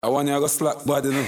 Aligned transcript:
I 0.00 0.08
want 0.10 0.28
you 0.28 0.34
to 0.34 0.40
go 0.40 0.46
slack 0.46 0.84
body 0.84 1.10
now. 1.10 1.26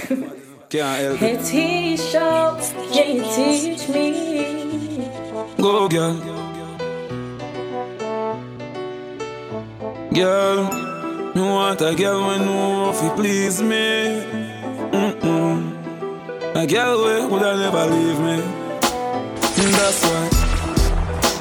Can't 0.69 1.01
help 1.01 1.17
Hey, 1.17 1.33
it. 1.35 1.45
teach 1.45 2.15
us, 2.15 2.73
yeah, 2.89 3.03
you 3.03 3.23
teach 3.35 3.89
me. 3.89 5.09
Go, 5.57 5.89
girl. 5.89 6.13
Girl, 10.13 10.63
me 11.35 11.41
want 11.41 11.81
a 11.81 11.93
girl 11.95 12.27
when 12.27 12.45
know 12.45 12.91
if 12.91 13.03
you 13.03 13.09
please 13.11 13.61
me. 13.61 14.23
Mm-mm. 14.93 16.55
A 16.55 16.65
girl 16.65 17.03
way 17.03 17.25
would 17.27 17.43
I 17.43 17.55
never 17.57 17.85
leave 17.93 18.19
me. 18.19 18.41
Mm, 19.57 19.71
That's 19.79 20.03
why. 20.05 20.29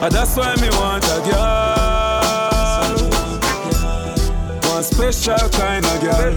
Ah, 0.02 0.08
that's 0.10 0.36
why 0.36 0.54
me 0.56 0.68
want 0.70 1.04
a 1.04 1.20
girl. 1.30 3.10
One 4.72 4.82
special 4.82 5.48
kind 5.50 5.84
of 5.84 6.00
girl. 6.00 6.32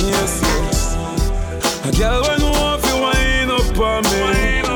Yes, 0.00 0.40
yes. 0.42 0.94
A 1.84 1.90
girl 1.98 2.22
when 2.22 2.40
know 2.40 2.78
if 2.78 2.84
you 2.86 2.96
wind 3.00 3.50
up 3.50 3.78
on 3.78 4.02
me. 4.04 4.18
Yeah. 4.18 4.70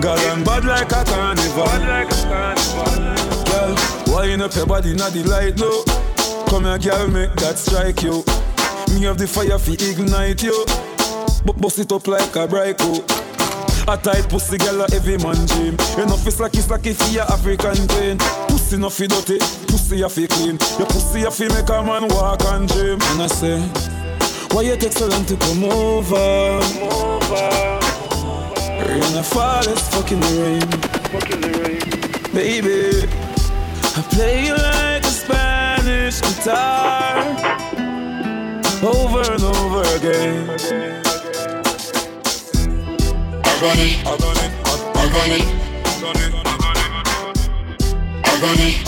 Girl, 0.00 0.18
I'm 0.30 0.42
bad 0.42 0.64
like 0.64 0.90
a 0.90 1.04
carnival. 1.04 1.66
Girl, 3.46 3.74
wind 4.14 4.42
up 4.42 4.54
your 4.54 4.66
body, 4.66 4.94
not 4.94 5.12
the 5.12 5.22
light, 5.24 5.56
no. 5.58 5.84
Come 6.46 6.64
here, 6.64 6.78
girl, 6.78 7.08
make 7.08 7.34
that 7.36 7.58
strike 7.58 8.02
you. 8.02 8.24
Me 8.94 9.06
have 9.06 9.18
the 9.18 9.26
fire 9.26 9.58
fi 9.58 9.72
ignite 9.72 10.42
you. 10.42 10.64
But 11.44 11.60
bust 11.60 11.78
it 11.78 11.92
up 11.92 12.06
like 12.06 12.36
a 12.36 12.46
brico. 12.48 13.02
A 13.88 13.96
tight 13.96 14.28
pussy, 14.28 14.58
girl, 14.58 14.82
a 14.82 14.90
heavy 14.90 15.16
man 15.18 15.46
dream. 15.46 15.74
Enough 15.98 16.26
is 16.26 16.40
like 16.40 16.54
it's 16.54 16.70
like 16.70 16.86
if 16.86 17.00
you 17.12 17.20
African 17.20 17.86
queen. 17.88 18.18
Pussy 18.72 18.80
no 18.80 18.88
fi 18.88 19.06
dirty, 19.06 19.38
pussy 19.66 20.00
a 20.00 20.08
fi 20.08 20.26
clean. 20.26 20.58
Your 20.78 20.86
pussy 20.86 21.24
a 21.24 21.30
fi 21.30 21.46
make 21.48 21.68
a 21.68 21.82
man 21.82 22.08
walk 22.08 22.42
and 22.46 22.66
dream. 22.66 22.98
And 23.02 23.20
I 23.20 23.26
say, 23.26 23.60
why 24.50 24.62
you 24.62 24.76
take 24.78 24.92
so 24.92 25.08
long 25.08 25.26
to 25.26 25.36
come 25.36 25.64
over? 25.64 26.58
Rain 28.88 29.14
a 29.14 29.22
fall, 29.22 29.68
it's 29.68 29.88
fucking 29.94 30.20
the 30.20 30.32
rain. 30.40 30.68
Baby, 32.32 33.06
I 33.94 34.02
play 34.08 34.46
you 34.46 34.54
like 34.54 35.04
a 35.04 35.12
Spanish 35.20 36.22
guitar 36.22 37.20
over 38.82 39.32
and 39.32 39.42
over 39.42 39.82
again. 39.96 40.48
I 43.44 43.60
got 43.60 43.76
it, 43.76 43.98
I 44.00 44.16
got 44.16 44.36
it, 44.38 44.50
I 44.64 45.08
got 45.12 45.28
it, 45.28 45.44
I 45.84 46.00
got 46.00 46.16
it, 46.16 46.41
Born. 48.42 48.82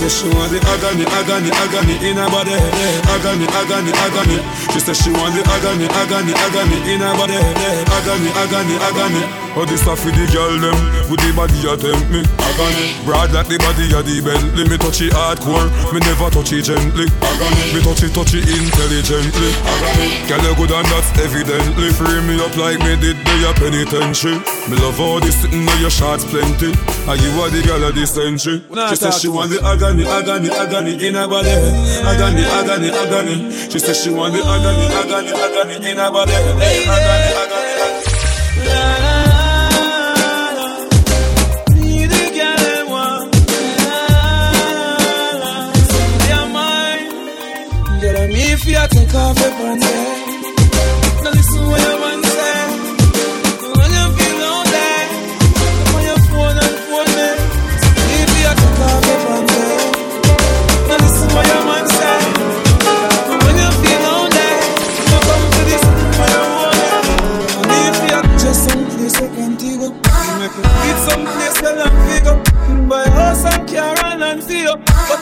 Say 0.00 0.08
she 0.08 0.28
want 0.32 0.48
the 0.48 0.58
agony, 0.64 1.04
agony, 1.04 1.50
agony 1.52 2.08
in 2.08 2.16
her 2.16 2.28
body, 2.30 2.56
agony, 3.12 3.44
agony, 3.52 3.92
agony. 3.92 4.40
She 4.72 4.78
say 4.78 4.94
she 4.94 5.10
want 5.10 5.34
the 5.34 5.42
agony, 5.50 5.86
agony, 5.90 6.32
agony 6.34 6.78
in 6.94 7.00
her 7.02 7.14
body, 7.18 7.34
yeah. 7.34 7.96
agony, 7.98 8.30
agony, 8.38 8.76
agony. 8.78 9.22
Oh, 9.58 9.66
this 9.66 9.82
stuff 9.82 10.06
with 10.06 10.14
the 10.14 10.30
girl 10.30 10.62
them, 10.62 10.78
with 11.10 11.18
the 11.18 11.34
body 11.34 11.58
you 11.58 11.74
tempt 11.74 12.06
me. 12.06 12.22
Agony, 12.38 12.94
broad 13.02 13.34
like 13.34 13.50
the 13.50 13.58
body 13.58 13.90
of 13.90 14.06
the 14.06 14.22
Bentley. 14.22 14.62
Me 14.70 14.78
touch 14.78 15.02
it 15.02 15.10
hardcore, 15.10 15.66
me 15.90 15.98
never 16.06 16.30
touch 16.30 16.54
it 16.54 16.70
gently. 16.70 17.10
Agony, 17.18 17.74
me 17.74 17.82
touch 17.82 18.06
it, 18.06 18.14
touch 18.14 18.30
it 18.38 18.46
intelligently. 18.46 19.50
Agony, 19.66 20.22
girl 20.30 20.38
you 20.46 20.54
good 20.54 20.70
and 20.70 20.86
that's 20.86 21.10
evidently. 21.18 21.90
Free 21.98 22.22
me 22.30 22.38
up 22.38 22.54
like 22.54 22.78
me 22.86 22.94
did 22.94 23.18
the 23.26 23.34
your 23.42 23.54
penitentiary. 23.58 24.38
Me 24.70 24.78
love 24.78 25.02
all 25.02 25.18
this 25.18 25.34
sitting 25.42 25.66
on 25.66 25.78
your 25.82 25.90
shots 25.90 26.22
plenty. 26.30 26.70
And 27.10 27.18
you 27.18 27.34
are 27.42 27.50
the 27.50 27.58
girl 27.66 27.82
of 27.90 27.98
the 27.98 28.06
century. 28.06 28.62
She 28.86 28.94
said 28.94 29.18
she 29.18 29.26
want 29.26 29.50
the 29.50 29.58
agony, 29.66 30.06
agony, 30.06 30.46
agony 30.54 30.94
in 30.94 31.18
her 31.18 31.26
body. 31.26 31.50
Agony, 32.06 32.46
agony, 32.46 32.94
agony. 32.94 33.50
She 33.66 33.82
said 33.82 33.98
she 33.98 34.14
want 34.14 34.38
the 34.38 34.46
agony, 34.46 34.59
agony, 34.66 35.32
agony 35.32 35.90
in 35.90 35.96
her 35.96 36.10
body. 36.10 36.32
Agony, 36.32 36.64
agony, 36.64 37.72
agony. 37.82 39.10
If 48.52 48.66
you 48.66 48.74
take 48.90 49.14
off 49.14 49.38
your 49.38 49.50
pants, 49.50 50.19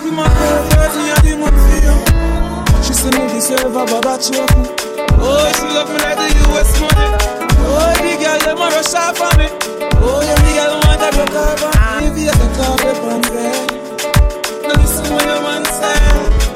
you, 0.09 0.17
my 0.17 0.25
girl, 0.25 1.37
man 1.37 1.53
for 1.53 1.79
you. 1.85 1.97
She 2.83 2.93
said 2.95 3.15
me 3.15 3.29
deserve 3.29 3.77
a 3.77 3.85
baba 3.85 4.17
choke 4.17 4.49
Oh, 5.21 5.45
she 5.57 5.67
love 5.75 5.89
me 5.93 5.99
like 6.01 6.17
the 6.17 6.29
US 6.49 6.71
money. 6.81 7.09
Oh, 7.61 7.93
the 8.01 8.13
girl 8.17 8.39
them 8.41 8.59
a 8.59 8.69
rush 8.73 8.95
off 8.95 9.21
on 9.21 9.39
me. 9.39 9.49
Oh, 10.01 10.23
yeah, 10.25 10.39
the 10.41 10.51
girl 10.57 10.75
want 10.85 11.03
a 11.03 11.09
broke 11.13 11.37
up 11.37 11.63
on 11.63 12.01
me 12.01 12.09
If 12.09 12.19
you 12.19 12.33
take 12.33 12.59
off 12.65 12.81
your 12.83 12.95
pants, 12.95 13.31
eh 13.31 13.67
Now 14.67 14.81
listen 14.81 15.13
what 15.13 15.25
your 15.25 15.43
man 15.43 15.65
say 15.65 16.48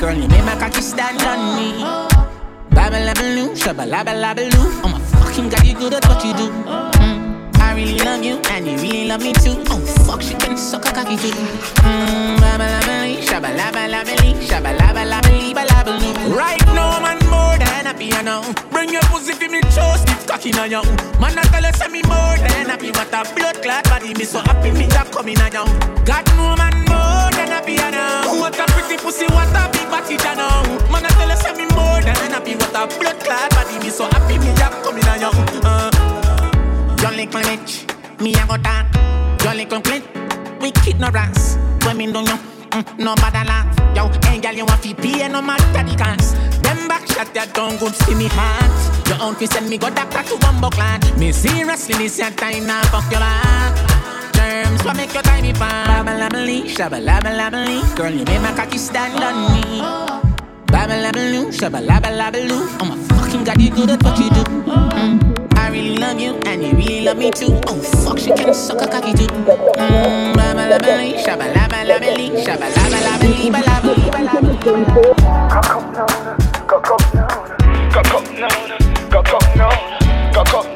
Girl, 0.00 0.16
you 0.16 0.28
make 0.28 0.44
my 0.46 0.56
cocky 0.56 0.80
stand 0.80 1.20
on 1.20 1.60
me. 1.60 1.84
Babalabaloo, 2.70 3.52
shabalabalabaloo. 3.52 4.80
Oh 4.82 4.88
my 4.88 4.98
fucking 4.98 5.50
god, 5.50 5.66
you 5.66 5.74
good 5.74 5.92
at 5.92 6.08
what 6.08 6.24
you 6.24 6.32
do. 6.32 6.48
Mm, 6.48 7.54
I 7.60 7.74
really 7.74 7.98
love 7.98 8.24
you, 8.24 8.40
and 8.48 8.66
you 8.66 8.76
really 8.78 9.08
love 9.08 9.20
me 9.20 9.34
too. 9.34 9.62
Oh 9.68 9.78
fuck, 10.08 10.22
she 10.22 10.32
can 10.36 10.56
suck 10.56 10.86
a 10.86 10.92
cocky 10.92 11.18
too. 11.18 11.36
Mm, 11.84 12.38
babalabaloo, 12.40 13.20
shabalabalabaloo, 13.28 14.40
shabalabalabaloo, 14.48 15.52
balabaloo. 15.52 16.34
Right 16.34 16.64
now, 16.72 16.98
man, 17.04 17.20
more 17.28 17.58
than 17.58 17.88
a 17.88 17.92
piano. 17.92 18.40
Bring 18.70 18.94
your 18.94 19.02
pussy 19.12 19.34
for 19.34 19.50
me, 19.52 19.60
chose 19.76 20.00
it, 20.08 20.26
cocky 20.26 20.50
on 20.56 20.70
you. 20.70 20.82
Man, 21.20 21.36
I 21.36 21.42
tell 21.52 21.62
you, 21.62 21.72
say 21.74 21.88
me 21.88 22.00
more 22.08 22.40
than 22.40 22.72
happy. 22.72 22.90
What 22.92 23.12
a 23.12 23.20
blood 23.34 23.60
clot 23.60 23.84
body, 23.84 24.14
me 24.14 24.24
so 24.24 24.40
happy, 24.40 24.70
me 24.72 24.86
that 24.96 25.12
coming 25.12 25.38
on 25.42 25.52
you. 25.52 25.64
God, 26.06 26.24
than 26.24 26.59
a 27.60 27.66
piano. 27.66 28.40
What 28.40 28.58
a 28.58 28.64
pretty 28.72 28.96
pussy, 28.96 29.26
what 29.26 29.48
a 29.54 29.68
big 29.72 29.88
body, 29.90 30.16
now. 30.16 30.62
Man, 30.90 31.04
I 31.04 31.08
tell 31.08 31.28
you, 31.28 31.36
say 31.36 31.52
me 31.52 31.66
more 31.74 32.00
than 32.00 32.30
happy. 32.32 32.54
What 32.54 32.74
a 32.74 32.86
blood 32.98 33.18
clot 33.20 33.50
body, 33.50 33.78
me 33.78 33.90
so 33.90 34.04
happy, 34.04 34.38
me 34.38 34.52
that 34.56 34.72
coming 34.82 35.06
on 35.08 35.20
you. 35.20 35.30
Uh. 35.62 35.90
Your 37.00 37.12
little 37.12 37.40
bitch, 37.40 37.84
me 38.20 38.34
a 38.34 38.46
go 38.46 38.56
talk. 38.56 38.86
Your 39.44 39.54
little 39.54 39.80
clit, 39.80 40.04
wicked 40.60 41.00
no 41.00 41.10
rats. 41.10 41.56
Me 41.96 42.06
don't 42.12 42.24
know, 42.24 42.38
mm, 42.70 42.98
no 42.98 43.14
bother 43.16 43.44
laugh. 43.44 43.66
Yo, 43.96 44.08
hey 44.24 44.38
girl, 44.38 44.54
you 44.54 44.64
want 44.64 44.80
fi 44.80 44.94
pay 44.94 45.28
no 45.28 45.42
matter 45.42 45.82
the 45.82 45.96
cost. 45.96 46.36
Them 46.62 46.86
back 46.86 47.06
shot 47.08 47.34
that 47.34 47.52
don't 47.52 47.78
good 47.80 47.94
see 47.94 48.14
me 48.14 48.28
heart. 48.28 49.08
Your 49.08 49.20
own 49.20 49.34
fi 49.34 49.46
send 49.46 49.68
me 49.68 49.76
go 49.76 49.90
doctor 49.90 50.22
to 50.22 50.38
bumbo 50.38 50.70
clan. 50.70 51.00
Me 51.18 51.32
seriously, 51.32 51.94
this 51.94 52.18
your 52.18 52.30
time 52.30 52.66
now 52.66 52.82
fuck 52.84 53.10
your 53.10 53.20
back. 53.20 53.99
Terms 54.60 54.84
what 54.84 54.96
make 54.96 55.14
your 55.14 55.22
time 55.22 55.42
me 55.42 55.54
fun. 55.54 55.86
Babalabalee, 55.88 56.68
shabalabalabalee. 56.68 57.96
Girl, 57.96 58.10
you 58.12 58.24
make 58.24 58.42
my 58.42 58.52
cocky 58.54 58.76
stand 58.76 59.16
on 59.24 59.54
me. 59.54 59.80
Babalabaloo, 60.66 61.48
shabalabalabaloo. 61.48 62.68
Oh 62.80 62.84
my 62.84 62.96
fucking 63.08 63.44
god, 63.44 63.60
you 63.60 63.70
good 63.70 63.88
at 63.90 64.02
what 64.02 64.18
you 64.18 64.28
do. 64.28 64.44
Mm. 64.68 65.56
I 65.56 65.70
really 65.70 65.96
love 65.96 66.20
you, 66.20 66.34
and 66.44 66.62
you 66.62 66.72
really 66.72 67.00
love 67.06 67.16
me 67.16 67.30
too. 67.30 67.58
Oh 67.68 67.80
fuck, 68.04 68.18
she 68.18 68.32
can 68.34 68.52
suck 68.52 68.82
a 68.82 68.86
cocky 68.86 69.14
too. 69.14 69.26
Mm. 69.28 70.34
Babalabaloo, 70.36 71.16
shabalabalabaloo, 71.24 72.44
shabalabalabaloo, 72.44 73.48
balabaloo, 73.56 74.10
balabaloo. 74.12 74.60
Cock 75.48 75.70
up 75.72 75.84
now, 75.96 76.06
cock 76.68 76.90
up 76.90 77.14
now, 77.14 77.28
cock 77.94 78.12
up 78.12 78.24
now, 78.36 78.56
cock 79.08 79.32
up 79.32 79.56
now, 79.56 79.72
cock 80.34 80.54
up 80.54 80.69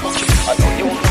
fuck 0.00 0.16
you. 0.20 0.26
I 0.48 0.56
know 0.56 0.72
you 0.78 0.86
wanna. 0.86 1.10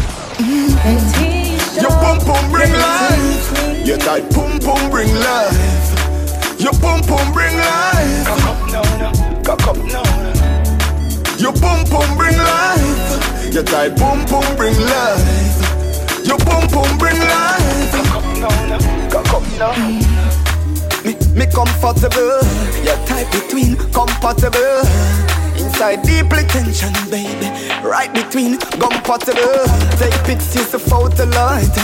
Your 1.81 1.91
pum 2.01 2.17
pum 2.25 2.51
bring 2.51 2.71
life. 2.73 3.85
Your 3.85 3.97
tight 3.97 4.25
pum 4.31 4.57
pum 4.59 4.89
bring 4.89 5.13
life. 5.13 6.59
Your 6.59 6.73
pum 6.73 7.01
pum 7.01 7.31
bring 7.31 7.55
life. 7.55 8.25
Cock 8.25 8.45
up 8.49 8.59
now, 8.73 8.81
now. 8.97 9.43
Cock 9.43 9.67
up 9.67 9.77
now, 9.77 10.03
now. 10.03 11.37
Your 11.37 11.53
pum 11.53 11.85
pum 11.85 12.17
bring 12.17 12.37
life. 12.37 13.53
Your 13.53 13.63
tight 13.63 13.95
pum 13.97 14.25
pum 14.25 14.55
bring 14.57 14.75
life. 14.79 16.25
Your 16.25 16.39
pum 16.39 16.67
pum 16.69 16.97
bring 16.97 17.19
life. 17.19 17.91
Cock 17.93 18.15
up 18.15 18.25
now, 18.39 18.77
now. 18.77 18.88
Me, 19.59 21.15
me 21.35 21.45
comfortable. 21.51 22.39
Your 22.79 22.95
type 23.05 23.29
between 23.29 23.75
compatible. 23.91 24.79
Inside 25.59 26.01
deeply 26.03 26.43
tension, 26.47 26.93
baby. 27.11 27.51
Right 27.83 28.07
between 28.13 28.57
compatible. 28.79 29.67
Take 29.99 30.15
pictures 30.23 30.73
of 30.73 30.81
photo 30.81 31.25
light. 31.25 31.75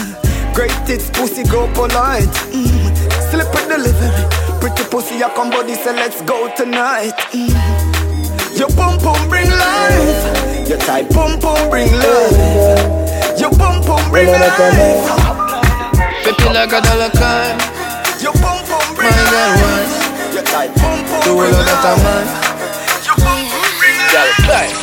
Great 0.53 0.71
tits, 0.87 1.09
pussy 1.09 1.43
go 1.43 1.67
polite. 1.73 2.31
Mm. 2.55 2.95
Slip 3.29 3.53
a 3.53 3.67
delivery. 3.67 4.23
Pretty 4.61 4.85
pussy, 4.89 5.21
I 5.21 5.29
come 5.35 5.49
body, 5.49 5.73
say 5.73 5.93
let's 5.93 6.21
go 6.21 6.49
tonight. 6.55 7.11
Mm. 7.33 8.57
Your 8.57 8.69
boom 8.69 8.97
pum 8.99 9.27
bring 9.27 9.49
life. 9.49 10.69
Your 10.69 10.77
tight 10.77 11.09
boom 11.09 11.37
boom 11.41 11.69
bring 11.69 11.91
life. 11.91 13.37
Your 13.37 13.49
boom 13.51 13.83
boom 13.83 14.09
bring 14.11 14.27
life. 14.27 15.34
Flipping 16.55 16.71
like 16.71 16.71
a 16.71 16.87
dollar 16.87 17.11
coin. 17.11 17.59
Your 18.23 18.31
pum 18.39 18.63
pum 18.63 18.95
bring 18.95 19.11
My 19.11 19.27
girl 19.27 19.51
wants 19.59 20.33
Your 20.33 20.43
tight 20.43 20.71
pum 20.79 21.03
pum 21.03 21.19
the 21.27 21.35
world 21.35 21.51
of 21.51 21.65
that 21.67 21.99
man. 21.99 22.25
Your 23.03 23.17
pum 23.19 23.43
pum 23.51 23.67
bring 23.75 23.99
life. 24.47 24.79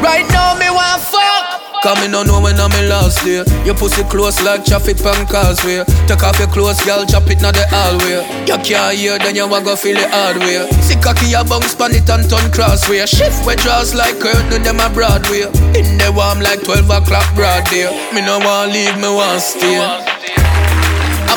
Right 0.00 0.24
now 0.32 0.56
me 0.56 0.72
want 0.72 1.02
fuck. 1.04 1.60
Cause 1.84 2.00
me 2.00 2.08
no 2.08 2.22
know 2.22 2.40
when 2.40 2.60
I'm 2.60 2.72
in 2.76 2.88
last 2.88 3.24
day 3.24 3.40
Your 3.64 3.74
pussy 3.74 4.04
close 4.04 4.40
like 4.40 4.64
traffic 4.64 4.96
pan 4.96 5.26
causeway. 5.28 5.84
Take 6.08 6.22
off 6.24 6.38
your 6.38 6.48
clothes, 6.48 6.80
girl, 6.84 7.04
chop 7.04 7.28
it 7.28 7.42
na 7.42 7.52
the 7.52 7.68
hallway. 7.68 8.24
You 8.48 8.56
can't 8.64 8.96
hear, 8.96 9.18
then 9.18 9.36
you 9.36 9.48
want 9.48 9.64
go 9.64 9.76
feel 9.76 9.96
it 10.00 10.08
hard 10.08 10.40
way 10.40 10.64
See 10.80 10.96
cocky 10.96 11.32
a 11.36 11.44
bounce 11.44 11.74
pan 11.74 11.92
it 11.92 12.08
and 12.08 12.24
turn 12.24 12.48
crossway. 12.52 13.04
Shift 13.04 13.44
where 13.44 13.56
draws 13.56 13.92
like 13.92 14.16
curtain, 14.16 14.62
them 14.64 14.80
a 14.80 14.88
Broadway. 14.88 15.44
In 15.76 16.00
the 16.00 16.08
warm 16.16 16.40
like 16.40 16.64
12 16.64 16.88
o'clock 16.88 17.28
broad 17.36 17.68
day. 17.68 17.84
Me 18.16 18.24
no 18.24 18.40
want 18.40 18.72
leave, 18.72 18.96
me 18.96 19.12
want 19.12 19.44
stay 19.44 20.19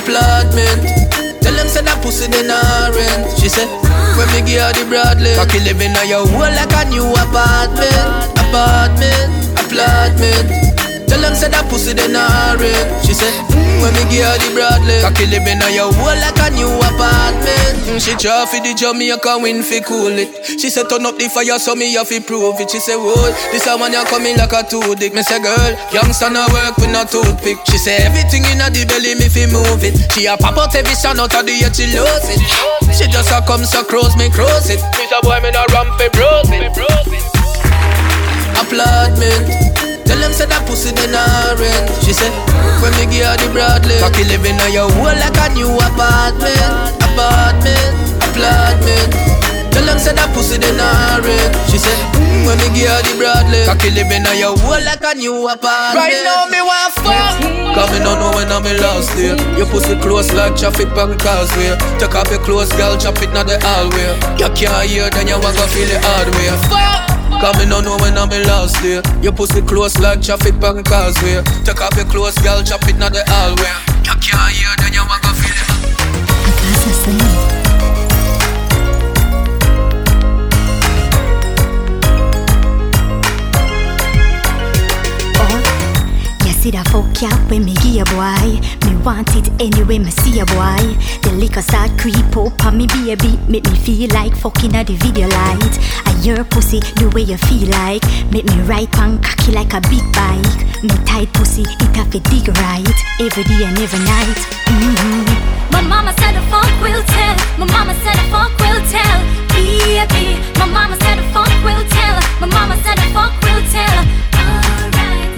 Applaudment 0.03 0.83
Tell 1.39 1.55
them 1.55 1.67
say 1.71 1.79
that 1.79 1.95
pussy 2.03 2.27
they 2.27 2.43
not 2.43 2.91
rent. 2.91 3.23
She 3.39 3.47
said, 3.47 3.71
when 4.19 4.27
me 4.35 4.43
give 4.43 4.59
her 4.59 4.75
the 4.75 4.83
Bradley 4.91 5.31
Cocky 5.39 5.63
living 5.63 5.95
on 5.95 6.03
your 6.11 6.27
wall 6.27 6.51
like 6.51 6.75
a 6.75 6.83
new 6.91 7.07
apartment. 7.07 8.03
Apartment, 8.35 9.31
applaudment 9.55 10.47
Tell 11.07 11.23
them 11.23 11.31
say 11.39 11.47
that 11.47 11.71
pussy 11.71 11.95
they 11.95 12.11
not 12.11 12.59
rent. 12.59 12.87
She 13.07 13.15
said, 13.15 13.31
when 13.79 13.95
me 13.95 14.03
give 14.11 14.27
her 14.27 14.35
the 14.43 14.51
Bradley 14.51 14.99
Cocky 14.99 15.23
living 15.31 15.63
on 15.63 15.71
your 15.71 15.87
wall 15.95 16.15
like 16.19 16.35
a 16.35 16.51
new 16.51 16.67
apartment 16.67 17.42
Mm, 17.93 18.01
She 18.01 18.17
try 18.17 18.45
for 18.49 18.57
the 18.57 18.73
Jamaica 18.73 19.37
win 19.37 19.61
fi 19.61 19.79
cool 19.85 20.09
it. 20.17 20.33
She 20.59 20.69
said 20.73 20.89
turn 20.89 21.05
up 21.05 21.13
the 21.21 21.29
fire 21.29 21.59
so 21.61 21.75
me 21.77 21.93
have 21.93 22.09
to 22.09 22.17
prove 22.21 22.57
it. 22.59 22.71
She 22.71 22.79
said, 22.81 22.97
whoa, 22.97 23.13
this 23.53 23.67
a 23.69 23.77
man 23.77 23.93
you 23.93 24.01
coming 24.09 24.33
like 24.37 24.49
a 24.53 24.65
two 24.65 24.81
dick 24.97 25.13
Me 25.13 25.21
say, 25.21 25.37
girl, 25.37 25.69
youngster 25.93 26.29
no 26.33 26.41
work 26.49 26.73
with 26.81 26.89
no 26.89 27.05
toothpick. 27.05 27.61
She 27.69 27.77
say, 27.77 28.01
everything 28.01 28.41
in 28.49 28.57
the 28.57 28.81
belly 28.89 29.13
me 29.13 29.29
fi 29.29 29.45
move 29.45 29.85
it. 29.85 29.93
She 30.13 30.25
a 30.25 30.33
pop 30.37 30.57
out 30.57 30.73
every 30.73 30.97
sound 30.97 31.21
out 31.21 31.37
of 31.37 31.45
the 31.45 31.53
head 31.53 31.75
she 31.77 31.85
lose 31.93 32.27
it. 32.33 32.41
She 32.97 33.05
just 33.13 33.29
a 33.29 33.45
come 33.45 33.61
so 33.65 33.83
close 33.85 34.17
me 34.17 34.29
cross 34.33 34.73
it. 34.73 34.81
Me 34.97 35.05
say, 35.05 35.21
boy 35.21 35.37
me 35.45 35.53
no 35.53 35.61
ramp 35.69 35.93
fi 36.01 36.09
bros 36.09 36.49
it. 36.49 36.73
Applaudment. 38.57 39.45
Tell 40.09 40.19
them 40.19 40.33
say 40.33 40.45
that 40.49 40.65
pussy 40.65 40.91
they 40.97 41.07
not 41.13 41.61
rent. 41.61 41.89
She 42.03 42.13
said, 42.13 42.33
when 42.83 42.91
me 42.99 43.07
give 43.07 43.23
her 43.23 43.39
the 43.39 43.47
Bradley, 43.55 43.95
cocky 44.03 44.27
living 44.27 44.59
on 44.59 44.71
your 44.75 44.91
wall 44.99 45.15
like 45.15 45.39
a 45.39 45.47
new 45.55 45.71
apartment, 45.71 46.91
apartment, 46.99 47.91
applaudment. 48.19 49.09
Tell 49.71 49.85
them 49.87 49.97
say 49.97 50.11
that 50.13 50.29
pussy 50.35 50.59
they 50.59 50.75
not 50.75 51.23
rent. 51.23 51.55
She 51.71 51.79
said, 51.79 51.97
when 52.43 52.59
me 52.59 52.67
give 52.75 52.91
her 52.91 52.99
the 53.07 53.13
Bradley, 53.15 53.63
cocky 53.63 53.89
living 53.95 54.27
on 54.27 54.35
your 54.35 54.53
wall 54.67 54.83
like 54.83 55.01
a 55.01 55.15
new 55.15 55.47
apartment. 55.47 55.95
Right 55.95 56.19
now 56.27 56.43
me 56.51 56.59
want 56.59 56.91
fuck. 56.99 57.63
Cause 57.73 57.89
me 57.89 58.03
no 58.03 58.19
know 58.19 58.35
when 58.37 58.51
I'm 58.53 58.61
in 58.69 58.77
last 58.77 59.15
day 59.17 59.33
Your 59.57 59.65
pussy 59.65 59.97
close 59.97 60.31
like 60.33 60.55
traffic 60.55 60.89
pan 60.93 61.17
causeway 61.17 61.73
Take 61.97 62.13
off 62.13 62.29
your 62.29 62.37
clothes, 62.45 62.71
girl, 62.73 62.95
chop 63.01 63.17
it 63.23 63.33
na 63.33 63.41
the 63.41 63.57
hallway 63.65 64.13
You 64.37 64.45
can't 64.53 64.85
hear, 64.87 65.09
then 65.09 65.27
you 65.27 65.41
want 65.41 65.57
go 65.57 65.65
feel 65.65 65.89
it 65.89 65.97
hard 66.05 66.29
way 66.37 66.53
Fuck! 66.69 67.12
Cause 67.43 67.59
me 67.59 67.65
no 67.65 67.81
know 67.81 67.97
when 67.97 68.17
I'm 68.17 68.29
last 68.47 68.81
day 68.81 69.01
Your 69.21 69.33
pussy 69.33 69.61
close 69.63 69.99
like 69.99 70.21
traffic 70.21 70.57
pan 70.61 70.81
causeway. 70.81 71.43
Take 71.65 71.81
off 71.81 71.93
your 71.97 72.05
clothes, 72.05 72.37
girl, 72.37 72.63
chop 72.63 72.87
it 72.87 72.95
na 72.95 73.09
the 73.09 73.21
hallway. 73.27 73.67
You 74.07 74.15
can't 74.23 74.53
hear, 74.55 74.71
then 74.79 74.93
you 74.93 75.03
want 75.03 75.21
go 75.21 75.33
feel 75.35 75.51
it 77.19 77.22
see 86.63 86.71
that 86.71 86.87
fuck 86.87 87.11
ya 87.19 87.27
when 87.51 87.65
me 87.67 87.75
give 87.83 87.99
a 87.99 88.05
boy 88.15 88.55
Me 88.87 88.95
want 89.03 89.27
it 89.35 89.51
anyway 89.59 89.99
me 89.99 90.07
see 90.07 90.39
a 90.39 90.45
boy 90.55 90.95
The 91.19 91.35
liquor 91.35 91.61
start 91.61 91.91
creep 91.99 92.31
up 92.39 92.55
on 92.63 92.79
me 92.79 92.87
baby 92.87 93.35
Make 93.51 93.67
me 93.67 93.75
feel 93.75 94.07
like 94.15 94.31
fucking 94.31 94.71
at 94.71 94.87
the 94.87 94.95
video 94.95 95.27
light 95.27 95.75
I 96.07 96.15
your 96.23 96.45
pussy 96.47 96.79
the 96.95 97.11
way 97.11 97.27
you 97.27 97.35
feel 97.51 97.67
like 97.67 98.07
Make 98.31 98.47
me 98.47 98.55
ride 98.63 98.87
pan 98.95 99.19
cocky 99.19 99.51
like 99.51 99.75
a 99.75 99.83
big 99.91 100.07
bike 100.15 100.55
Me 100.79 100.95
tight 101.03 101.27
pussy 101.35 101.67
it 101.67 101.91
have 101.99 102.07
to 102.15 102.23
dig 102.31 102.47
right 102.47 102.99
Every 103.19 103.43
day 103.43 103.67
and 103.67 103.75
every 103.83 103.99
night 103.99 104.39
mm-hmm. 104.71 105.67
My 105.67 105.83
mama 105.83 106.15
said 106.15 106.31
the 106.31 106.43
funk 106.47 106.71
will 106.79 107.03
tell. 107.11 107.35
My 107.59 107.67
mama 107.75 107.93
said 108.05 108.15
the 108.15 108.25
funk 108.31 108.55
will 108.61 108.79
tell. 108.87 109.19
Baby, 109.51 110.39
my 110.59 110.69
mama 110.69 110.95
said 111.01 111.17
the 111.17 111.25
funk 111.33 111.51
will 111.65 111.83
tell. 111.89 112.15
My 112.39 112.47
mama 112.47 112.77
said 112.83 112.95
the 112.95 113.09
funk 113.11 113.33
will 113.41 113.63
tell. 113.73 114.32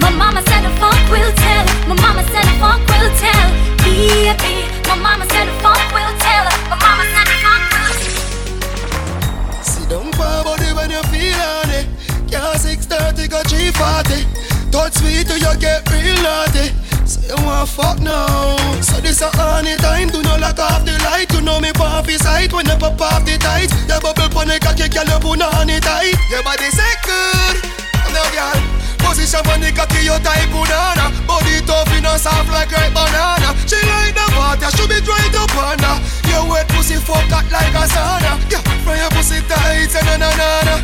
My 0.06 0.14
mama 0.14 0.40
said 0.46 0.62
the 0.62 0.70
funk 0.78 1.02
will 1.10 1.32
tell. 1.34 1.66
My 1.90 1.98
mama 1.98 2.22
said 2.30 2.46
the 2.46 2.54
funk 2.62 2.86
will 2.86 3.10
tell. 3.18 3.48
Baby, 3.82 4.54
my 4.86 4.94
mama 4.94 5.26
said 5.34 5.50
the 5.50 5.54
funk 5.58 5.82
will 5.90 6.14
tell. 6.22 6.46
My 6.70 6.78
mama 6.78 7.04
said 7.10 7.26
the 7.26 7.36
funk 7.42 7.64
will 7.74 7.90
tell. 7.98 9.62
Sit 9.66 9.90
down 9.90 10.06
for 10.14 10.30
body 10.46 10.70
when 10.78 10.94
you 10.94 11.02
feel 11.10 11.42
on 11.58 11.70
it. 11.74 11.90
Yeah, 12.30 12.54
630 12.54 13.26
got 13.26 13.50
340. 13.50 14.70
Touch 14.70 14.94
sweet 14.94 15.26
till 15.26 15.42
you 15.42 15.54
get 15.58 15.82
real 15.90 16.14
naughty. 16.22 16.70
So 17.02 17.18
you 17.26 17.38
want 17.42 17.68
fuck 17.68 17.98
now. 17.98 18.54
So 18.86 19.02
this 19.02 19.20
a 19.26 19.30
honey 19.34 19.74
time. 19.82 20.14
Do 20.14 20.22
not 20.22 20.38
lock 20.38 20.62
off 20.62 20.86
the 20.86 20.94
light. 21.02 21.34
You 21.34 21.42
know 21.42 21.58
me 21.58 21.74
his 22.06 22.22
sight 22.22 22.52
when 22.52 22.66
you 22.66 22.78
pop 22.78 22.94
the 23.26 23.34
tight. 23.42 23.74
Your 23.90 23.98
bubble 23.98 24.30
pon 24.30 24.46
the 24.46 24.62
cocky, 24.62 24.86
girl, 24.86 25.02
you 25.02 25.18
put 25.18 25.42
on 25.42 25.68
it 25.68 25.82
tight. 25.82 26.14
Your 26.30 26.44
body 26.46 26.70
say 26.70 26.94
good. 27.02 27.85
Now, 28.16 28.32
girl. 28.32 28.56
Position 29.04 29.44
on 29.44 29.60
the 29.60 29.68
cocky, 29.76 30.08
you 30.08 30.16
type 30.24 30.48
banana. 30.48 31.12
Body 31.28 31.60
tough, 31.68 31.92
you 31.92 32.00
know 32.00 32.16
soft 32.16 32.48
like 32.48 32.72
ripe 32.72 32.96
banana. 32.96 33.52
She 33.68 33.76
like 33.76 34.16
the 34.16 34.24
water, 34.34 34.72
she 34.72 34.88
be 34.88 34.98
dry 35.04 35.20
up 35.36 35.52
on 35.52 35.78
her. 35.84 36.00
Your 36.32 36.48
wet 36.48 36.66
pussy 36.72 36.96
fuck 36.96 37.28
hot 37.28 37.44
like 37.52 37.76
a 37.76 37.84
sauna. 37.92 38.40
Yeah, 38.48 38.64
from 38.82 38.96
your 38.96 39.12
pussy 39.12 39.44
tight, 39.44 39.92
and 39.92 40.16
na 40.16 40.32
na 40.32 40.48
na. 40.64 40.74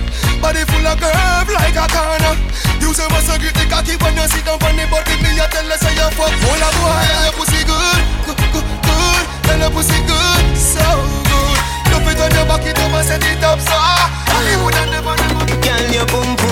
Body 0.45 0.63
full 0.69 0.85
of 0.85 1.01
curve 1.01 1.51
like 1.57 1.73
a 1.73 1.89
corner. 1.89 2.37
Use 2.85 3.01
your 3.01 3.09
muscle 3.11 3.41
grip 3.41 3.57
the 3.57 3.65
cocky 3.65 3.97
when 3.97 4.13
you 4.13 4.29
sit 4.29 4.45
down 4.45 4.61
on 4.61 4.77
the 4.77 4.85
body. 4.93 5.17
Me 5.25 5.33
you 5.33 5.49
tell 5.49 5.73
us 5.73 5.81
say 5.81 5.97
you 5.97 6.09
fuck 6.13 6.37
full 6.37 6.63
of 6.63 6.73
boy. 6.79 7.09
Your 7.27 7.33
pussy 7.33 7.65
good, 7.65 8.01
good, 8.29 8.39
good, 8.53 8.69
good. 8.85 9.25
Tell 9.49 9.57
your 9.57 9.73
pussy 9.73 9.99
good, 10.05 10.45
so 10.55 10.85
good. 11.27 11.59
Dump 11.89 12.07
it 12.13 12.21
on 12.21 12.31
your 12.37 12.45
back, 12.45 12.65
it 12.69 12.77
up 12.77 12.93
and 12.93 13.03
set 13.09 13.25
it 13.25 13.41
up 13.41 13.59
so. 13.59 13.73
Hollywood 13.73 14.77
and 14.79 14.91
never, 14.93 15.17
never. 15.17 15.43
Girl, 15.59 15.85
your 15.91 16.07
boom 16.07 16.29
boom 16.37 16.52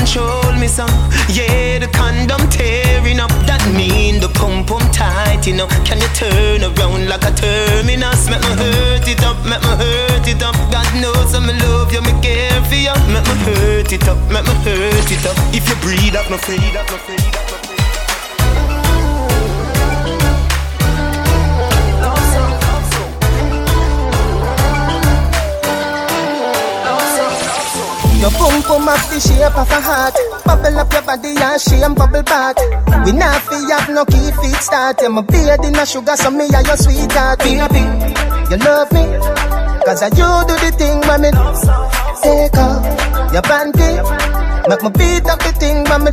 control 0.00 0.52
me 0.56 0.66
some. 0.66 0.90
Yeah, 1.28 1.78
the 1.78 1.88
condom 1.92 2.40
tearing 2.48 3.20
up. 3.20 3.30
That 3.44 3.60
mean 3.76 4.20
the 4.20 4.28
pum 4.28 4.64
pum 4.64 4.80
tight, 4.90 5.46
you 5.46 5.54
know. 5.54 5.68
Can 5.84 6.00
you 6.00 6.10
turn 6.16 6.64
around 6.64 7.08
like 7.08 7.24
a 7.28 7.32
terminus? 7.36 8.28
Make 8.30 8.40
me 8.40 8.52
hurt 8.56 9.06
it 9.06 9.22
up, 9.22 9.36
make 9.44 9.60
me 9.60 9.72
hurt 9.82 10.26
it 10.26 10.42
up. 10.42 10.56
God 10.72 10.88
knows 11.02 11.34
I'm 11.36 11.46
love 11.46 11.92
you, 11.92 12.00
me 12.00 12.14
care 12.24 12.62
for 12.64 12.80
you. 12.80 12.96
Make 13.12 13.26
me 13.28 13.36
hurt 13.44 13.92
it 13.92 14.08
up, 14.08 14.18
make 14.32 14.46
me 14.48 14.54
hurt 14.64 15.10
it 15.12 15.24
up. 15.28 15.36
If 15.52 15.68
you 15.68 15.76
breathe 15.84 16.16
up, 16.16 16.30
no 16.30 16.38
free 16.38 16.56
free 16.56 16.72
no 16.72 16.96
free 17.04 17.29
Your 28.20 28.30
pum 28.32 28.62
pum 28.62 28.86
have 28.86 29.00
the 29.08 29.18
shape 29.18 29.56
of 29.56 29.70
a 29.70 29.80
heart. 29.80 30.14
Bubble 30.44 30.78
up 30.78 30.92
your 30.92 31.02
body 31.02 31.32
and 31.40 31.60
shame 31.60 31.94
bubble 31.94 32.22
back. 32.22 32.56
We 33.04 33.12
not 33.12 33.40
fi 33.48 33.56
have 33.72 33.88
no 33.88 34.04
key 34.04 34.30
feet 34.44 34.60
start. 34.60 35.00
Yeah, 35.00 35.08
my 35.08 35.24
in 35.24 35.74
a 35.74 35.86
sugar, 35.86 36.16
so 36.16 36.30
me 36.30 36.44
are 36.52 36.62
your 36.62 36.76
sweetheart. 36.76 37.38
Baby, 37.40 37.80
you 38.52 38.56
love 38.60 38.92
me. 38.92 39.04
Cause 39.88 40.02
I 40.02 40.12
you 40.12 40.28
do 40.44 40.54
the 40.60 40.70
thing, 40.76 41.00
mommy. 41.08 41.32
Take 42.20 42.56
off 42.60 42.84
your 43.32 43.40
panty. 43.40 43.88
Make 44.68 44.82
me 44.82 44.90
beat 45.00 45.24
up 45.24 45.38
the 45.40 45.52
thing, 45.56 45.84
mommy. 45.88 46.12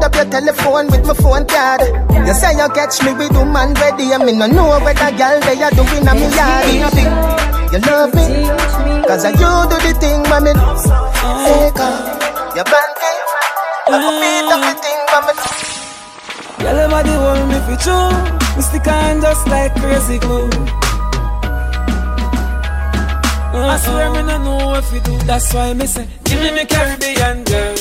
Load 0.00 0.06
up 0.06 0.16
your 0.16 0.30
telephone 0.32 0.86
with 0.86 1.04
my 1.06 1.12
phone 1.12 1.46
card. 1.46 1.82
You 2.26 2.32
say 2.32 2.56
you 2.56 2.68
catch 2.72 3.04
me 3.04 3.12
with 3.12 3.32
woman 3.36 3.74
ready. 3.74 4.12
and 4.12 4.24
me 4.24 4.32
no 4.32 4.46
know 4.46 4.80
where 4.80 4.94
the 4.94 5.12
girl 5.12 5.36
they 5.44 5.60
are 5.60 5.70
doing 5.76 6.08
a 6.08 6.14
me 6.16 6.24
yard. 6.32 6.64
You 7.68 7.78
love 7.84 8.14
me. 8.16 8.48
Cause 9.04 9.26
I 9.26 9.32
you 9.36 9.52
do 9.68 9.76
the 9.76 9.92
thing, 10.00 10.22
mommy. 10.24 10.56
Take 10.56 11.76
off 11.84 12.56
your 12.56 12.64
panty. 12.64 13.12
Make 13.92 14.00
me 14.00 14.12
beat 14.24 14.48
up 14.48 14.60
the 14.64 14.72
thing, 14.80 15.00
mommy. 15.12 15.34
Girl, 16.64 16.78
everybody 16.80 17.12
hold 17.20 17.44
me 17.50 17.60
for 17.68 17.76
true. 17.76 18.56
Me 18.56 18.62
stick 18.62 18.86
on 18.88 19.20
just 19.20 19.46
like 19.48 19.74
crazy 19.74 20.18
glue. 20.18 20.48
I 23.52 23.76
swear 23.76 24.10
me 24.12 24.22
no 24.22 24.38
know 24.38 24.74
if 24.76 24.90
you 24.94 25.00
do. 25.00 25.18
That's 25.26 25.52
why 25.52 25.74
me 25.74 25.84
say, 25.84 26.08
give 26.24 26.40
me 26.40 26.52
me 26.52 26.64
Caribbean 26.64 27.44
girls. 27.44 27.79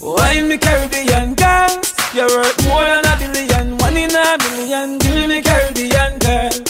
Why 0.00 0.40
me 0.40 0.56
Caribbean 0.56 1.34
girls? 1.34 1.92
You're 2.14 2.24
worth 2.24 2.56
more 2.64 2.80
than 2.80 3.04
a 3.04 3.16
billion, 3.20 3.76
one 3.76 3.98
in 3.98 4.08
a 4.08 4.38
million. 4.40 4.96
Give 4.96 5.12
me 5.12 5.26
me 5.28 5.42
Caribbean 5.42 6.16
girls. 6.18 6.64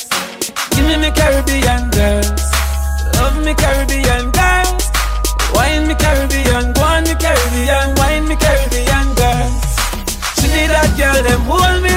Give 0.75 0.83
me 0.83 0.99
me 0.99 1.15
Caribbean 1.15 1.91
girls. 1.95 2.43
Love 3.15 3.39
me 3.47 3.55
Caribbean 3.55 4.35
girls. 4.35 4.83
Wine 5.55 5.87
me 5.87 5.95
Caribbean, 5.95 6.75
go 6.75 6.83
on 6.83 7.05
me 7.07 7.15
Caribbean, 7.15 7.95
wine 8.03 8.27
me 8.27 8.35
Caribbean 8.35 9.07
girls. 9.15 9.63
She 10.35 10.51
need 10.51 10.75
that 10.75 10.91
girl, 10.99 11.23
them 11.23 11.47
hold 11.47 11.87
me. 11.87 11.95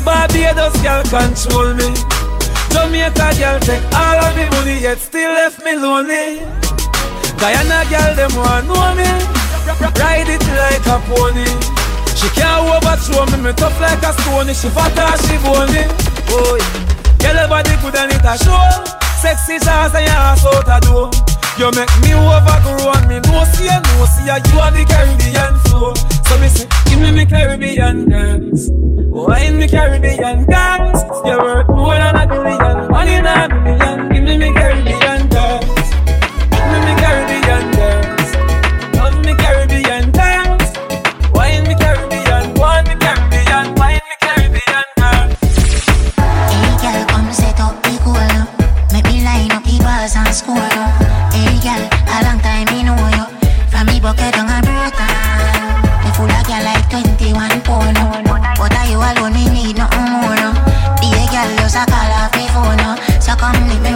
Barbados 0.00 0.80
girl 0.80 1.04
control 1.12 1.76
me. 1.76 1.92
Jamaica 2.72 3.36
girl 3.36 3.60
take 3.60 3.84
all 3.92 4.16
of 4.16 4.32
the 4.32 4.48
money, 4.56 4.80
yet 4.80 4.96
still 4.96 5.28
left 5.28 5.62
me 5.62 5.76
lonely. 5.76 6.40
Guyana 7.36 7.84
girl, 7.92 8.16
them 8.16 8.32
want 8.32 8.64
know 8.66 8.94
me. 8.96 9.39
Ride 9.80 10.28
it 10.28 10.44
like 10.56 10.86
a 10.86 11.00
pony. 11.08 11.48
She 12.16 12.28
can't 12.36 12.68
overthrow 12.68 13.24
me, 13.32 13.48
me 13.48 13.52
tough 13.56 13.80
like 13.80 14.02
a 14.04 14.12
stone. 14.12 14.52
She 14.52 14.68
fat 14.68 14.92
or 14.96 15.16
she 15.24 15.36
bony. 15.40 15.84
Oh, 16.32 16.56
yeah. 16.56 17.00
Girl, 17.20 17.48
body 17.48 17.76
good 17.80 17.96
and 17.96 18.12
it 18.12 18.24
a 18.24 18.36
show. 18.36 18.60
Sexy 19.20 19.58
jazz 19.60 19.94
and 19.94 20.04
your 20.04 20.16
ass 20.16 20.44
out 20.44 20.68
a 20.68 20.80
door. 20.80 21.10
You 21.58 21.68
make 21.76 21.92
me 22.00 22.12
overgrow 22.16 22.92
and 22.96 23.08
me 23.08 23.20
no 23.28 23.44
see 23.52 23.66
ya, 23.66 23.80
no 23.80 24.04
see 24.08 24.24
ya. 24.24 24.36
You 24.48 24.60
are 24.60 24.72
the 24.72 24.84
Caribbean 24.88 25.54
flow. 25.68 25.92
So 26.28 26.38
me 26.40 26.48
say, 26.48 26.68
give 26.88 27.00
me 27.00 27.12
me 27.12 27.26
Caribbean 27.26 28.08
girls. 28.08 28.70
Wine 28.72 29.58
me 29.58 29.68
Caribbean 29.68 30.46
girls. 30.46 31.00
You're 31.26 31.42
worth 31.42 31.68
more 31.68 31.96
than 31.96 32.16
a 32.16 32.26
billion, 32.26 32.88
one 32.88 33.08
in 33.08 33.26
a 33.26 33.48
million. 33.64 34.08
Give 34.08 34.24
me 34.24 34.38
me 34.38 34.52
Caribbean 34.54 35.09
bars 50.10 50.26
and 50.26 50.34
score. 50.34 50.56
Hey 51.32 51.58
girl, 51.62 51.82
a 52.06 52.18
long 52.24 52.40
time 52.40 52.66
me 52.72 52.82
know 52.82 52.96
you. 53.16 53.26
From 53.70 53.86
me 53.86 54.00
bucket 54.00 54.34
down 54.34 54.48
a 54.48 54.60
Britain. 54.62 55.06
Me 56.04 56.10
full 56.14 56.30
of 56.30 56.46
girl 56.46 56.62
like 56.64 56.88
21 56.90 57.60
pound. 57.62 57.96
But 58.58 58.74
are 58.74 58.86
you 58.88 58.98
alone, 58.98 59.32
me 59.32 59.48
need 59.50 59.76
nothing 59.76 60.10
more. 60.10 60.52
Be 61.00 61.08
a 61.14 61.24
girl, 61.30 61.50
just 61.58 61.76
a 61.76 61.84
call 61.86 62.12
off 62.18 62.34
me 62.34 62.46
phone. 62.48 63.20
So 63.20 63.34
come 63.36 63.54
let 63.68 63.80
me 63.82 63.89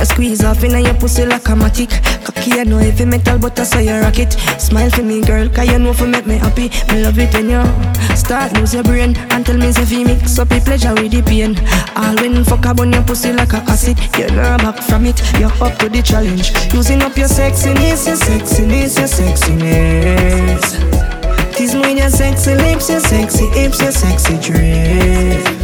a 0.00 0.06
squeeze 0.06 0.42
off 0.42 0.64
in 0.64 0.84
your 0.84 0.94
pussy 0.94 1.26
like 1.26 1.46
a 1.48 1.52
matic. 1.52 1.90
Cocky, 2.24 2.58
I 2.58 2.64
know 2.64 2.78
heavy 2.78 3.04
metal, 3.04 3.38
but 3.38 3.58
I 3.60 3.64
saw 3.64 3.78
you 3.78 4.00
rock 4.00 4.18
it. 4.18 4.32
Smile 4.58 4.90
for 4.90 5.02
me, 5.02 5.20
girl, 5.20 5.48
cause 5.48 5.68
you 5.68 5.78
know 5.78 5.92
for 5.92 6.06
make 6.06 6.26
me 6.26 6.38
happy. 6.38 6.70
Me 6.92 7.02
love 7.02 7.18
it 7.18 7.32
when 7.34 7.50
you 7.50 7.62
start 8.16 8.52
lose 8.54 8.72
your 8.74 8.82
brain 8.82 9.16
and 9.30 9.44
tell 9.44 9.56
me 9.56 9.68
if 9.68 9.92
you 9.92 10.04
mix 10.04 10.38
up 10.38 10.48
the 10.48 10.60
pleasure 10.60 10.94
with 10.94 11.12
the 11.12 11.22
pain. 11.22 11.56
All 11.96 12.14
when 12.16 12.44
fuck 12.44 12.66
up 12.66 12.80
on 12.80 12.92
your 12.92 13.02
pussy 13.02 13.32
like 13.32 13.52
a 13.52 13.58
acid. 13.68 13.98
You're 14.18 14.30
not 14.32 14.62
back 14.62 14.82
from 14.82 15.06
it, 15.06 15.20
you're 15.38 15.52
up 15.62 15.78
to 15.78 15.88
the 15.88 16.02
challenge. 16.02 16.50
Using 16.72 17.02
up 17.02 17.16
your 17.16 17.28
sexiness, 17.28 18.06
your 18.06 18.16
sexiness, 18.16 18.96
your 18.98 19.08
sexiness. 19.08 20.74
Tease 21.54 21.74
me 21.74 21.98
your 21.98 22.08
sexy 22.08 22.54
lips, 22.54 22.88
your 22.88 23.00
sexy 23.00 23.46
hips, 23.48 23.80
your 23.80 23.92
sexy 23.92 24.38
dress. 24.40 25.59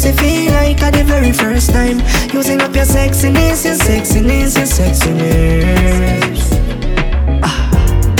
Pussy 0.00 0.12
feel 0.12 0.52
like 0.52 0.82
at 0.82 0.94
the 0.94 1.04
very 1.04 1.30
first 1.32 1.70
time. 1.70 2.00
Using 2.32 2.60
up 2.62 2.74
your 2.74 2.86
sexiness, 2.86 3.64
your 3.64 3.76
sexiness, 3.76 4.56
your 4.56 4.66
sexiness. 4.66 6.40
Ah, 7.42 7.68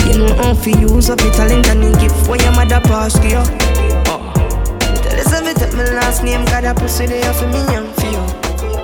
You 0.06 0.18
know 0.18 0.34
how 0.34 0.52
to 0.52 0.70
use 0.70 1.08
up 1.08 1.20
your 1.20 1.32
talent 1.32 1.68
and 1.68 1.82
you 1.82 1.92
give 1.96 2.12
for 2.26 2.36
your 2.36 2.52
mother 2.52 2.80
pass 2.80 3.18
to 3.18 3.26
you. 3.26 3.42
Oh. 4.12 4.20
Tell 5.24 5.72
my 5.74 5.84
last 5.96 6.22
name 6.22 6.44
Got 6.46 6.64
a 6.64 6.74
pussy 6.74 7.06
there 7.06 7.32
for 7.32 7.46
me 7.46 7.64
and 7.72 7.88
for 7.96 8.06
you. 8.12 8.24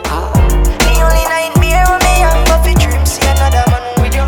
Ah. 0.09 0.33
The 0.81 0.97
only 1.05 1.25
nightmare 1.29 1.85
when 1.93 2.00
me 2.00 2.15
have 2.25 2.49
of 2.49 2.65
your 2.65 2.81
dream 2.81 3.05
See 3.05 3.29
another 3.29 3.65
man 3.69 3.85
with 4.00 4.17
you. 4.17 4.26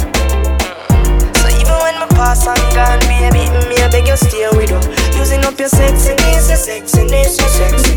So 1.41 1.49
even 1.57 1.77
when 1.85 1.97
my 2.01 2.07
pass 2.13 2.47
and 2.47 2.61
gone 2.77 3.01
Baby, 3.09 3.49
me 3.69 3.81
I 3.81 3.89
beg 3.91 4.07
you 4.07 4.17
stay 4.17 4.45
with 4.53 4.69
you. 4.69 4.81
Using 5.17 5.43
up 5.45 5.59
your 5.59 5.71
sexiness, 5.71 6.53
your 6.53 6.61
sexiness, 6.61 7.41
your 7.41 7.49
sexiness 7.49 7.88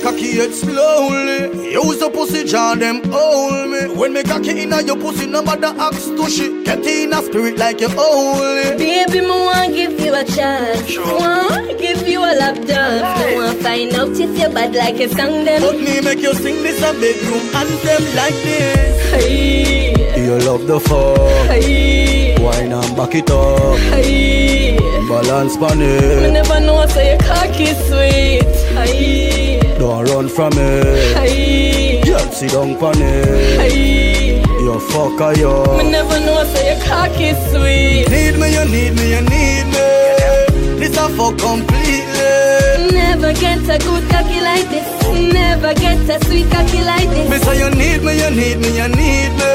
come 0.00 0.14
wine 0.14 0.16
for 0.16 0.18
my 0.18 0.18
cocky 0.18 0.32
head 0.36 0.52
slowly. 0.54 1.72
Use 1.72 1.98
the 1.98 2.10
pussy 2.10 2.44
jar, 2.44 2.76
them 2.76 3.02
hold 3.10 3.70
me. 3.70 3.94
When 3.94 4.12
me 4.12 4.22
cocky 4.22 4.62
inna 4.62 4.82
your 4.82 4.96
pussy, 4.96 5.26
nobody 5.26 5.64
ask 5.66 6.06
to 6.08 6.28
shit. 6.30 6.64
Get 6.64 6.84
in 6.86 7.12
a 7.12 7.22
spirit 7.22 7.58
like 7.58 7.80
you 7.80 7.88
holy. 7.88 8.76
Baby, 8.76 9.20
me 9.20 9.28
want 9.28 9.72
give 9.74 9.98
you 10.00 10.14
a 10.14 10.24
chance. 10.24 10.96
Want 10.98 11.78
give 11.78 12.06
you 12.08 12.20
a 12.20 12.32
lap 12.34 12.64
dance. 12.66 13.20
Me 13.20 13.34
want 13.36 13.58
find 13.62 13.94
out 13.94 14.08
if 14.10 14.38
you 14.38 14.48
bad 14.54 14.74
like 14.74 15.00
a 15.00 15.08
song 15.08 15.44
them. 15.44 15.62
Let 15.62 15.80
me 15.80 16.00
make 16.00 16.20
you 16.20 16.34
sing 16.34 16.62
this 16.62 16.78
a 16.82 16.92
bedroom 16.92 17.42
anthem 17.54 18.16
like 18.16 18.34
this. 18.42 19.10
Hey, 19.10 20.24
You 20.24 20.38
love 20.40 20.66
the 20.66 20.80
fuck. 20.80 21.48
hey, 21.48 22.36
Wine 22.40 22.72
and 22.72 22.96
back 22.96 23.14
it 23.14 23.30
up. 23.30 23.76
hey. 23.94 24.78
Balance 25.08 25.56
Me 25.78 25.84
it. 26.26 26.32
never 26.32 26.60
know 26.60 26.86
so 26.86 27.00
your 27.00 27.18
cocky 27.18 27.66
sweet. 27.66 28.42
Hey, 28.72 29.60
Don't 29.82 30.04
run 30.04 30.28
from 30.28 30.52
it. 30.54 32.06
Girl, 32.06 32.30
sit 32.30 32.52
down 32.52 32.78
pan 32.78 33.02
it. 33.02 34.46
You 34.62 34.78
fuck 34.78 35.18
a 35.18 35.36
yo. 35.36 35.76
Me 35.76 35.90
never 35.90 36.20
know 36.20 36.44
so 36.44 36.62
your 36.62 36.78
cocky 36.86 37.34
sweet. 37.50 38.06
Need 38.06 38.38
me, 38.38 38.54
you 38.54 38.64
need 38.70 38.94
me, 38.94 39.10
you 39.10 39.22
need 39.26 39.66
me. 39.74 40.78
This 40.78 40.96
a 40.96 41.08
fuck 41.18 41.36
completely. 41.36 42.94
Never 42.94 43.32
get 43.32 43.58
a 43.66 43.76
good 43.82 44.08
cocky 44.08 44.40
like 44.40 44.70
this. 44.70 44.86
Never 45.34 45.74
get 45.74 45.98
a 46.08 46.24
sweet 46.26 46.48
cocky 46.48 46.84
like 46.84 47.08
this. 47.10 47.28
Me 47.28 47.38
say 47.38 47.58
you 47.58 47.70
need 47.74 48.04
me, 48.04 48.22
you 48.22 48.30
need 48.30 48.58
me, 48.62 48.70
you 48.78 48.86
need 48.86 49.32
me. 49.34 49.50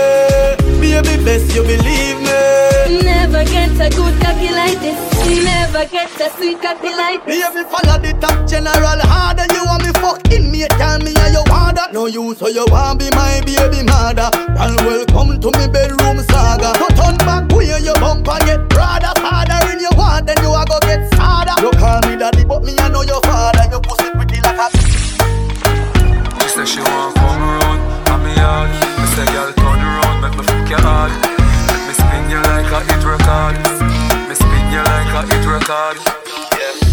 Baby, 0.82 1.24
best 1.24 1.56
you 1.56 1.64
believe 1.64 2.20
me. 2.20 3.02
Never 3.02 3.46
get 3.46 3.72
a 3.80 3.90
good 3.96 4.22
cocky 4.22 4.52
like 4.52 4.78
this. 4.82 5.17
Never 5.28 5.86
get 5.92 6.10
a 6.22 6.30
sweet 6.38 6.62
cocky 6.62 6.90
like 6.96 7.26
this. 7.26 7.44
Baby, 7.52 7.68
follow 7.68 8.00
the 8.00 8.16
top 8.20 8.48
general 8.48 9.00
harder. 9.04 9.44
You 9.54 9.66
want 9.68 9.84
me 9.84 9.92
fuck 10.00 10.24
in 10.32 10.50
me, 10.52 10.64
tell 10.80 11.00
me 11.00 11.12
how 11.14 11.28
you 11.28 11.44
want 11.52 11.76
that. 11.76 11.92
No 11.92 12.08
you, 12.08 12.34
so 12.36 12.48
you 12.48 12.66
want 12.72 13.00
be 13.00 13.12
my 13.12 13.44
baby 13.44 13.84
mother. 13.84 14.32
And 14.34 14.80
welcome 14.88 15.36
to 15.44 15.50
me 15.60 15.68
bedroom 15.68 16.24
saga. 16.32 16.72
So 16.80 16.88
turn 16.96 17.20
back 17.28 17.52
where 17.52 17.78
your 17.78 18.00
bumper 18.00 18.40
get 18.48 18.64
broader, 18.72 19.12
harder 19.20 19.60
in 19.72 19.84
your 19.84 19.92
want, 20.00 20.26
then 20.26 20.40
you 20.40 20.50
a 20.56 20.64
go 20.64 20.80
get 20.88 21.04
sadder. 21.14 21.60
You 21.60 21.72
call 21.76 22.00
me 22.08 22.16
daddy, 22.16 22.46
but 22.48 22.64
me 22.64 22.74
I 22.80 22.88
know 22.88 23.04
your 23.04 23.22
father. 23.28 23.68
You 23.68 23.84
pussy 23.84 24.10
pretty 24.16 24.40
like 24.42 24.58
a. 24.58 24.68
She 26.40 26.50
say 26.56 26.66
she 26.66 26.80
want 26.80 27.14
come 27.20 27.44
around, 27.44 27.80
and 27.84 28.22
me 28.24 28.32
hard. 28.40 28.72
Me 28.72 29.06
say, 29.14 29.28
girl, 29.36 29.52
turn 29.54 29.80
around, 29.84 30.24
make 30.24 30.36
me 30.40 30.44
fuck 30.48 30.70
you 30.72 30.80
hard. 30.80 31.12
Make 31.68 31.84
me 31.86 31.94
spin 31.94 32.24
you 32.32 32.40
like 32.48 32.72
a 32.72 32.80
hit 32.88 33.04
record. 33.04 33.77
A 35.18 35.22
hit 35.26 35.46
record. 35.50 35.98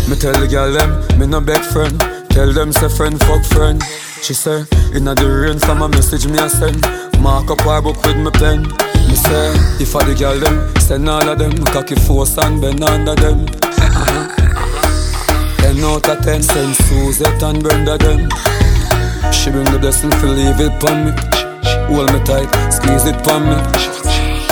Me 0.09 0.17
tell 0.17 0.33
the 0.33 0.49
girl 0.49 0.73
them, 0.73 1.19
me 1.19 1.27
no 1.27 1.41
beg 1.41 1.61
friend. 1.61 2.01
Tell 2.31 2.53
them 2.53 2.73
say 2.73 2.89
friend 2.89 3.21
fuck 3.21 3.45
friend. 3.45 3.83
She 4.23 4.33
say, 4.33 4.65
inna 4.95 5.15
the 5.15 5.29
rain 5.29 5.59
from 5.59 5.83
a 5.83 5.89
message 5.89 6.27
me 6.27 6.39
a 6.39 6.49
send. 6.49 6.81
Mark 7.21 7.51
up 7.51 7.61
her 7.61 7.83
book 7.83 8.01
with 8.05 8.17
me 8.17 8.31
pen. 8.31 8.63
Me 9.09 9.17
say, 9.17 9.53
if 9.77 9.95
I 9.95 10.05
the 10.05 10.15
girl 10.17 10.39
them, 10.41 10.57
send 10.81 11.09
all 11.09 11.29
of 11.29 11.39
them. 11.39 11.53
Cocky 11.67 11.97
force 11.97 12.39
and 12.39 12.61
bend 12.61 12.83
under 12.83 13.15
them. 13.15 13.45
Uh-huh. 13.63 14.25
Ten 15.59 15.85
out 15.85 16.09
of 16.09 16.25
ten, 16.25 16.43
send 16.43 16.75
Suzette 16.77 17.43
and 17.43 17.63
Brenda 17.63 17.99
them. 17.99 18.29
She 19.33 19.51
bring 19.51 19.69
the 19.69 19.79
blessing 19.79 20.11
for 20.13 20.29
leave 20.29 20.61
it 20.61 20.73
pon 20.81 21.05
me. 21.05 21.13
Hold 21.93 22.13
me 22.13 22.21
tight, 22.25 22.49
squeeze 22.73 23.05
it 23.05 23.21
pon 23.25 23.45
me. 23.53 23.59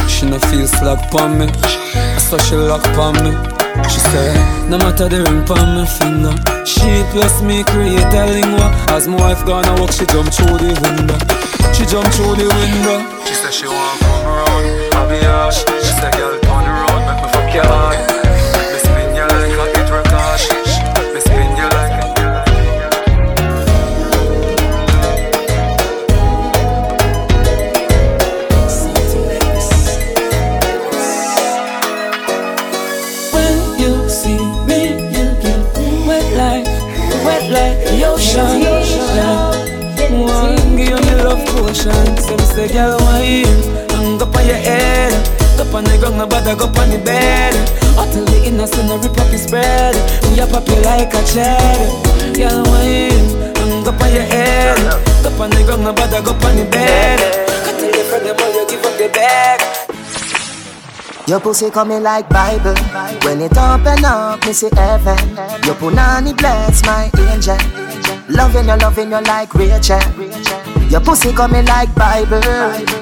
She 0.08 0.28
no 0.28 0.38
feel 0.50 0.68
slack 0.68 1.10
pon 1.10 1.38
me. 1.38 1.46
I 1.48 2.18
saw 2.18 2.36
she 2.38 2.56
lock 2.56 2.84
pon 2.92 3.16
me. 3.24 3.51
She 3.88 4.00
said, 4.00 4.68
no 4.68 4.78
matter 4.78 5.08
the 5.08 5.24
ring 5.24 5.44
pon 5.44 5.76
me 5.76 5.86
finger. 5.86 6.34
She 6.64 7.02
plus 7.12 7.42
me 7.42 7.64
create 7.64 8.12
a 8.12 8.24
lingua. 8.26 8.68
As 8.92 9.08
my 9.08 9.16
wife 9.16 9.44
gonna 9.44 9.74
walk, 9.80 9.92
she 9.92 10.06
jump 10.06 10.32
through 10.32 10.58
the 10.60 10.72
window. 10.84 11.18
She 11.72 11.84
jump 11.86 12.06
through 12.14 12.36
the 12.36 12.48
window. 12.48 12.98
She 13.24 13.34
said 13.34 13.52
she 13.52 13.66
want 13.66 14.00
come 14.00 14.26
around, 14.28 14.64
I 14.94 15.00
be 15.08 15.18
hard. 15.24 15.54
She 15.54 15.92
say, 16.00 16.12
girl, 16.16 16.31
ground, 45.98 46.18
nobody 46.18 46.54
go 46.58 46.66
on 46.66 46.90
the 46.90 46.98
bed. 47.04 47.54
Until 47.98 48.24
the 48.26 48.44
innocent, 48.44 48.88
up 48.90 49.28
his 49.28 49.46
bread. 49.48 49.94
We 50.28 50.40
a 50.40 50.46
pop 50.46 50.66
you 50.68 50.80
like 50.82 51.14
a 51.14 51.22
cherry. 51.24 51.86
Girl, 52.34 52.62
wine, 52.66 53.54
hang 53.54 53.86
up 53.86 55.40
on 55.40 55.50
the 55.50 55.62
ground, 55.64 55.84
the 56.58 56.66
bed. 56.70 57.20
Cut 57.64 57.78
the 57.78 58.04
friend, 58.10 58.26
them 58.26 58.36
all 58.40 58.52
you 58.52 58.66
give 58.68 58.84
up 58.84 58.98
the 58.98 59.08
bag. 59.08 59.60
Your 61.28 61.40
pussy 61.40 61.70
coming 61.70 62.02
like 62.02 62.28
Bible. 62.28 62.74
When 63.24 63.40
it 63.40 63.56
open 63.56 64.04
up, 64.04 64.44
me 64.44 64.52
see 64.52 64.68
heaven. 64.74 65.18
Your 65.64 65.76
punani 65.76 66.36
bless 66.36 66.84
my 66.84 67.10
angel. 67.30 67.56
Loving 68.28 68.68
you, 68.68 68.76
loving 68.76 69.10
you 69.10 69.20
like 69.22 69.54
Rachel. 69.54 70.00
Your 70.92 71.00
pussy 71.00 71.32
coming 71.32 71.64
like 71.64 71.94
Bible. 71.94 72.36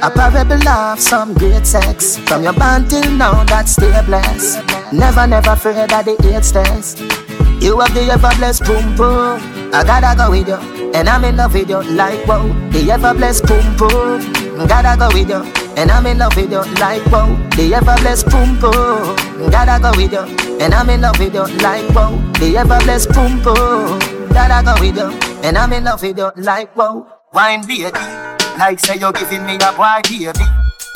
A 0.00 0.11
parable 0.14 0.68
of 0.68 1.00
some 1.00 1.35
great 1.35 1.66
sex. 1.66 2.18
From 2.18 2.44
your 2.44 2.53
band 2.53 2.88
till 2.88 3.11
now, 3.11 3.42
that's 3.42 3.72
still 3.72 4.00
blessed. 4.05 4.62
Never, 4.92 5.26
never 5.26 5.50
afraid 5.50 5.92
of 5.92 6.05
the 6.05 6.14
eight 6.33 6.44
stairs. 6.44 7.00
You 7.61 7.81
have 7.81 7.92
the 7.92 8.03
ever 8.12 8.31
blessed 8.38 8.62
boom 8.62 8.94
boom. 8.94 9.40
I 9.74 9.83
gotta 9.83 10.16
go 10.16 10.31
with 10.31 10.46
you, 10.46 10.92
and 10.94 11.09
I'm 11.09 11.24
in 11.24 11.37
love 11.37 11.53
with 11.53 11.68
you 11.68 11.83
like 11.83 12.24
wow. 12.29 12.46
The 12.70 12.92
ever 12.92 13.12
blessed 13.12 13.46
boom 13.46 13.76
boom. 13.76 14.68
Gotta 14.68 14.96
go 14.96 15.09
with 15.12 15.29
you, 15.29 15.42
and 15.76 15.90
I'm 15.90 16.07
in 16.07 16.18
love 16.18 16.37
with 16.37 16.53
you 16.53 16.62
like 16.79 17.05
wow. 17.07 17.26
The 17.57 17.74
ever 17.74 17.96
blessed 18.03 18.31
boom 18.31 18.61
boom. 18.61 19.50
Gotta 19.50 19.83
go 19.83 19.90
with 19.96 20.12
you, 20.12 20.59
and 20.61 20.72
I'm 20.72 20.90
in 20.90 21.00
love 21.00 21.18
with 21.18 21.35
you 21.35 21.42
like 21.59 21.88
wow. 21.92 22.14
The 22.38 22.57
ever 22.57 22.79
blessed 22.85 23.11
boom 23.11 23.42
boom. 23.42 23.98
Gotta 24.31 24.64
go 24.64 24.81
with 24.81 24.96
you, 24.96 25.11
and 25.42 25.59
I'm 25.59 25.72
in 25.72 25.83
love 25.83 26.03
with 26.03 26.16
you 26.16 26.31
like 26.37 26.76
wow. 26.76 27.19
Wine 27.33 27.62
baby, 27.62 27.87
like 28.59 28.81
say 28.81 28.97
you're 28.99 29.12
giving 29.12 29.47
me 29.47 29.55
a 29.55 29.71
boy 29.79 30.03
baby. 30.03 30.47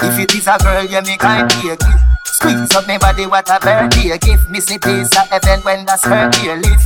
If 0.03 0.19
it 0.19 0.35
is 0.35 0.49
a 0.49 0.59
girl, 0.59 0.85
you 0.85 1.01
me 1.03 1.17
kind 1.17 1.49
baby. 1.49 1.79
Squeeze 2.27 2.75
up 2.75 2.89
me 2.89 2.99
body, 2.99 3.27
what 3.27 3.49
a 3.49 3.61
birthday 3.61 4.19
gift. 4.19 4.51
Miss 4.51 4.69
me 4.69 4.79
piece 4.79 5.15
of 5.17 5.29
heaven 5.31 5.61
when 5.61 5.87
that's 5.87 6.05
her 6.05 6.29
dear 6.31 6.57
live. 6.57 6.83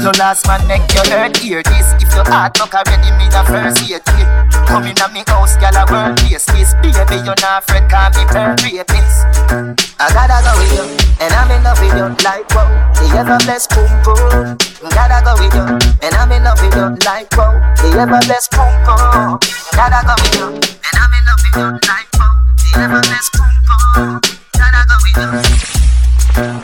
Your 0.00 0.12
last 0.12 0.46
man 0.46 0.64
make 0.68 0.86
your 0.94 1.04
hurt 1.10 1.36
hear 1.38 1.62
this. 1.64 1.92
If 2.00 2.14
your 2.14 2.24
heart 2.30 2.56
knock 2.56 2.72
already, 2.72 3.10
me 3.18 3.26
the 3.34 3.42
first 3.42 3.82
year 3.90 3.98
kid. 3.98 4.28
Come 4.68 4.84
in 4.84 4.96
at 5.02 5.12
me 5.12 5.24
house, 5.26 5.56
gyal 5.56 5.74
a 5.74 5.90
world 5.90 6.16
place 6.16 6.46
this. 6.46 6.74
Baby, 6.74 7.18
you're 7.26 7.34
not 7.42 7.66
afraid, 7.66 7.90
call 7.90 8.10
me 8.14 8.24
per 8.30 8.54
rapist. 8.62 9.33
I 9.54 10.10
gotta 10.10 10.42
go 10.42 10.50
with 10.58 10.74
you, 10.74 10.82
and 11.22 11.32
I'm 11.32 11.48
in 11.52 11.62
love 11.62 11.78
with 11.78 11.94
you 11.94 12.10
like 12.26 12.50
wow. 12.50 12.66
The 12.94 13.06
ever 13.18 13.38
blessed 13.46 13.70
boom 13.70 13.86
boom. 14.02 14.58
Gotta 14.90 15.22
go 15.22 15.38
with 15.38 15.54
you, 15.54 15.78
and 16.02 16.14
I'm 16.16 16.32
in 16.32 16.42
love 16.42 16.58
with 16.60 16.74
you 16.74 16.90
like 17.06 17.30
wow. 17.36 17.54
The 17.78 17.94
ever 18.00 18.18
blessed 18.26 18.50
boom 18.50 18.66
boom. 18.82 19.38
Gotta 19.78 20.02
go 20.06 20.14
with 20.18 20.34
you, 20.34 20.58
and 20.58 20.96
I'm 20.98 21.14
in 21.14 21.22
love 21.22 21.38
with 21.38 21.54
you 21.54 21.70
like 21.86 22.10
wow. 22.18 22.34
The 22.58 22.82
ever 22.82 22.98
boom 23.30 23.54
boom. 23.62 24.20
Gotta 24.58 24.82
go 24.90 24.96
with 25.06 26.58
you. 26.58 26.63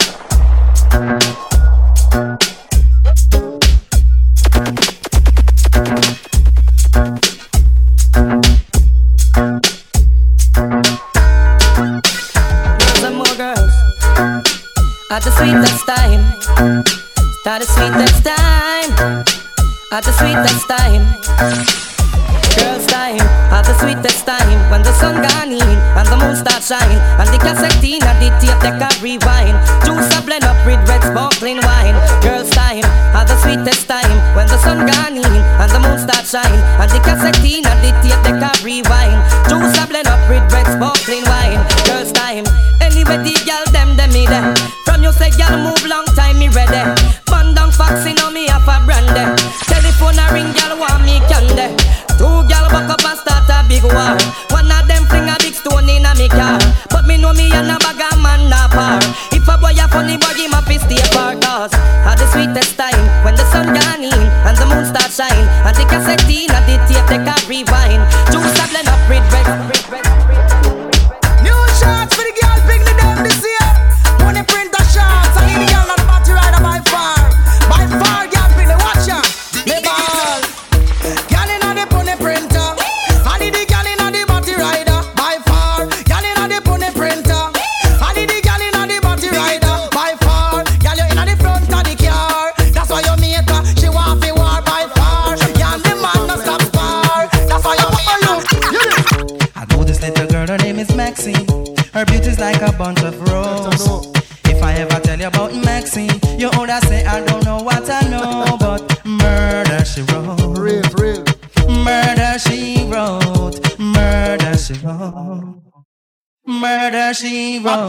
At 15.10 15.24
the 15.24 15.32
sweetest 15.34 15.86
time. 15.90 16.22
At 17.42 17.58
the 17.58 17.66
sweetest 17.66 18.22
time. 18.22 19.26
At 19.90 20.04
the 20.06 20.12
sweetest 20.14 20.70
time. 20.70 21.02
Girls 22.54 22.86
time, 22.86 23.18
at 23.50 23.66
the 23.66 23.74
sweetest 23.82 24.22
time, 24.22 24.70
when 24.70 24.82
the 24.86 24.92
sun 25.02 25.18
gone 25.18 25.50
in 25.50 25.78
and 25.98 26.06
the 26.06 26.14
moon 26.14 26.38
start 26.38 26.62
shine, 26.62 26.98
and 27.18 27.26
the 27.34 27.42
cassette 27.42 27.82
in 27.82 27.98
and 28.06 28.18
the 28.22 28.30
tape 28.38 28.54
they 28.62 28.70
can 28.70 28.94
rewind. 29.02 29.58
Juice 29.82 30.14
a 30.14 30.22
blend 30.22 30.46
up 30.46 30.58
with 30.62 30.78
red 30.86 31.02
sparkling 31.02 31.58
wine. 31.58 31.98
Girls 32.22 32.50
time, 32.50 32.86
at 33.14 33.26
the 33.26 33.34
sweetest 33.42 33.90
time, 33.90 34.14
when 34.38 34.46
the 34.46 34.58
sun 34.62 34.86
gone 34.86 35.18
in 35.18 35.34
and 35.58 35.70
the 35.74 35.80
moon 35.82 35.98
start 35.98 36.22
shine, 36.22 36.60
and 36.78 36.90
the 36.90 37.02
cassette 37.02 37.42
in 37.42 37.66
and 37.66 37.80
the 37.82 37.90
tape 37.98 38.22
they 38.22 38.34
can 38.38 38.54
rewind. 38.62 39.18
Juice 39.50 39.74
a 39.74 39.86
blend 39.90 40.06
up 40.06 40.22
with 40.30 40.46
red 40.54 40.70
sparkling 40.70 41.26
wine. 41.26 41.58
Girls 41.86 42.14
time, 42.14 42.46
anyway 42.78 43.18
the 43.26 43.34
girl 43.42 43.69
From 44.84 45.02
you 45.02 45.12
say 45.12 45.30
girl 45.30 45.56
move 45.58 45.84
long 45.86 46.06
time 46.16 46.38
me 46.38 46.48
ready. 46.48 46.82
Band 47.26 47.56
down 47.56 47.70
foxy 47.72 48.12
know 48.14 48.30
me 48.30 48.48
have 48.48 48.66
a 48.68 48.84
brandy. 48.84 49.24
Telephone 49.66 50.18
a 50.18 50.32
ring 50.32 50.52
girl 50.52 50.78
want 50.78 51.04
me 51.04 51.20
candy. 51.28 51.68
Two 52.18 52.44
girl 52.48 52.66
back 52.72 52.90
up 52.90 53.04
and 53.04 53.18
start 53.18 53.48
a 53.48 53.66
big 53.68 53.84
war. 53.84 54.49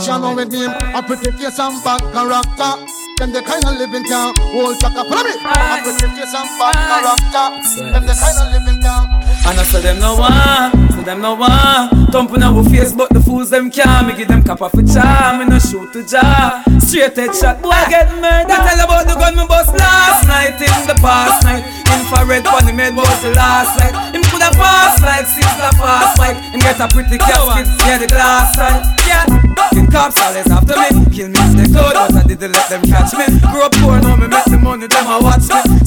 Action 0.02 0.24
on 0.24 0.36
with 0.36 0.52
him, 0.52 0.72
a 0.98 1.04
pretty 1.06 1.30
face 1.30 1.60
and 1.60 1.78
bad 1.84 2.02
character. 2.10 2.74
Them 3.20 3.32
the 3.34 3.42
kind 3.46 3.64
of 3.64 3.78
living 3.78 4.04
town, 4.06 4.34
old 4.58 4.80
chaka. 4.82 5.06
Follow 5.06 5.22
me. 5.22 5.38
A 5.38 5.78
pretty 5.78 6.10
face 6.18 6.34
and 6.34 6.50
bad 6.58 6.74
character. 6.90 7.46
Them 7.94 8.06
the 8.10 8.16
kind 8.18 8.38
of 8.42 8.50
living 8.50 8.82
town. 8.82 9.21
And 9.44 9.60
I 9.60 9.64
say 9.64 9.82
them 9.82 10.00
no 10.00 10.16
one, 10.16 10.72
say 10.92 11.04
them 11.04 11.22
no 11.22 11.34
one. 11.36 12.08
Thumping 12.12 12.44
our 12.44 12.64
face, 12.70 12.94
but 12.94 13.10
the 13.10 13.20
fools 13.20 13.50
them 13.50 13.72
can't. 13.72 14.08
Me 14.08 14.16
give 14.16 14.28
them 14.28 14.44
cap 14.44 14.62
off 14.62 14.74
a 14.74 14.84
charm, 14.86 15.40
me 15.40 15.46
no 15.46 15.60
shoot 15.60 15.92
to 15.94 16.06
jar. 16.06 16.64
Straight 16.80 17.16
head 17.18 17.34
shot, 17.36 17.62
boy 17.62 17.76
get 17.90 18.08
murdered. 18.22 18.48
Tell 18.48 18.80
about 18.80 19.08
the 19.08 19.16
gun 19.18 19.36
me 19.36 19.44
bust 19.48 19.74
last 19.76 20.28
night 20.28 20.56
in 20.62 20.88
the 20.88 20.96
past 21.02 21.44
night. 21.44 21.66
Infrared 21.92 22.46
funny 22.46 22.72
made 22.72 22.96
was 22.96 23.10
the 23.24 23.34
last 23.34 23.76
night. 23.82 24.16
Him 24.16 24.24
coulda 24.30 24.52
passed 24.56 25.02
like 25.04 25.26
six 25.26 25.48
la 25.60 25.72
fast 25.74 26.20
like. 26.20 26.38
Him 26.54 26.62
get 26.62 26.80
a 26.80 26.88
pretty 26.88 27.18
casket, 27.18 27.68
yeah 27.84 27.98
the 27.98 28.08
glass 28.08 28.56
side. 28.56 28.86
Yeah, 29.10 29.26
fucking 29.58 29.90
cops 29.92 30.22
always 30.22 30.48
after 30.48 30.78
me. 30.78 31.12
Kill 31.12 31.28
me 31.28 31.40
if 31.42 31.52
they 31.58 31.68
could, 31.68 31.96
but 31.98 32.16
I 32.16 32.24
didn't 32.24 32.52
let 32.54 32.70
them 32.70 32.84
catch 32.86 33.12
me. 33.18 33.26
Grew 33.52 33.66
up 33.66 33.74
poor, 33.82 34.00
now 34.00 34.16
me 34.16 34.28
make 34.28 34.46
the 34.46 34.60
money, 34.62 34.88
them 34.88 35.08
a 35.10 35.18
watch 35.20 35.50
me. 35.50 35.81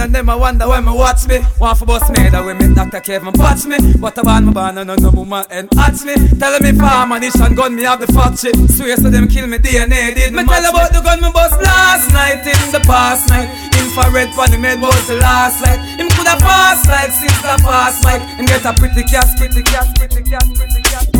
See 0.00 0.06
me 0.06 0.12
with 0.12 0.14
me 0.14 0.14
chain 0.14 0.14
and 0.14 0.14
them 0.14 0.28
a 0.28 0.38
wonder 0.38 0.68
when 0.68 0.84
me 0.84 0.92
watch 0.92 1.26
me. 1.28 1.40
Want 1.58 1.78
for 1.78 1.86
bust 1.86 2.10
me, 2.10 2.28
that 2.30 2.44
women 2.44 2.74
Dr. 2.74 3.00
Kevin 3.00 3.32
patch 3.32 3.66
me. 3.66 3.76
But 3.98 4.18
I 4.18 4.22
ban 4.22 4.44
my 4.46 4.52
ban 4.52 4.78
and 4.78 5.02
no 5.02 5.10
woman 5.10 5.44
and 5.50 5.68
hatch 5.74 6.02
me. 6.04 6.14
Telling 6.38 6.62
me 6.62 6.72
farm 6.78 7.12
and 7.12 7.24
and 7.24 7.56
gun 7.56 7.74
me 7.74 7.82
have 7.84 8.00
the 8.00 8.06
factory. 8.12 8.52
Swear 8.68 8.96
so 8.96 9.10
them 9.10 9.28
kill 9.28 9.46
me 9.46 9.58
DNA 9.58 10.14
did 10.14 10.32
me 10.32 10.44
tell 10.44 10.64
about 10.70 10.92
the 10.92 11.00
gun 11.00 11.20
me 11.20 11.30
bust 11.32 11.60
last 11.60 12.12
night 12.12 12.46
in 12.46 12.72
the 12.72 12.80
past 12.80 13.28
night. 13.28 13.48
Infrared 13.76 14.32
funny 14.34 14.56
made 14.56 14.80
was 14.80 15.06
the 15.06 15.16
last 15.16 15.60
light. 15.62 15.80
Him 15.98 16.08
coulda 16.10 16.36
passed 16.40 16.88
like 16.88 17.12
since 17.12 17.42
the 17.42 17.58
past 17.62 18.04
mic. 18.04 18.20
And 18.38 18.48
get 18.48 18.64
a 18.64 18.72
pretty 18.74 19.02
cast, 19.04 19.36
pretty 19.38 19.62
cast, 19.62 19.96
pretty 19.96 20.22
cast, 20.22 20.54
pretty 20.54 20.82
cast. 20.82 21.10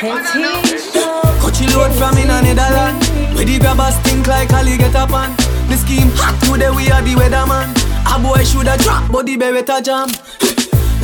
Coachy 0.00 1.68
load 1.76 1.92
from 1.92 2.16
in 2.16 2.32
a 2.32 2.40
Netherland 2.40 2.96
Where 3.36 3.44
the 3.44 3.58
grabbers 3.60 3.92
think 4.00 4.26
like 4.26 4.50
Ali 4.54 4.78
get 4.78 4.96
up 4.96 5.12
on 5.12 5.36
The 5.68 5.76
scheme 5.76 6.08
hot 6.16 6.40
today 6.40 6.72
we 6.72 6.88
are 6.88 7.04
the 7.04 7.12
weatherman. 7.20 7.68
A 8.08 8.16
boy 8.16 8.40
shoulda 8.40 8.80
drop 8.80 9.12
but 9.12 9.26
the 9.28 9.36
beretta 9.36 9.84
jam. 9.84 10.08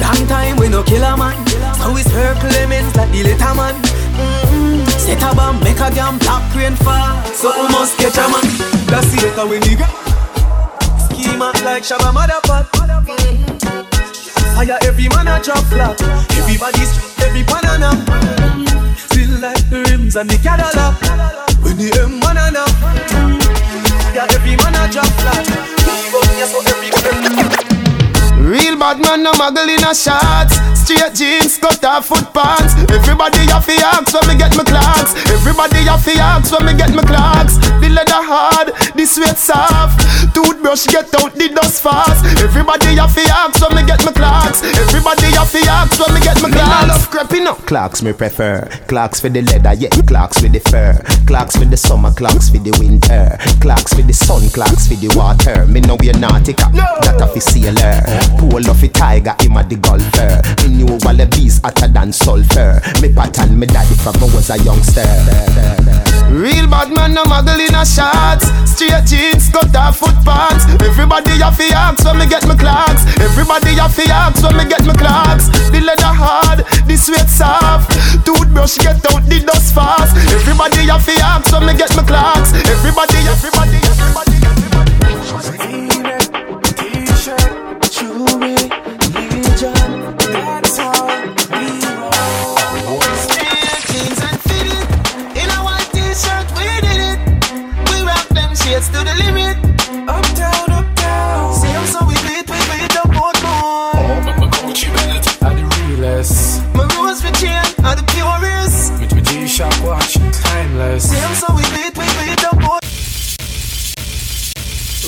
Long 0.00 0.24
time 0.32 0.56
we 0.56 0.72
no 0.72 0.82
kill 0.82 1.04
a 1.04 1.12
man. 1.12 1.36
So 1.76 1.92
it's 1.92 2.08
her 2.08 2.32
Clemens 2.40 2.96
like 2.96 3.12
the 3.12 3.20
later 3.20 3.52
man. 3.52 3.76
Mm-hmm. 4.16 4.88
Set 4.96 5.20
a 5.20 5.36
bomb 5.36 5.60
make 5.60 5.76
a 5.76 5.92
damn 5.92 6.16
black 6.16 6.48
rain 6.56 6.72
fall. 6.80 7.20
So 7.36 7.52
we 7.52 7.68
must 7.68 8.00
catch 8.00 8.16
a 8.16 8.24
man. 8.32 8.48
That's 8.88 9.12
the 9.12 9.28
later 9.28 9.44
when 9.44 9.60
the 9.60 9.76
Scheme 11.04 11.42
out 11.44 11.60
like 11.68 11.84
Shabba 11.84 12.16
Motherfuck 12.16 12.72
Fire 14.56 14.78
every 14.88 15.08
man 15.12 15.28
a 15.28 15.36
drop 15.44 15.60
flat. 15.68 16.00
Everybody's 16.32 16.96
every 17.20 17.44
banana 17.44 18.35
Like 19.40 19.68
the 19.68 19.84
rims 19.90 20.16
and 20.16 20.30
the 20.30 20.38
Cadillac 20.38 20.96
When 21.62 21.76
the 21.76 21.92
M 22.00 22.20
banana 22.20 22.64
Yeah, 24.14 24.26
every 24.32 24.56
man 24.56 24.74
a 24.74 24.90
drop 24.90 25.06
flat 25.20 25.44
Real 28.40 28.78
bad 28.78 29.00
man, 29.00 29.22
no 29.24 29.32
muggle 29.32 29.68
in 29.68 29.84
a 29.84 29.94
shots. 29.94 30.75
Straight 30.86 31.14
jeans, 31.18 31.58
cut 31.58 31.82
off 31.82 32.06
foot 32.06 32.32
pants. 32.32 32.78
Everybody 32.94 33.42
have 33.50 33.66
to 33.66 33.74
ask 33.74 34.14
when 34.14 34.22
me 34.30 34.38
get 34.38 34.56
my 34.56 34.62
Clarks. 34.62 35.18
Everybody 35.34 35.82
have 35.82 36.04
to 36.04 36.14
ask 36.14 36.52
when 36.54 36.64
me 36.64 36.78
get 36.78 36.94
my 36.94 37.02
Clarks. 37.02 37.58
The 37.82 37.90
leather 37.90 38.22
hard, 38.22 38.70
the 38.94 39.04
sweat 39.04 39.36
soft. 39.36 39.98
Toothbrush 40.30 40.86
get 40.86 41.10
out 41.18 41.34
the 41.34 41.50
dust 41.50 41.82
fast. 41.82 42.22
Everybody 42.38 42.94
have 43.02 43.10
to 43.18 43.22
ask 43.34 43.58
when 43.66 43.74
me 43.74 43.82
get 43.82 43.98
my 44.06 44.12
Clarks. 44.12 44.62
Everybody 44.62 45.34
have 45.34 45.50
to 45.50 45.58
ask 45.66 45.98
when 45.98 46.14
me 46.14 46.20
get 46.22 46.38
my 46.38 46.54
Clarks. 46.54 46.86
Me 46.86 46.86
love 46.86 47.10
creeping 47.10 47.46
up. 47.48 47.58
Clarks 47.66 48.02
me 48.02 48.12
prefer. 48.12 48.62
Clarks 48.86 49.18
for 49.18 49.28
the 49.28 49.42
leather, 49.42 49.74
yeah. 49.74 49.90
Clarks 50.06 50.38
for 50.38 50.46
the 50.46 50.62
fur. 50.70 50.94
Clarks 51.26 51.56
for 51.56 51.64
the 51.64 51.76
summer, 51.76 52.12
Clarks 52.14 52.48
for 52.48 52.62
the 52.62 52.70
winter. 52.78 53.34
Clarks 53.58 53.92
for 53.92 54.02
the 54.06 54.14
sun, 54.14 54.46
Clarks 54.54 54.86
for 54.86 54.94
the 54.94 55.10
water. 55.18 55.66
Me 55.66 55.80
know 55.80 55.96
we 55.98 56.10
are 56.10 56.20
nautica, 56.22 56.70
that 57.02 57.18
a 57.18 57.26
fi 57.26 57.40
sailor. 57.42 58.06
Pull 58.38 58.70
off 58.70 58.84
a 58.84 58.88
tiger, 58.88 59.34
him 59.42 59.58
a 59.58 59.66
the 59.66 59.74
golfer. 59.82 60.38
Me 60.75 60.75
knew 60.76 60.92
all 60.92 61.16
the 61.16 61.26
bees 61.32 61.60
hotter 61.64 61.88
than 61.88 62.12
sulfur. 62.12 62.80
Me 63.00 63.08
pattern 63.12 63.58
me 63.58 63.66
daddy 63.66 63.96
from 63.96 64.14
I 64.20 64.28
was 64.34 64.50
a 64.50 64.58
youngster. 64.60 65.08
Real 66.28 66.68
bad 66.68 66.92
man, 66.92 67.14
no 67.14 67.24
muggle 67.24 67.56
in 67.56 67.74
a 67.74 67.84
shots. 67.86 68.50
Straight 68.68 69.08
jeans, 69.08 69.48
cut 69.48 69.72
off 69.74 69.96
foot 69.96 70.16
pants. 70.20 70.68
Everybody 70.84 71.40
have 71.40 71.56
to 71.56 71.66
ask 71.72 72.04
when 72.04 72.18
me 72.18 72.26
get 72.26 72.44
my 72.46 72.56
Clarks. 72.56 73.08
Everybody 73.16 73.72
have 73.80 73.94
to 73.96 74.04
ask 74.10 74.42
when 74.44 74.56
me 74.56 74.64
get 74.68 74.84
my 74.84 74.94
Clarks. 74.94 75.48
The 75.72 75.80
leather 75.80 76.12
hard, 76.12 76.66
the 76.84 76.96
sweat 76.96 77.28
soft. 77.30 77.94
Toothbrush 78.26 78.76
get 78.78 79.00
out 79.08 79.24
the 79.24 79.40
dust 79.46 79.72
fast. 79.72 80.12
Everybody 80.34 80.90
have 80.92 81.06
to 81.06 81.14
ask 81.24 81.52
when 81.52 81.66
me 81.66 81.74
get 81.78 81.94
my 81.96 82.04
Clarks. 82.04 82.52
Everybody, 82.52 83.22
everybody, 83.24 83.80
timeless. 110.76 111.10
Same 111.10 111.34
so 111.34 111.65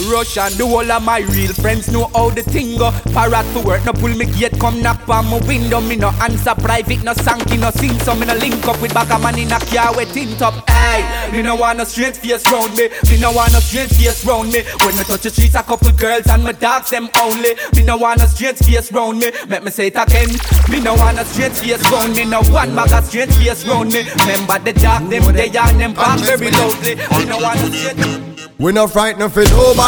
rush 0.07 0.37
and 0.39 0.55
whole 0.55 0.91
of 0.91 1.03
my 1.03 1.21
real 1.35 1.53
friends 1.53 1.91
know 1.91 2.07
how 2.15 2.31
the 2.31 2.43
thing 2.43 2.79
go. 2.79 2.91
Parrot 3.13 3.45
for 3.53 3.63
work, 3.65 3.85
no 3.85 3.93
pull 3.93 4.15
me 4.15 4.27
gate, 4.27 4.59
come 4.61 4.81
knock 4.83 5.09
on 5.09 5.27
my 5.27 5.39
window. 5.47 5.81
Me 5.81 5.97
no 5.97 6.11
answer 6.23 6.55
private, 6.55 7.03
no 7.03 7.13
sanky, 7.15 7.59
no 7.59 7.71
sing. 7.71 7.99
So 8.01 8.15
me 8.15 8.27
no 8.27 8.35
link 8.35 8.67
up 8.67 8.81
with 8.81 8.95
back 8.95 9.11
a 9.11 9.19
man 9.19 9.39
in 9.39 9.53
a 9.53 9.59
car 9.59 9.95
with 9.97 10.13
tint 10.13 10.39
top. 10.39 10.69
Hey, 10.69 11.33
me 11.33 11.43
no 11.43 11.57
want 11.57 11.79
no 11.79 11.85
straight 11.85 12.17
face 12.17 12.47
round 12.51 12.77
me. 12.77 12.89
Me 13.09 13.21
no 13.21 13.33
want 13.33 13.53
no 13.53 13.61
straight 13.61 13.91
face 13.91 14.25
round 14.25 14.53
me. 14.53 14.63
When 14.85 14.99
I 14.99 15.03
touch 15.03 15.23
the 15.23 15.31
streets, 15.31 15.55
a 15.55 15.63
couple 15.63 15.93
girls 15.93 16.27
and 16.29 16.45
my 16.45 16.53
dogs 16.53 16.91
them 16.91 17.09
only. 17.21 17.55
Me 17.75 17.83
no 17.85 17.97
want 17.97 18.21
no 18.21 18.27
straight 18.27 18.59
face 18.59 18.93
round 18.93 19.19
me. 19.19 19.33
Let 19.49 19.65
me 19.65 19.71
say 19.71 19.89
it 19.89 19.97
again. 19.97 20.31
Me 20.71 20.81
no 20.81 20.95
want 20.95 21.17
no 21.17 21.25
straight 21.25 21.53
face 21.53 21.91
round 21.91 22.15
me. 22.15 22.25
No 22.25 22.43
one 22.43 22.75
bag 22.75 22.93
a 22.93 23.03
straight 23.03 23.33
face 23.35 23.67
round 23.67 23.93
me. 23.93 24.05
Remember 24.21 24.59
the 24.59 24.73
dark 24.73 25.09
them 25.09 25.25
they 25.35 25.49
and 25.49 25.81
them 25.81 25.95
back 25.95 26.21
very 26.21 26.51
loudly. 26.51 26.95
Me 26.95 27.25
no 27.25 27.39
want 27.39 27.61
no 27.61 27.69
straight. 27.71 28.29
We 28.59 28.73
no 28.73 28.89
frightened 28.89 29.33
for 29.33 29.45
nobody, 29.45 29.88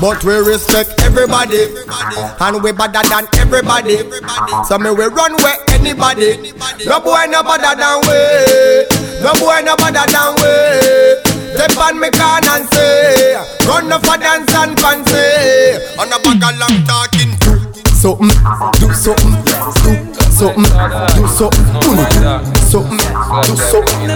but 0.00 0.24
we 0.24 0.34
respect 0.38 1.00
everybody, 1.02 1.62
and 2.40 2.62
we 2.62 2.72
better 2.72 3.02
than 3.08 3.26
everybody. 3.38 3.98
So 4.66 4.78
me 4.78 4.90
we 4.90 5.04
run 5.06 5.36
where 5.38 5.56
anybody. 5.70 6.52
No 6.86 6.98
boy 7.00 7.26
no 7.30 7.42
better 7.42 7.74
than 7.78 8.00
we. 8.02 8.18
No 9.22 9.32
boy 9.38 9.62
no 9.62 9.76
better 9.76 10.06
than 10.10 10.34
we. 10.42 10.52
Step 11.54 11.76
on 11.78 11.98
me 12.00 12.10
can 12.10 12.44
and 12.50 12.68
say, 12.74 13.34
run 13.66 13.92
off 13.92 14.02
a 14.04 14.18
dance 14.18 14.52
and 14.54 14.78
fancy. 14.78 15.78
On 15.98 16.12
a 16.12 16.18
bag 16.18 16.42
of 16.42 16.58
long 16.58 16.84
talking. 16.84 17.32
Something, 17.96 18.28
do 18.78 18.92
something, 18.92 19.32
do 19.40 19.52
something, 20.36 20.62
do 21.16 21.26
something, 21.26 21.64
do 21.80 21.86
something, 22.60 22.98
do 23.46 23.56
something. 23.56 24.06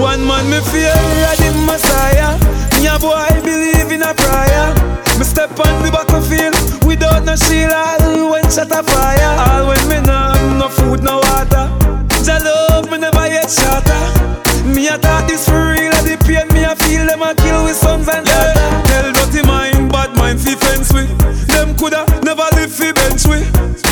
One 0.00 0.26
man 0.26 0.50
me 0.50 0.60
fear 0.60 0.94
the 1.38 1.50
Messiah. 1.66 2.59
Me 2.80 2.86
a 2.86 2.98
boy 2.98 3.28
believe 3.44 3.92
in 3.92 4.00
a 4.02 4.14
prayer. 4.14 4.72
Me 5.18 5.24
step 5.24 5.50
on 5.60 5.84
the 5.84 5.90
battlefield 5.92 6.56
without 6.88 7.24
no 7.24 7.36
shield. 7.36 8.32
When 8.32 8.44
shot 8.48 8.72
a 8.72 8.82
fire. 8.82 9.36
All 9.36 9.68
when 9.68 9.84
me 9.88 10.00
no 10.00 10.32
no 10.56 10.68
food, 10.68 11.02
no 11.02 11.20
water. 11.20 11.68
Jah 12.24 12.40
love 12.40 12.90
me 12.90 12.96
never 12.96 13.28
yet 13.28 13.50
shatter. 13.50 14.00
Me 14.64 14.88
a 14.88 14.96
thought 14.96 15.28
this 15.28 15.44
for 15.46 15.76
real. 15.76 15.92
The 16.08 16.16
pain 16.24 16.48
me 16.56 16.64
a 16.64 16.74
feel 16.74 17.04
them 17.04 17.20
a 17.20 17.34
kill 17.34 17.64
with 17.64 17.76
sons 17.76 18.08
and 18.08 18.24
daughters. 18.24 18.88
Tell 18.88 19.12
dirty 19.12 19.42
mind, 19.46 19.92
bad 19.92 20.16
mind 20.16 20.40
fi 20.40 20.54
fence 20.54 20.90
we. 20.92 21.04
Them 21.52 21.76
coulda 21.76 22.06
never 22.24 22.48
live 22.56 22.72
fi 22.72 22.92
bench 22.92 23.26
we. 23.28 23.44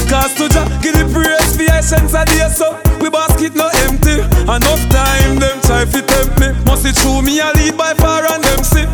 Cause 0.08 0.32
to 0.40 0.48
Jah 0.48 0.64
give 0.80 0.96
the 0.96 1.04
praise 1.12 1.56
fi 1.60 1.68
essence 1.76 2.14
a 2.14 2.24
day 2.24 2.48
so. 2.48 2.72
We 3.04 3.10
basket 3.10 3.54
no 3.54 3.68
empty. 3.84 4.24
Enough 4.48 4.88
time 4.88 5.36
them 5.36 5.60
try 5.60 5.84
fi 5.84 6.00
tempt 6.00 6.40
me. 6.40 6.48
Must 6.64 6.86
it 6.86 6.96
true 6.96 7.20
me 7.20 7.38
a 7.38 7.52
lead 7.52 7.76
by 7.76 7.92
far 7.92 8.24
and 8.24 8.42
them 8.42 8.64
see. 8.64 8.88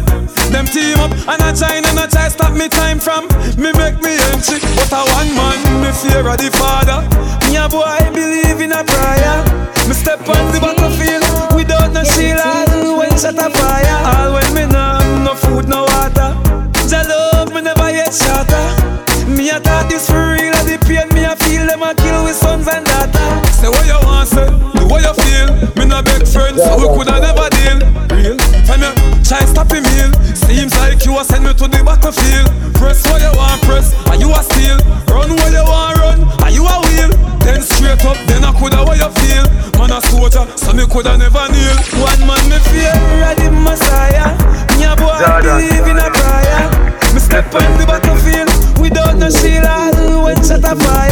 Them 0.50 0.66
team 0.66 0.98
up 0.98 1.14
and 1.30 1.40
I 1.40 1.54
try 1.54 1.78
and 1.78 1.86
I 1.94 2.10
try 2.10 2.26
stop 2.26 2.58
me 2.58 2.68
time 2.68 2.98
from 2.98 3.30
me 3.54 3.70
make 3.78 4.02
me 4.02 4.18
entry. 4.34 4.58
But 4.74 4.90
a 4.90 5.06
one 5.14 5.30
man 5.38 5.62
me 5.78 5.94
fear 5.94 6.26
of 6.26 6.42
the 6.42 6.50
father. 6.58 7.06
Me 7.46 7.54
a 7.54 7.68
boy 7.70 8.02
believe 8.10 8.66
in 8.66 8.74
a 8.74 8.82
prayer. 8.82 9.38
Me 9.86 9.94
step 9.94 10.26
on 10.26 10.42
the 10.50 10.58
battlefield 10.58 11.22
without 11.54 11.92
no 11.94 12.02
shield. 12.02 12.42
All 12.42 12.98
when 12.98 13.14
shot 13.14 13.38
a 13.38 13.46
fire. 13.46 13.98
All 14.10 14.34
when 14.34 14.50
me 14.58 14.66
no 14.66 14.98
no 15.22 15.34
food 15.38 15.68
no 15.70 15.86
water. 15.86 16.34
Jah 16.90 17.06
love 17.06 17.54
me 17.54 17.62
never 17.62 17.94
yet 17.94 18.10
shatter. 18.10 18.66
Me 19.30 19.50
a 19.54 19.60
thought 19.62 19.86
this 19.88 20.10
for 20.10 20.34
real. 20.34 20.58
The 20.66 20.82
pain 20.82 21.06
me 21.14 21.22
a 21.22 21.36
feel 21.36 21.64
them 21.64 21.86
a 21.86 21.94
kill 21.94 22.24
with 22.24 22.34
sons 22.34 22.66
and 22.66 22.83
beg 26.54 26.64
so 26.66 26.76
we 26.78 26.86
coulda 26.94 27.20
never 27.20 27.48
deal. 27.50 27.78
Real, 28.14 28.38
from 28.66 28.82
you 28.82 28.92
try 29.26 29.42
stop 29.44 29.70
him 29.70 29.82
meal. 29.82 30.12
Seems 30.34 30.74
like 30.78 31.04
you 31.04 31.18
a 31.18 31.24
send 31.24 31.44
me 31.44 31.52
to 31.54 31.66
the 31.66 31.82
battlefield. 31.82 32.48
Press 32.74 33.02
what 33.10 33.20
you 33.22 33.32
want, 33.36 33.60
press, 33.62 33.94
and 34.10 34.20
you 34.20 34.30
a 34.30 34.42
steal. 34.42 34.78
Run 35.10 35.30
what 35.34 35.52
you 35.52 35.64
want, 35.64 35.98
run, 35.98 36.20
and 36.46 36.54
you 36.54 36.64
a 36.64 36.76
wheel. 36.86 37.10
Then 37.42 37.62
straight 37.62 38.04
up, 38.04 38.18
then 38.26 38.44
I 38.44 38.52
coulda 38.52 38.84
what 38.84 38.98
you 38.98 39.10
feel. 39.22 39.44
Man 39.78 39.90
a 39.90 40.00
soldier, 40.08 40.46
so 40.56 40.72
me 40.72 40.86
coulda 40.86 41.18
never 41.18 41.46
kneel. 41.50 41.76
One 41.98 42.22
man 42.26 42.44
me 42.48 42.58
fear, 42.70 42.94
the 43.34 43.50
Messiah. 43.50 44.30
Me 44.78 44.84
a 44.86 44.94
boy 44.96 45.18
believe 45.42 45.86
in 45.86 45.98
a 45.98 46.08
prayer. 46.10 46.62
Me 47.12 47.20
step 47.20 47.46
on 47.54 47.66
the 47.78 47.84
battlefield 47.86 48.50
without 48.80 49.16
no 49.16 49.30
shield. 49.30 49.66
All 49.66 50.24
when 50.24 50.36
shot 50.44 50.64
a 50.64 50.76
fire. 50.76 51.03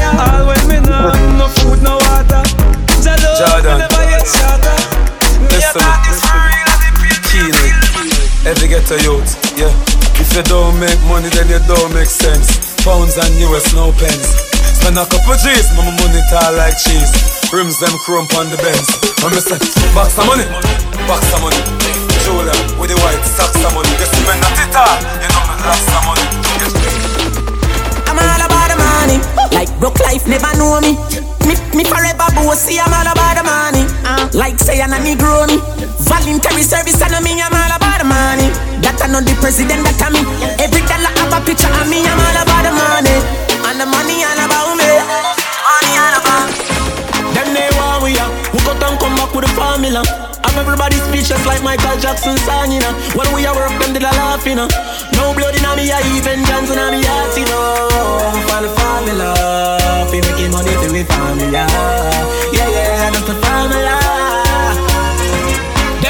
Every 8.83 8.99
ghetto 8.99 9.14
youth, 9.14 9.31
yeah. 9.55 9.71
If 10.18 10.35
you 10.35 10.42
don't 10.42 10.79
make 10.81 10.99
money, 11.07 11.31
then 11.31 11.47
you 11.47 11.62
don't 11.71 11.95
make 11.95 12.11
sense. 12.11 12.75
Pounds 12.83 13.14
and 13.14 13.31
US, 13.47 13.75
no 13.75 13.92
pence. 13.95 14.35
Spend 14.75 14.99
a 14.99 15.07
couple 15.07 15.38
G's, 15.38 15.71
mama 15.79 15.95
money 16.03 16.18
tall 16.31 16.51
like 16.59 16.75
cheese. 16.83 17.11
Rims 17.53 17.79
them 17.79 17.95
chrome 18.03 18.27
on 18.35 18.51
the 18.51 18.59
Benz. 18.59 18.90
When 19.23 19.31
me 19.31 19.40
say, 19.40 19.59
box 19.95 20.18
of 20.18 20.27
money, 20.27 20.47
box 21.07 21.23
of 21.31 21.47
money. 21.47 21.59
Julia 22.27 22.55
with 22.79 22.90
the 22.90 22.99
white 23.07 23.23
socks 23.23 23.62
of 23.62 23.71
money. 23.71 23.90
You 23.99 24.07
spend 24.09 24.40
not 24.42 24.59
it 24.59 24.75
all, 24.75 24.99
you 25.23 25.31
know 25.31 25.42
me 25.47 25.55
lots 25.62 25.87
of 25.87 26.03
money. 26.03 26.27
I'm 28.11 28.18
all 28.18 28.42
about 28.42 28.66
the 28.66 28.79
money. 28.79 29.18
Like 29.55 29.71
broke 29.79 30.01
life 30.03 30.27
never 30.27 30.51
know 30.59 30.83
me. 30.83 30.99
Me, 31.47 31.55
me 31.75 31.85
forever 31.87 32.27
bossy, 32.35 32.83
I'm 32.83 32.90
all 32.90 33.07
about 33.07 33.38
the 33.38 33.45
money. 33.47 33.85
Uh, 34.03 34.27
like 34.35 34.59
say 34.59 34.83
I'm 34.83 34.90
a 34.90 34.99
Negro 34.99 35.47
me. 35.47 35.59
Voluntary 36.03 36.62
service, 36.62 37.01
and 37.03 37.25
me, 37.25 37.40
I'm 37.40 37.55
all 37.55 37.77
about 37.77 37.82
the 38.02 38.08
money. 38.08 38.50
That 38.82 38.98
I 38.98 39.06
know 39.06 39.22
the 39.22 39.34
president, 39.38 39.86
that 39.86 40.02
I 40.02 40.10
me. 40.10 40.22
Every 40.58 40.82
dollar 40.90 41.12
have 41.22 41.34
a 41.34 41.38
picture 41.46 41.70
of 41.70 41.86
me, 41.86 42.02
I'm 42.02 42.18
all 42.18 42.38
about 42.42 42.62
the 42.66 42.72
money. 42.74 43.16
And 43.62 43.78
the 43.78 43.86
money 43.86 44.26
all 44.26 44.40
about 44.42 44.74
me. 44.74 44.90
Money 44.90 45.92
all 45.94 46.16
about 46.18 46.50
Them 47.38 47.48
they 47.54 47.70
want 47.78 48.02
we 48.02 48.18
are. 48.18 48.30
We 48.50 48.58
got 48.66 48.82
and 48.82 48.98
come 48.98 49.14
back 49.14 49.30
with 49.30 49.46
the 49.46 49.52
formula. 49.54 50.02
Have 50.42 50.58
everybody 50.58 50.98
speechless 51.06 51.46
like 51.46 51.62
Michael 51.62 51.94
Jackson 52.02 52.34
song, 52.42 52.74
you 52.74 52.82
uh. 52.82 52.90
know. 52.90 52.94
When 53.14 53.28
we 53.30 53.46
are 53.46 53.54
work, 53.54 53.72
them 53.78 53.94
did 53.94 54.02
a 54.02 54.10
laugh, 54.18 54.42
you 54.42 54.58
know. 54.58 54.66
No 55.14 55.30
blood 55.32 55.54
in 55.54 55.66
me, 55.78 55.94
I 55.94 56.02
even 56.18 56.42
Johnson 56.44 56.82
on 56.82 56.90
me 56.90 57.06
heart, 57.06 57.38
you 57.38 57.46
know. 57.46 57.86
Find 58.50 58.66
the 58.66 58.70
formula. 58.74 59.30
Fi 60.10 60.18
making 60.26 60.50
money 60.50 60.74
for 60.74 60.90
we 60.90 61.06
formula. 61.06 61.64
Yeah, 62.50 62.66
yeah, 62.66 63.10
that's 63.14 63.26
the 63.30 63.36
formula. 63.38 64.41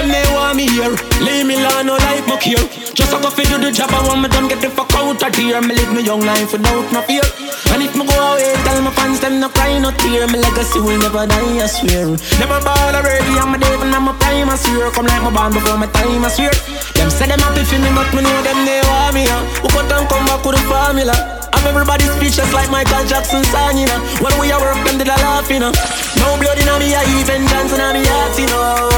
Them 0.02 0.10
they 0.10 0.26
want 0.34 0.58
me 0.58 0.66
here. 0.66 0.90
Leave 1.22 1.46
me 1.46 1.54
alone, 1.62 1.86
no 1.86 1.94
life 1.94 2.26
no 2.26 2.34
here. 2.34 2.58
Just 2.90 3.14
a 3.14 3.22
go 3.22 3.30
fi 3.30 3.46
do 3.46 3.54
the 3.54 3.70
job, 3.70 3.94
I 3.94 4.02
want 4.02 4.18
me 4.18 4.26
done 4.26 4.50
get 4.50 4.58
the 4.58 4.66
fuck 4.66 4.90
out 4.98 5.22
of 5.22 5.34
here. 5.38 5.62
Me 5.62 5.78
live 5.78 5.94
me 5.94 6.02
young 6.02 6.26
life 6.26 6.50
without 6.50 6.90
no 6.90 7.00
fear. 7.06 7.22
And 7.70 7.86
if 7.86 7.94
me 7.94 8.02
go 8.02 8.10
away, 8.10 8.50
tell 8.66 8.82
my 8.82 8.90
fans 8.98 9.20
them 9.22 9.38
no 9.38 9.46
cry, 9.48 9.78
no 9.78 9.94
tear. 9.94 10.26
My 10.26 10.42
legacy 10.42 10.82
will 10.82 10.98
never 10.98 11.22
die, 11.22 11.62
I 11.62 11.70
swear. 11.70 12.18
Never 12.42 12.58
ball 12.66 12.90
already, 12.98 13.30
I'm 13.38 13.54
a 13.54 13.58
devil, 13.62 13.94
I'm 13.94 14.10
a 14.10 14.12
prime, 14.18 14.50
I 14.50 14.58
swear. 14.58 14.90
Come 14.90 15.06
like 15.06 15.22
my 15.22 15.30
band 15.30 15.54
before 15.54 15.78
my 15.78 15.86
time, 15.86 16.26
I 16.26 16.34
swear. 16.34 16.50
Them 16.98 17.06
say 17.06 17.30
them 17.30 17.38
happy 17.38 17.62
for 17.62 17.78
me, 17.78 17.94
but 17.94 18.10
me 18.10 18.26
know 18.26 18.42
them 18.42 18.58
they 18.66 18.82
want 18.82 19.14
me. 19.14 19.30
Who 19.62 19.70
cut 19.70 19.86
and 19.86 20.10
come 20.10 20.26
back 20.26 20.42
with 20.42 20.58
the 20.58 20.66
formula? 20.66 21.41
Have 21.54 21.66
everybody 21.66 22.04
speechless 22.16 22.52
like 22.52 22.70
Michael 22.70 23.04
Jackson 23.06 23.44
song, 23.44 23.78
you 23.78 23.86
know. 23.86 24.00
When 24.20 24.32
we 24.40 24.50
are 24.52 24.60
work, 24.60 24.80
them 24.84 24.98
did 24.98 25.08
a 25.08 25.16
laugh, 25.20 25.48
you 25.50 25.60
know. 25.60 25.72
No 26.18 26.36
blood 26.40 26.58
in 26.58 26.66
me, 26.80 26.94
I 26.94 27.04
even 27.20 27.46
Johnson 27.48 27.80
on 27.80 27.94
me 27.94 28.02
heart, 28.04 28.38
you 28.38 28.46
know. 28.46 28.88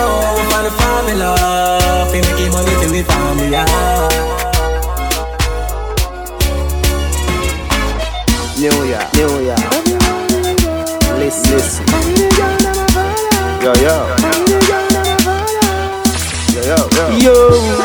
Find 0.50 0.66
the 0.66 0.72
formula, 0.78 1.34
fi 2.10 2.20
making 2.22 2.52
money 2.52 2.74
till 2.80 2.92
we 2.92 3.02
family. 3.02 4.24
New 8.56 8.84
Year, 8.86 9.02
New 9.14 9.42
Year. 9.42 9.56
Listen, 11.18 11.56
listen. 11.56 11.84
Yo, 13.62 13.72
yo. 13.82 13.96
Yo, 16.54 16.60
yo, 16.62 16.78
yo. 16.94 17.04
Yo, 17.18 17.34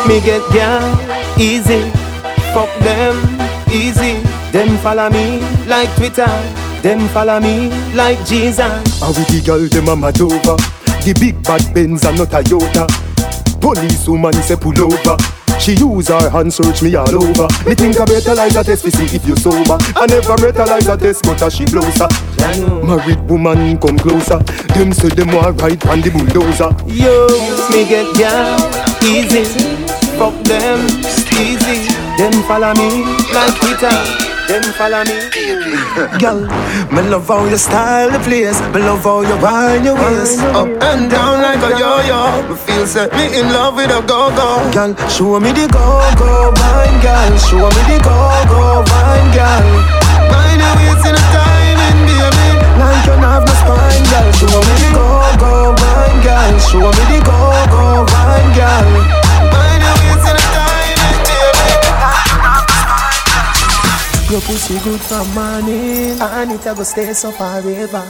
me 0.07 0.21
get 0.21 0.43
down 0.53 0.83
easy. 1.39 1.89
Fuck 2.53 2.69
them 2.79 3.15
easy. 3.71 4.28
Them 4.51 4.77
follow 4.79 5.09
me 5.09 5.39
like 5.67 5.93
Twitter. 5.95 6.27
Them 6.81 7.07
follow 7.09 7.39
me 7.39 7.69
like 7.93 8.17
Jesus. 8.25 8.59
And 9.01 9.15
with 9.15 9.27
the 9.27 9.41
girl 9.45 9.67
dem 9.67 9.89
a 9.89 9.95
mad 9.95 10.19
over 10.21 10.55
The 11.03 11.13
big 11.19 11.43
bad 11.43 11.73
Benz 11.73 12.05
and 12.05 12.17
not 12.17 12.31
a 12.31 12.39
Toyota 12.39 12.87
Police 13.59 14.07
woman 14.07 14.31
say 14.33 14.55
pull 14.55 14.71
over 14.79 15.17
She 15.59 15.73
use 15.75 16.07
her 16.07 16.29
hand 16.29 16.53
search 16.53 16.81
me 16.81 16.95
all 16.95 17.11
over 17.11 17.51
Me 17.67 17.75
think 17.75 17.99
I 17.99 18.05
better 18.05 18.33
like 18.33 18.55
a 18.55 18.63
test 18.63 18.85
to 18.85 18.91
see 18.91 19.11
if 19.11 19.27
you 19.27 19.35
sober 19.35 19.75
I 19.99 20.07
never 20.07 20.37
better 20.39 20.63
like 20.65 20.87
a 20.87 20.95
test 20.95 21.23
but 21.27 21.41
a 21.43 21.51
she 21.51 21.65
blows 21.67 21.99
her 21.99 22.07
Married 22.87 23.19
woman 23.27 23.77
come 23.77 23.99
closer 23.99 24.39
Them 24.71 24.93
say 24.95 25.09
them 25.11 25.35
want 25.35 25.59
ride 25.59 25.83
on 25.91 25.99
the 25.99 26.09
bulldozer 26.15 26.71
Yo, 26.87 27.27
me 27.75 27.83
get 27.91 28.07
down 28.15 28.55
easy. 29.03 29.43
Fuck 30.15 30.35
them 30.47 30.79
easy. 31.35 31.91
Them 32.15 32.31
follow 32.47 32.73
me 32.75 33.03
like 33.35 33.55
Twitter. 33.59 34.28
Them 34.49 34.63
follow 34.73 35.03
me 35.05 35.29
Girl, 36.17 36.41
me 36.89 37.01
love 37.07 37.27
how 37.27 37.45
you 37.45 37.55
style 37.57 38.09
the 38.09 38.17
place. 38.25 38.59
Me 38.73 38.81
love 38.81 39.03
how 39.03 39.21
you 39.21 39.37
wind 39.37 39.85
your 39.85 39.93
waist 39.93 40.39
up 40.57 40.67
and 40.81 41.05
down 41.11 41.41
like 41.41 41.61
a 41.61 41.77
yo-yo. 41.77 42.49
Me 42.49 42.55
feel 42.57 42.87
set 42.87 43.13
me 43.13 43.37
in 43.37 43.53
love 43.53 43.75
with 43.75 43.91
a 43.91 44.01
go-go. 44.01 44.65
Girl, 44.73 44.95
show 45.07 45.39
me 45.39 45.51
the 45.51 45.67
go-go 45.69 46.49
wine, 46.57 46.97
girl. 47.05 47.37
Show 47.37 47.61
me 47.61 47.81
the 47.93 47.97
go-go 48.01 48.81
wine, 48.89 49.29
girl. 49.37 49.65
Mind 50.33 50.59
your 50.65 50.73
waist 50.81 51.05
in 51.05 51.13
a 51.13 51.23
timing, 51.29 51.99
baby. 52.09 52.49
Like 52.81 53.05
you 53.05 53.13
have 53.21 53.45
no 53.45 53.53
spine, 53.53 54.03
girl. 54.09 54.29
Show 54.33 54.49
me 54.65 54.73
the 54.81 54.89
go-go 54.97 55.77
wine, 55.77 56.19
girl. 56.25 56.53
Show 56.57 56.89
me 56.89 57.03
the 57.05 57.19
go-go 57.21 58.01
wine, 58.09 58.49
girl. 58.57 59.18
Your 64.29 64.41
pussy 64.41 64.77
good 64.83 65.01
for 65.01 65.25
morning 65.33 66.21
And 66.21 66.51
it 66.51 66.65
a 66.67 66.75
go 66.75 66.83
stay 66.83 67.13
so 67.13 67.31
forever 67.31 68.05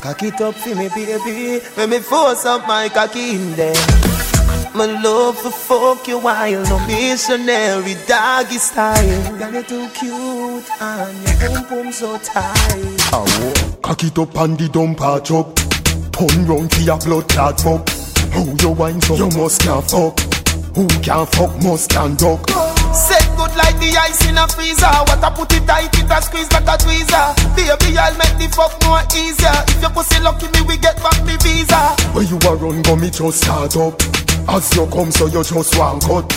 Cock 0.00 0.22
it 0.22 0.40
up 0.40 0.54
for 0.54 0.74
me 0.76 0.88
baby 0.88 1.58
When 1.74 1.90
me 1.90 1.98
force 1.98 2.44
up 2.44 2.66
my 2.68 2.88
cocky 2.88 3.30
in 3.30 3.56
there 3.56 3.74
My 4.72 4.86
love 4.86 5.36
for 5.36 5.50
fuck 5.50 6.06
you 6.06 6.20
while 6.20 6.62
No 6.66 6.78
missionary 6.86 7.96
doggy 8.06 8.58
style 8.58 9.38
Girl 9.38 9.52
you 9.54 9.62
too 9.64 9.88
cute 9.94 10.70
And 10.80 11.40
your 11.42 11.50
pum 11.50 11.66
pum 11.66 11.92
so 11.92 12.18
tight 12.18 12.96
Oh, 13.12 13.78
cock 13.82 14.04
it 14.04 14.16
up 14.18 14.36
and 14.36 14.56
the 14.56 14.68
dump 14.68 15.00
a 15.00 15.20
chop. 15.20 15.56
Turn 16.12 16.46
round 16.46 16.72
for 16.72 16.80
your 16.82 16.98
blood 16.98 17.28
clot 17.28 17.60
fuck. 17.60 17.88
How 18.32 18.44
you 18.44 18.70
wine 18.70 19.00
so 19.00 19.16
you 19.16 19.28
must 19.36 19.62
can 19.62 19.82
fuck. 19.82 20.20
Who 20.76 20.86
can 20.86 21.26
fuck 21.26 21.62
must 21.62 21.90
can 21.90 22.14
duck. 22.16 22.46
Good 22.46 23.25
like 23.56 23.76
the 23.80 23.90
ice 23.96 24.22
in 24.28 24.38
a 24.38 24.46
freezer 24.48 24.92
What 25.08 25.24
I 25.24 25.30
put 25.34 25.52
it 25.52 25.66
tight, 25.66 25.92
it 25.96 26.10
a 26.10 26.18
squeeze 26.22 26.50
like 26.52 26.68
a 26.68 26.76
tweezer 26.76 27.26
Baby, 27.56 27.96
I'll 27.98 28.16
make 28.16 28.36
the 28.38 28.48
fuck 28.52 28.76
more 28.84 29.02
easier 29.16 29.56
If 29.72 29.80
your 29.80 29.90
pussy 29.90 30.20
lucky 30.20 30.46
me, 30.52 30.62
we 30.68 30.76
get 30.76 30.96
back 31.02 31.18
me 31.24 31.36
visa 31.40 31.96
Where 32.12 32.24
you 32.24 32.36
a 32.36 32.52
run 32.56 32.82
go 32.82 32.96
me 32.96 33.10
just 33.10 33.42
start 33.42 33.76
up. 33.76 34.00
As 34.48 34.70
you 34.76 34.86
come 34.86 35.10
so 35.10 35.26
you 35.26 35.42
just 35.42 35.76
want 35.76 36.02
cut. 36.04 36.28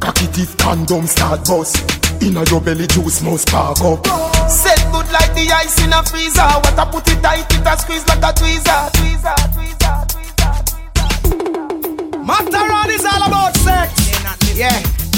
Cocky 0.00 0.26
teeth 0.32 0.56
condom 0.56 1.06
start 1.06 1.44
bust. 1.44 1.76
Inna 2.22 2.44
your 2.48 2.60
belly 2.60 2.86
juice 2.86 3.22
must 3.22 3.48
spark 3.48 3.80
up. 3.82 4.06
Set 4.48 4.80
good 4.92 5.10
like 5.12 5.32
the 5.34 5.50
ice 5.52 5.82
in 5.84 5.92
a 5.92 6.02
freezer 6.04 6.48
What 6.64 6.78
I 6.78 6.84
put 6.90 7.08
it 7.08 7.22
tight, 7.22 7.50
it 7.52 7.66
a 7.66 7.76
squeeze 7.78 8.06
like 8.08 8.24
a 8.24 8.32
tweezer 8.32 8.90
Tweezer, 8.96 9.36
tweezer, 9.54 10.06
tweezer 10.08 10.56
tweezer. 10.64 12.26
Matter 12.26 12.72
on 12.72 12.90
is 12.90 13.04
all 13.04 13.22
about 13.26 13.56
sex. 13.56 14.56
Yeah. 14.56 15.09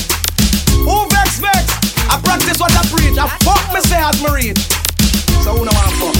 Who 0.86 0.96
vex 1.10 1.38
vex? 1.38 1.64
I 2.10 2.20
practice 2.22 2.58
what 2.60 2.72
I 2.74 2.82
preach. 2.90 3.18
I 3.18 3.26
fuck 3.46 3.62
me 3.72 3.80
say 3.86 4.00
as 4.02 4.18
me 4.22 4.30
read. 4.30 4.58
So 5.42 5.54
who 5.54 5.64
know 5.64 5.74
want 5.74 5.94
fuck? 5.98 6.16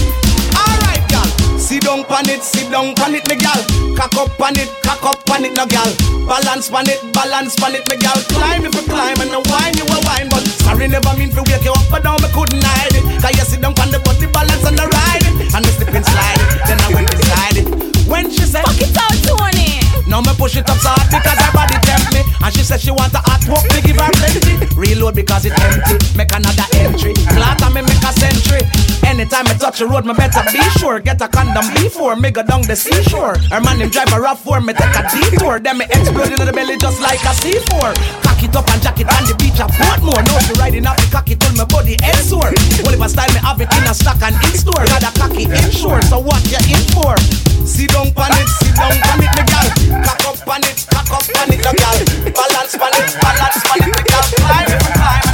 Alright, 0.56 1.04
gal. 1.10 1.26
Sit 1.58 1.82
down 1.82 2.04
pan 2.04 2.28
it, 2.28 2.42
sit 2.42 2.70
down 2.70 2.94
pan 2.94 3.14
it, 3.14 3.26
me 3.28 3.36
gal. 3.36 3.60
Cock 3.96 4.14
up 4.16 4.30
pan 4.38 4.54
it, 4.58 4.70
cock 4.82 5.02
up 5.04 5.18
pan 5.26 5.44
it, 5.44 5.54
no 5.54 5.66
gal. 5.66 5.90
Balance 6.26 6.70
pan 6.70 6.88
it, 6.88 7.00
balance 7.12 7.54
pan 7.56 7.74
it, 7.74 7.84
me 7.88 7.96
gal. 7.96 8.18
Climb 8.30 8.64
if 8.64 8.74
you 8.74 8.82
climb 8.82 9.18
and 9.20 9.30
no 9.30 9.42
wine 9.50 9.76
you 9.76 9.84
a 9.84 9.98
wine, 10.06 10.28
but 10.30 10.42
sorry 10.62 10.88
never 10.88 11.12
mean 11.18 11.30
to 11.30 11.42
wake 11.46 11.64
you 11.64 11.72
up, 11.72 11.86
but 11.90 12.02
down 12.02 12.18
me 12.22 12.28
couldn't 12.34 12.62
hide 12.62 12.94
it. 12.94 13.04
Cause 13.22 13.34
you 13.38 13.44
sit 13.44 13.60
down 13.60 13.74
pan 13.74 13.90
the 13.90 13.98
body 14.00 14.26
balance 14.30 14.64
and 14.64 14.78
the 14.78 14.86
ride 14.86 15.26
it, 15.26 15.54
and 15.54 15.64
the 15.64 15.70
slip 15.70 15.94
and 15.94 16.06
slide 16.06 16.40
it. 16.40 16.66
Then 16.66 16.78
I 16.80 16.88
went 16.94 17.10
beside 17.10 17.56
it. 17.58 17.66
When 18.06 18.30
she 18.30 18.42
said, 18.46 18.64
Fuck 18.64 18.80
it 18.82 18.96
out, 18.96 19.16
Tony. 19.26 19.81
Now 20.12 20.20
me 20.20 20.28
push 20.36 20.60
it 20.60 20.68
up 20.68 20.76
so 20.76 20.92
hard 20.92 21.08
because 21.08 21.40
her 21.40 21.52
body 21.56 21.80
tempt 21.88 22.12
me. 22.12 22.20
And 22.44 22.52
she 22.52 22.60
said 22.60 22.84
she 22.84 22.92
want 22.92 23.16
a 23.16 23.24
hot 23.24 23.40
walk, 23.48 23.64
me 23.72 23.80
give 23.80 23.96
her 23.96 24.12
plenty. 24.12 24.60
Reload 24.76 25.16
because 25.16 25.48
it 25.48 25.56
empty, 25.56 25.96
make 26.12 26.28
another 26.36 26.68
entry. 26.76 27.16
Clatter 27.32 27.72
me 27.72 27.80
make 27.80 28.04
a 28.04 28.12
century. 28.12 28.60
Anytime 29.08 29.48
I 29.48 29.56
touch 29.56 29.80
the 29.80 29.88
road, 29.88 30.04
me 30.04 30.12
better 30.12 30.44
be 30.52 30.60
sure. 30.76 31.00
Get 31.00 31.24
a 31.24 31.28
condom 31.32 31.64
before 31.72 32.12
me 32.16 32.30
go 32.30 32.44
down 32.44 32.60
the 32.68 32.76
seashore. 32.76 33.40
Her 33.48 33.64
man 33.64 33.80
him 33.80 33.88
drive 33.88 34.12
a 34.12 34.20
rough 34.20 34.44
for 34.44 34.60
me 34.60 34.76
take 34.76 34.92
a 34.92 35.00
detour. 35.08 35.60
Then 35.64 35.80
me 35.80 35.88
explode 35.88 36.28
in 36.28 36.44
the 36.44 36.52
belly 36.52 36.76
just 36.76 37.00
like 37.00 37.24
a 37.24 37.32
C4 37.32 37.96
Cock 38.20 38.42
it 38.44 38.52
up 38.52 38.68
and 38.68 38.82
jack 38.84 39.00
it 39.00 39.08
on 39.08 39.24
the 39.24 39.32
beach 39.40 39.64
a 39.64 39.66
more 40.04 40.20
Now 40.28 40.38
she 40.44 40.52
riding 40.60 40.84
up 40.84 41.00
the 41.00 41.08
cocky 41.08 41.36
till 41.36 41.56
my 41.56 41.64
body 41.64 41.96
head 42.04 42.20
sore. 42.20 42.52
If 42.52 43.00
I 43.00 43.06
style 43.08 43.32
me 43.32 43.40
have 43.40 43.60
it 43.64 43.72
in 43.72 43.88
a 43.88 43.94
stock 43.96 44.20
and 44.20 44.36
in 44.44 44.60
store? 44.60 44.84
Got 44.92 45.08
a 45.08 45.10
cocky 45.16 45.48
insured, 45.48 46.04
so 46.04 46.20
what 46.20 46.44
you 46.52 46.60
in 46.68 46.84
for? 46.92 47.16
Sit 47.64 47.90
down 47.94 48.12
pan 48.12 48.34
it, 48.36 48.48
sit 48.60 48.74
down 48.76 48.92
pan 49.00 49.24
it, 49.24 49.32
me 49.32 49.44
gal 49.48 50.01
Cock 50.04 50.24
up 50.26 50.36
pan 50.46 50.62
it, 50.64 50.86
cock 50.90 51.10
up 51.10 51.24
pan 51.34 51.52
it, 51.52 51.60
no 51.64 51.72
gal 51.72 51.98
Balance 52.32 52.74
pan 52.76 52.94
it, 52.98 53.12
balance 53.22 53.62
pan 53.66 53.80
it, 53.88 54.04
gal 54.10 54.24
Climb 54.42 54.70
it, 54.70 54.82
climb 54.98 55.32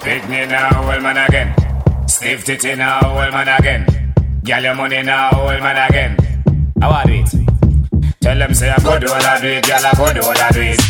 Pick 0.00 0.28
me 0.28 0.46
now, 0.46 0.92
old 0.92 1.02
man 1.02 1.18
again. 1.18 1.54
Stiff 2.08 2.44
titty 2.44 2.74
now, 2.74 3.00
old 3.04 3.32
man 3.32 3.48
again. 3.48 3.86
Girl, 4.44 4.62
your 4.62 4.74
money 4.74 5.02
now, 5.02 5.30
old 5.32 5.60
man 5.60 5.76
again. 5.88 6.16
How 6.80 6.90
I 6.90 7.04
do 7.04 7.12
it? 7.12 7.30
Tell 8.20 8.38
them 8.38 8.54
say 8.54 8.70
I 8.70 8.78
go 8.78 8.98
do 8.98 9.08
all 9.08 9.14
I 9.22 9.40
do 9.40 9.48
it, 9.48 9.66
girl 9.66 9.84
I 9.84 9.92
go 9.94 10.12
do 10.12 10.20
all 10.26 10.36
I 10.36 10.50
do 10.50 10.60
it. 10.62 10.80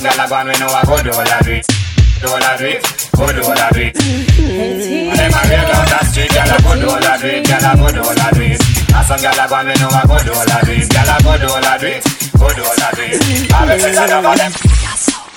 Girl 0.00 0.20
I 0.20 0.28
go 0.28 0.34
and 0.36 0.48
we 0.48 0.58
know 0.60 0.66
I 0.68 0.84
go 0.84 1.02
do 1.02 1.10
all 1.10 1.20
I 1.20 1.40
do 1.42 1.52
it. 1.52 1.89
Do 2.20 2.28
all 2.28 2.36
I 2.36 2.56
do 2.60 2.66
it, 2.68 2.84
go 3.16 3.24
do 3.32 3.40
all 3.40 3.56
I 3.56 3.70
do 3.72 3.80
it. 3.80 3.96
And 3.96 5.16
them 5.16 5.32
a 5.32 5.40
real 5.48 5.64
down 5.64 5.88
the 5.88 5.98
street, 6.04 6.28
girl 6.28 6.52
I 6.52 6.56
go 6.60 6.72
do 6.76 6.86
all 6.92 7.00
I 7.00 7.16
do 7.16 7.26
it, 7.32 7.48
girl 7.48 7.64
I 7.64 7.72
go 7.80 7.88
do 7.96 8.00
all 8.04 8.20
I 8.20 8.28
do 8.36 8.42
it. 8.44 8.60
And 8.60 9.06
some 9.08 9.20
girl 9.24 9.40
I 9.40 9.48
go 9.48 9.56
and 9.56 9.68
we 9.68 9.74
know 9.80 9.88
I 9.88 10.04
go 10.04 10.16
do 10.20 10.32
all 10.36 10.52
I 10.52 10.60
do 10.60 10.72
it, 10.76 10.88
girl 10.92 11.08
I 11.08 11.16
go 11.24 11.32
do 11.40 11.48
all 11.48 11.64
I 11.64 11.74
do 11.80 11.88
it, 11.88 12.04
go 12.36 12.46
do 12.52 12.60
all 12.60 12.76
I 12.76 12.88
do 12.92 13.02
it. 13.08 13.52
All 13.56 13.64
the 13.64 13.76
sex 13.80 13.96
I 13.96 14.20
love 14.20 14.36
them. 14.36 14.52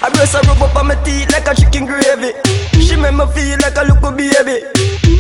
I 0.04 0.10
breast 0.12 0.36
her 0.36 0.43
rub 0.43 0.60
up 0.60 0.76
on 0.76 0.88
my 0.91 0.96
teeth 1.08 1.32
like 1.32 1.48
a 1.48 1.56
chicken 1.56 1.88
gravy. 1.88 2.36
She 2.84 3.00
make 3.00 3.15
me 3.15 3.24
feel 3.32 3.56
like 3.63 3.80
a 3.80 3.88
little 3.88 4.12
baby. 4.12 4.67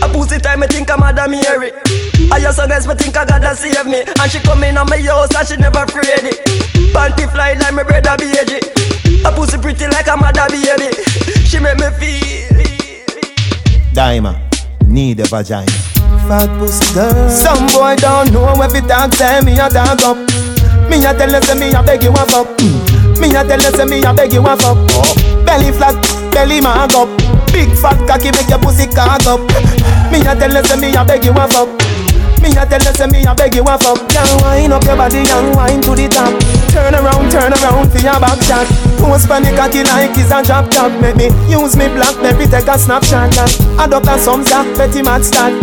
A 0.03 0.07
pussy 0.11 0.43
time 0.43 0.59
me 0.59 0.67
think 0.67 0.91
I'm 0.91 0.99
Madam 0.99 1.31
Mary. 1.31 1.71
I 2.27 2.43
just 2.43 2.59
so 2.59 2.67
guys 2.67 2.83
me 2.83 2.95
think 2.99 3.15
I 3.15 3.23
gotta 3.23 3.55
save 3.55 3.87
me. 3.87 4.03
And 4.03 4.27
she 4.27 4.43
come 4.43 4.67
in 4.67 4.75
on 4.75 4.91
my 4.91 4.99
house 4.99 5.31
and 5.31 5.47
she 5.47 5.55
never 5.55 5.87
afraid 5.87 6.27
it. 6.27 6.43
Panty 6.91 7.23
fly 7.31 7.55
like 7.55 7.71
my 7.71 7.83
brother 7.87 8.19
baby. 8.19 8.59
A 9.25 9.31
pussy 9.31 9.57
pretty 9.57 9.87
like 9.87 10.07
a 10.07 10.17
mother 10.17 10.47
baby. 10.49 10.91
She 11.45 11.59
make 11.59 11.77
me 11.77 11.89
feel. 11.99 12.33
Diamond, 13.93 14.37
need 14.87 15.19
a 15.19 15.25
vagina. 15.25 15.71
Fat 16.27 16.47
pussy 16.57 16.93
girl 16.93 17.29
Some 17.29 17.67
boy 17.67 17.95
don't 17.97 18.31
know 18.31 18.55
if 18.63 18.73
it 18.75 18.87
talk 18.87 19.13
say 19.13 19.41
me 19.41 19.59
a 19.59 19.67
dog 19.67 20.01
up 20.03 20.17
Me 20.87 21.03
a 21.03 21.11
tell 21.11 21.29
you 21.29 21.41
say 21.43 21.55
me 21.55 21.73
a 21.73 21.83
beg 21.83 22.03
you 22.03 22.11
a 22.11 22.23
fuck 22.31 22.47
mm. 22.57 23.19
Me 23.19 23.35
a 23.35 23.43
tell 23.43 23.59
you 23.59 23.71
say 23.75 23.85
me 23.85 24.03
a 24.03 24.13
beg 24.13 24.31
you 24.31 24.39
a 24.39 24.55
fuck 24.55 24.77
oh. 24.95 25.43
Belly 25.45 25.71
flat, 25.71 25.99
belly 26.31 26.61
mag 26.61 26.95
up 26.95 27.09
Big 27.51 27.69
fat 27.75 27.99
cocky 28.07 28.31
make 28.31 28.47
your 28.47 28.59
pussy 28.59 28.87
cock 28.87 29.25
up 29.27 29.41
Me 30.11 30.21
a 30.23 30.31
tell 30.35 30.53
you 30.53 30.63
say 30.63 30.79
me 30.79 30.95
a 30.95 31.03
beg 31.03 31.25
you 31.25 31.31
a 31.31 31.47
fuck 31.47 31.69
me 32.43 32.49
a 32.59 32.65
tell 32.65 32.81
you 32.81 32.93
say 32.93 33.07
me 33.07 33.25
a 33.25 33.33
beg 33.33 33.55
you 33.55 33.63
a 33.63 33.77
fuck 33.77 33.99
Girl 34.11 34.31
wind 34.43 34.73
up 34.73 34.83
your 34.83 34.97
body 34.97 35.23
and 35.23 35.55
wind 35.55 35.83
to 35.83 35.95
the 35.95 36.07
top 36.11 36.31
Turn 36.73 36.95
around, 36.95 37.31
turn 37.31 37.53
around 37.53 37.91
for 37.91 37.99
your 37.99 38.19
back 38.19 38.41
shot. 38.41 38.65
Post 38.97 39.29
the 39.29 39.53
cocky 39.55 39.83
like 39.83 40.17
it's 40.17 40.31
a 40.33 40.41
drop 40.41 40.71
top. 40.71 40.91
Make 40.99 41.15
me 41.15 41.29
use 41.47 41.77
me 41.77 41.87
blackberry 41.87 42.47
take 42.47 42.67
a 42.67 42.79
snapshot 42.79 43.31
duck 43.31 44.07
a 44.07 44.17
some 44.17 44.43
sa 44.43 44.63
petty 44.75 45.03
mad 45.03 45.23
stat 45.23 45.53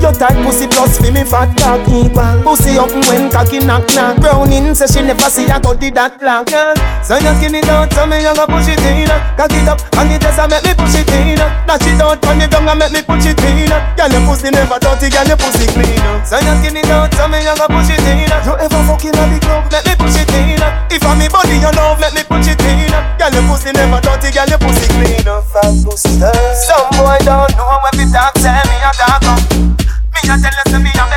your 0.00 0.12
tight 0.12 0.36
pussy 0.44 0.66
plus 0.66 0.98
fi 0.98 1.10
me 1.10 1.24
fat 1.24 1.50
cock 1.58 1.82
equal. 1.88 2.42
Pussy 2.42 2.78
up 2.78 2.90
when 3.08 3.30
cocky 3.30 3.58
knock 3.58 3.86
knock. 3.94 4.20
Browning 4.20 4.74
say 4.74 4.86
she 4.86 5.02
never 5.02 5.28
see 5.30 5.48
a 5.50 5.58
body 5.58 5.90
that 5.90 6.18
black 6.18 6.46
girl. 6.46 6.74
So 7.02 7.18
you 7.18 7.32
skin 7.38 7.58
it 7.58 7.68
out 7.68 7.92
so 7.92 8.06
me 8.06 8.22
you 8.22 8.34
go 8.34 8.46
push 8.46 8.68
it 8.70 8.82
in. 8.86 9.10
Cock 9.36 9.54
it 9.54 9.68
up 9.68 9.80
and 9.98 10.12
it 10.12 10.22
just 10.22 10.38
make 10.48 10.62
me 10.64 10.72
push 10.74 10.98
it 10.98 11.10
in. 11.10 11.38
Dash 11.38 11.86
it 11.86 12.00
out 12.00 12.22
on 12.26 12.38
the 12.38 12.46
ground 12.48 12.70
and 12.70 12.78
make 12.78 12.92
me 12.94 13.00
push 13.02 13.26
it 13.26 13.40
in. 13.42 13.70
Girl 13.98 14.10
your 14.10 14.22
pussy 14.26 14.50
never 14.50 14.78
dirty, 14.78 15.08
girl 15.10 15.26
your 15.26 15.38
pussy 15.38 15.66
clean. 15.74 16.04
So 16.22 16.38
you 16.38 16.54
skin 16.62 16.78
it 16.78 16.90
out 16.90 17.10
so 17.14 17.26
me 17.26 17.42
you 17.42 17.54
go 17.58 17.66
push 17.66 17.90
it 17.90 18.02
in. 18.06 18.28
You 18.44 18.54
ever 18.54 18.82
fucking 18.86 19.16
at 19.18 19.28
the 19.30 19.38
club, 19.42 19.66
let 19.72 19.82
me 19.86 19.94
push 19.98 20.18
it 20.18 20.30
in. 20.34 20.62
If 20.88 21.04
I'm 21.04 21.18
me 21.18 21.26
body 21.28 21.58
you 21.58 21.72
love, 21.74 22.00
let 22.00 22.14
me 22.14 22.22
push 22.22 22.48
it 22.48 22.60
in. 22.62 22.92
Girl 23.18 23.32
your 23.34 23.44
pussy 23.50 23.74
never 23.74 24.00
dirty, 24.00 24.30
girl 24.30 24.48
your 24.48 24.60
pussy 24.62 24.86
clean. 24.94 25.26
Fat 25.48 25.74
pussy 25.82 26.22
Some 26.22 26.86
boy 26.96 27.18
don't 27.24 27.50
know 27.56 27.80
when 27.82 27.94
we 27.98 28.04
talk, 28.12 28.34
tell 28.40 28.62
me 28.68 28.76
a 28.84 28.90
talk 28.94 29.24
up 29.26 29.67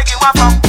beg 0.01 0.09
you 0.09 0.17
a 0.17 0.37
fuck. 0.37 0.60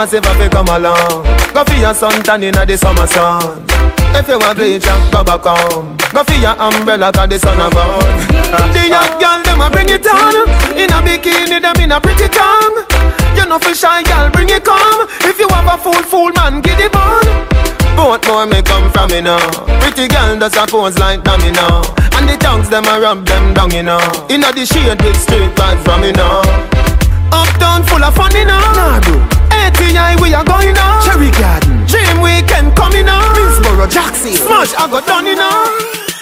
Every 0.00 0.18
man 0.22 0.40
say 0.40 0.48
come 0.48 0.68
along. 0.68 1.28
Go 1.52 1.62
for 1.62 1.76
your 1.76 1.92
sun 1.92 2.22
tan 2.22 2.42
inna 2.42 2.64
the 2.64 2.72
summer 2.78 3.06
sun. 3.06 3.66
If 4.16 4.28
you 4.28 4.38
want 4.38 4.56
bleach 4.56 4.88
go 5.12 5.22
back 5.22 5.44
home 5.44 5.96
Go 6.10 6.24
for 6.24 6.40
your 6.40 6.56
umbrella 6.56 7.12
cause 7.12 7.28
the 7.28 7.38
sun 7.38 7.60
a 7.60 7.68
The 8.72 8.88
young 8.88 9.12
girl 9.20 9.44
them 9.44 9.60
a 9.60 9.68
bring 9.68 9.92
it 9.92 10.06
on. 10.08 10.48
In 10.72 10.88
a 10.88 11.04
bikini 11.04 11.60
them 11.60 11.76
in 11.76 11.92
a 11.92 12.00
pretty 12.00 12.32
tongue. 12.32 12.80
You 13.36 13.44
know 13.44 13.58
for 13.60 13.74
shy 13.76 14.00
girl 14.08 14.30
bring 14.32 14.48
it 14.48 14.64
come. 14.64 15.04
If 15.20 15.38
you 15.38 15.48
have 15.52 15.68
a 15.68 15.76
fool 15.76 16.00
fool 16.08 16.32
man 16.32 16.62
give 16.62 16.80
it 16.80 16.96
on 16.96 17.20
both 17.94 18.24
more 18.26 18.46
me 18.46 18.62
come 18.62 18.90
from 18.92 19.10
me 19.10 19.20
now 19.20 19.36
Pretty 19.84 20.08
girl 20.08 20.38
does 20.38 20.56
a 20.56 20.64
pose 20.64 20.96
like 20.98 21.22
dummy 21.24 21.52
now 21.52 21.84
And 22.16 22.24
the 22.24 22.38
tongues 22.40 22.70
them 22.70 22.88
a 22.88 22.96
rub 22.98 23.26
them 23.26 23.52
down 23.52 23.70
you 23.70 23.82
know 23.82 24.00
In 24.32 24.40
Inna 24.40 24.48
the 24.52 24.64
shade 24.64 24.96
with 25.04 25.20
straight 25.20 25.52
vibes 25.52 25.84
from 25.84 26.00
me 26.00 26.12
now 26.12 26.40
Uptown 27.28 27.84
full 27.84 28.02
of 28.02 28.14
fun 28.14 28.32
you 28.32 28.46
know 28.46 28.56
nah, 28.56 29.29
ATI 29.80 30.20
we 30.20 30.34
are 30.34 30.44
going 30.44 30.74
now? 30.74 31.00
Cherry 31.00 31.30
Garden. 31.30 31.86
Dream 31.86 32.20
Weekend 32.20 32.76
coming 32.76 33.06
now 33.06 33.20
Middlesboro 33.32 33.88
Jackson. 33.88 34.32
Smash 34.36 34.74
I 34.76 34.84
got 34.90 35.06
done 35.06 35.24
you 35.24 35.36
know. 35.36 35.60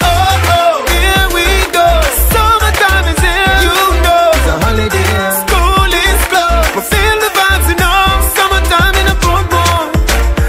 Oh 0.00 0.50
oh. 0.54 0.86
Here 0.86 1.26
we 1.34 1.46
go. 1.74 1.86
Summertime 2.30 3.06
is 3.10 3.18
here. 3.18 3.58
You 3.66 3.74
know 4.06 4.30
It's 4.38 4.46
a 4.46 4.56
holiday. 4.62 5.10
School 5.42 5.90
is 5.90 6.20
closed. 6.30 6.70
But 6.74 6.84
feel 6.86 7.16
the 7.18 7.30
vibes 7.34 7.66
you 7.70 7.76
know. 7.82 7.98
Summertime 8.38 8.94
in 9.02 9.06
a 9.10 9.16
boom 9.22 9.44
boom 9.50 9.86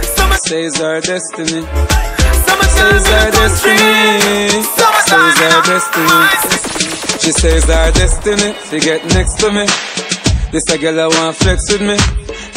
Summer 0.06 0.38
Says 0.38 0.78
our 0.82 1.02
destiny. 1.02 1.66
Summertime 2.46 2.78
Says 2.78 3.06
our 3.10 3.30
destiny. 3.34 4.54
Says 5.10 5.38
our 5.50 5.62
destiny. 5.66 6.70
She 7.20 7.32
says 7.32 7.70
our 7.70 7.92
destiny. 7.92 8.54
She 8.70 8.80
get 8.80 9.04
next 9.18 9.40
to 9.42 9.52
me. 9.52 9.66
This 10.52 10.66
a 10.74 10.78
girl 10.82 11.00
I 11.00 11.06
want 11.06 11.38
flex 11.38 11.70
with 11.70 11.86
me, 11.86 11.94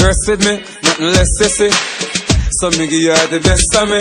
rest 0.01 0.25
with 0.25 0.41
me, 0.41 0.65
nothing 0.81 1.13
less 1.13 1.29
sissy. 1.37 1.69
So 2.57 2.73
me 2.81 2.89
give 2.89 3.13
her 3.13 3.27
the 3.29 3.41
best 3.45 3.69
of 3.77 3.85
me. 3.85 4.01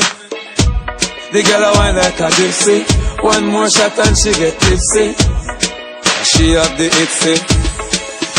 The 1.35 1.43
girl 1.43 1.59
I 1.59 1.71
want 1.75 1.99
like 1.99 2.19
a 2.23 2.31
gypsy. 2.31 2.87
One 3.19 3.51
more 3.51 3.67
shot 3.67 3.91
and 3.99 4.15
she 4.15 4.31
get 4.31 4.55
tipsy. 4.63 5.11
She 6.23 6.55
have 6.55 6.71
the 6.79 6.87
itsy, 6.87 7.35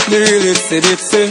the 0.08 0.16
real 0.24 0.56
itsy 0.56 0.80
bitsy. 0.80 1.24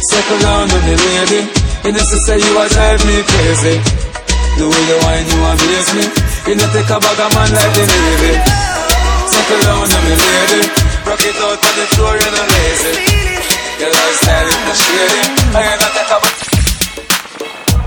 Settle 0.00 0.40
down 0.40 0.72
on 0.72 0.82
the 0.88 0.96
lady. 0.96 1.40
You 1.84 1.92
know 1.92 2.04
to 2.08 2.16
say 2.24 2.40
you 2.40 2.52
a 2.56 2.64
drive 2.72 3.04
me 3.04 3.20
crazy. 3.20 3.76
The 4.56 4.64
way 4.64 4.82
you 4.88 4.98
whine 5.04 5.28
you 5.28 5.40
amaze 5.44 5.92
me. 5.92 6.04
You 6.48 6.54
know 6.56 6.68
take 6.72 6.88
a 6.88 6.96
bag 7.04 7.20
of 7.20 7.30
man 7.36 7.50
like 7.52 7.72
the 7.76 7.84
Navy. 7.84 8.32
Settle 9.28 9.60
down 9.60 9.84
on 9.84 10.02
the 10.08 10.14
lady. 10.24 10.62
Rock 11.04 11.20
it 11.20 11.36
out 11.36 11.60
on 11.60 11.74
the 11.76 11.86
floor, 11.92 12.12
you're 12.16 12.32
not 12.32 12.48
lazy. 12.48 13.05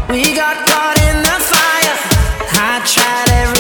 We 0.09 0.35
got 0.35 0.65
caught 0.67 0.97
in 1.01 1.23
the 1.23 1.37
fire. 1.49 1.97
I 2.53 2.81
tried 2.85 3.29
everything 3.31 3.58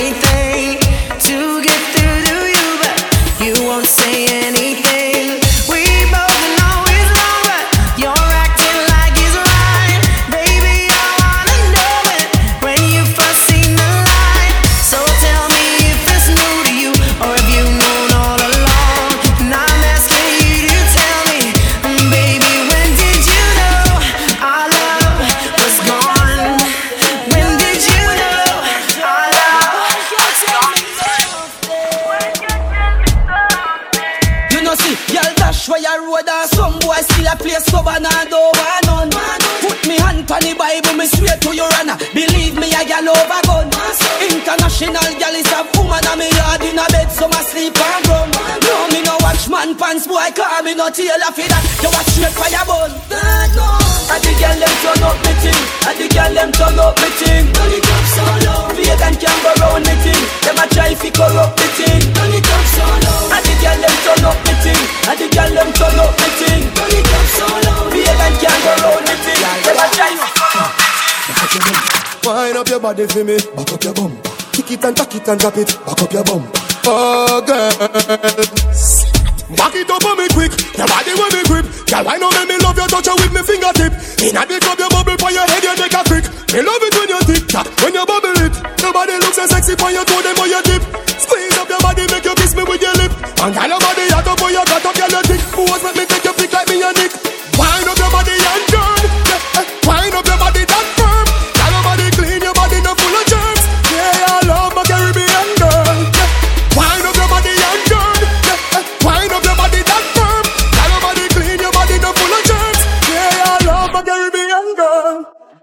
for 73.09 73.23
me, 73.23 73.37
back 73.55 73.73
up 73.73 73.83
your 73.83 73.93
bum. 73.93 74.17
Kick 74.51 74.71
it 74.71 74.85
and 74.85 74.95
tack 74.95 75.15
it 75.15 75.27
and 75.27 75.39
drop 75.39 75.57
it, 75.57 75.67
back 75.85 76.01
up 76.01 76.13
your 76.13 76.23
bum. 76.23 76.51
Oh 76.85 77.41
girl, 77.45 78.38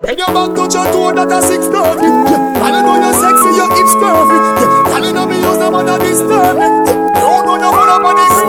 When 0.07 0.17
your 0.19 0.29
back 0.29 0.55
touch 0.55 0.75
your 0.75 0.87
toe, 0.93 1.13
that 1.19 1.33
a 1.33 1.43
six 1.43 1.67
thirty. 1.67 2.07
Yeah, 2.07 2.71
you 2.71 2.83
know 2.87 2.95
you're 2.95 3.13
sexy, 3.19 3.51
your 3.59 3.67
hips 3.75 3.95
curvy. 3.99 4.39
Yeah, 4.87 5.03
you 5.03 5.11
know 5.13 5.27
me 5.27 5.35
use 5.43 5.59
them 5.59 5.75
on 5.75 5.89
a 5.89 5.99
disturb 5.99 6.55
me. 6.57 6.63
Yeah, 6.63 7.27
you 7.27 7.43
know 7.43 7.57
you 7.59 7.71
hold 7.75 7.91
up 7.91 8.05
on 8.07 8.15
the 8.15 8.27
grip. 8.31 8.47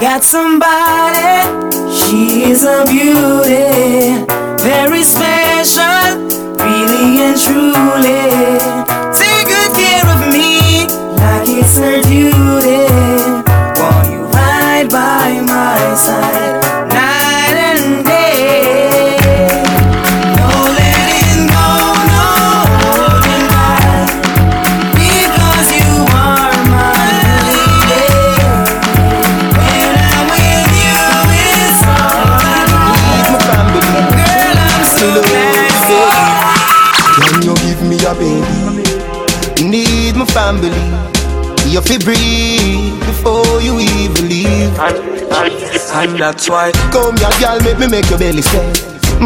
Got 0.00 0.22
somebody, 0.22 1.34
she's 1.90 2.62
a 2.62 2.84
beauty, 2.86 4.24
very 4.62 5.02
special, 5.02 5.29
fi 41.90 41.98
breathe, 41.98 43.00
before 43.00 43.60
you 43.60 43.80
even 43.80 44.28
leave. 44.28 44.70
And, 44.78 46.18
that's 46.18 46.48
why. 46.48 46.70
Come 46.92 47.16
here, 47.16 47.34
girl, 47.40 47.58
make 47.66 47.78
me 47.78 47.88
make 47.88 48.08
your 48.08 48.18
belly 48.18 48.42
swell. 48.42 48.70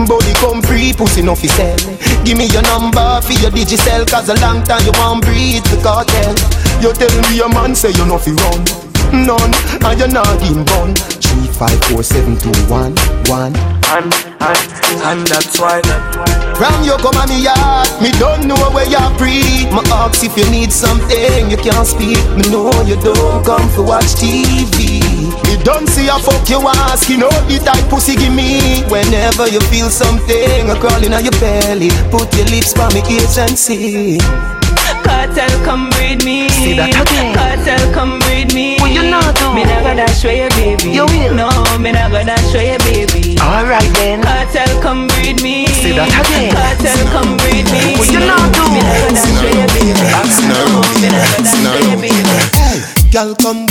Body 0.09 0.33
come 0.41 0.63
free, 0.63 0.93
pussy 0.93 1.23
no 1.23 1.35
fi 1.35 1.47
sell. 1.49 1.77
Give 2.25 2.39
me 2.39 2.47
your 2.47 2.63
number 2.63 3.21
for 3.21 3.33
your 3.35 3.51
Digicel, 3.51 4.09
cause 4.09 4.29
a 4.29 4.35
long 4.41 4.65
time 4.65 4.83
you 4.85 4.93
want 4.97 5.25
breathe 5.25 5.65
the 5.65 5.79
cartel. 5.83 6.33
You 6.81 6.93
tell 6.95 7.13
me 7.31 7.37
your 7.37 7.49
man 7.49 7.75
say 7.75 7.91
you 7.91 8.07
no 8.07 8.19
fi 8.19 8.33
run. 8.33 8.65
None, 9.13 9.53
and 9.85 9.99
you're 9.99 10.09
not 10.09 10.43
in 10.43 10.65
bun. 10.65 10.95
Three, 11.21 11.47
five, 11.53 11.79
four, 11.85 12.03
seven, 12.03 12.37
two, 12.39 12.51
one, 12.73 12.97
one. 13.29 13.53
And, 13.93 14.13
and, 14.41 14.61
and 15.05 15.27
that's 15.27 15.61
why. 15.61 15.83
From 16.57 16.85
you 16.85 16.97
come 16.99 17.17
on 17.19 17.29
me 17.29 17.43
yard, 17.45 17.89
me 18.01 18.11
don't 18.19 18.47
know 18.47 18.57
where 18.71 18.89
you 18.89 19.03
breathe. 19.19 19.71
My 19.73 19.83
ask 19.91 20.25
if 20.25 20.37
you 20.37 20.49
need 20.51 20.73
something, 20.73 21.51
you 21.51 21.57
can't 21.57 21.87
speak. 21.87 22.19
Me 22.39 22.49
know 22.51 22.71
you 22.83 22.97
don't 23.03 23.45
come 23.45 23.69
to 23.75 23.83
watch 23.83 24.15
TV. 24.17 25.03
Me 25.45 25.63
don't 25.63 25.89
see 25.89 26.09
a 26.09 26.19
fuck 26.19 26.49
you 26.49 26.61
ask, 26.67 27.09
you 27.09 27.19
know 27.19 27.31
the 27.51 27.59
type 27.59 27.89
pussy 27.91 28.17
give 28.17 28.33
me. 28.33 28.83
Whenever 28.89 29.49
you 29.49 29.61
feel 29.69 29.91
something 29.91 30.71
a 30.71 30.75
crawling 30.79 31.13
on 31.13 31.25
your 31.25 31.37
belly, 31.39 31.91
put 32.11 32.33
your 32.37 32.47
lips 32.47 32.73
by 32.73 32.89
me 32.95 33.03
ears 33.11 33.39
and 33.39 33.59
see. 33.59 34.19
Kartel, 35.15 35.55
come 35.65 35.91
breed 35.95 36.25
me. 36.25 36.49
See 36.51 36.75
that 36.75 36.91
again. 36.91 37.31
Kartel, 37.39 37.79
come 37.95 38.19
breed 38.27 38.51
me. 38.53 38.83
What 38.83 38.91
you 38.91 39.07
not 39.07 39.31
do? 39.39 39.55
Me 39.55 39.63
not 39.63 39.87
gonna 39.87 40.11
show 40.11 40.27
you, 40.31 40.51
baby. 40.59 40.91
You 40.91 41.07
will. 41.07 41.35
No, 41.39 41.47
me 41.79 41.95
not 41.95 42.11
gonna 42.11 42.35
show 42.51 42.59
you, 42.59 42.75
baby. 42.83 43.39
Alright 43.39 43.87
then. 43.95 44.27
Kartel, 44.27 44.67
come 44.83 45.07
breed 45.15 45.39
me. 45.39 45.71
See 45.71 45.95
that 45.95 46.11
again. 46.11 46.51
Kartel, 46.51 46.99
come 47.15 47.39
breed 47.39 47.63
me. 47.71 47.95
What 47.95 48.11
you 48.11 48.27
not 48.27 48.51
do? 48.59 48.67
Me 48.75 48.83
not 48.83 48.99
gonna 49.07 49.23
show 49.23 49.55
you, 49.55 49.67
baby. 49.71 50.03
No, 50.51 50.83
me 50.99 51.09
not 51.15 51.23
gonna 51.31 51.47
show 51.47 51.79
you, 51.79 51.97
baby. 52.03 52.35
Hey, 52.59 52.83
Girl, 53.15 53.39
come 53.39 53.71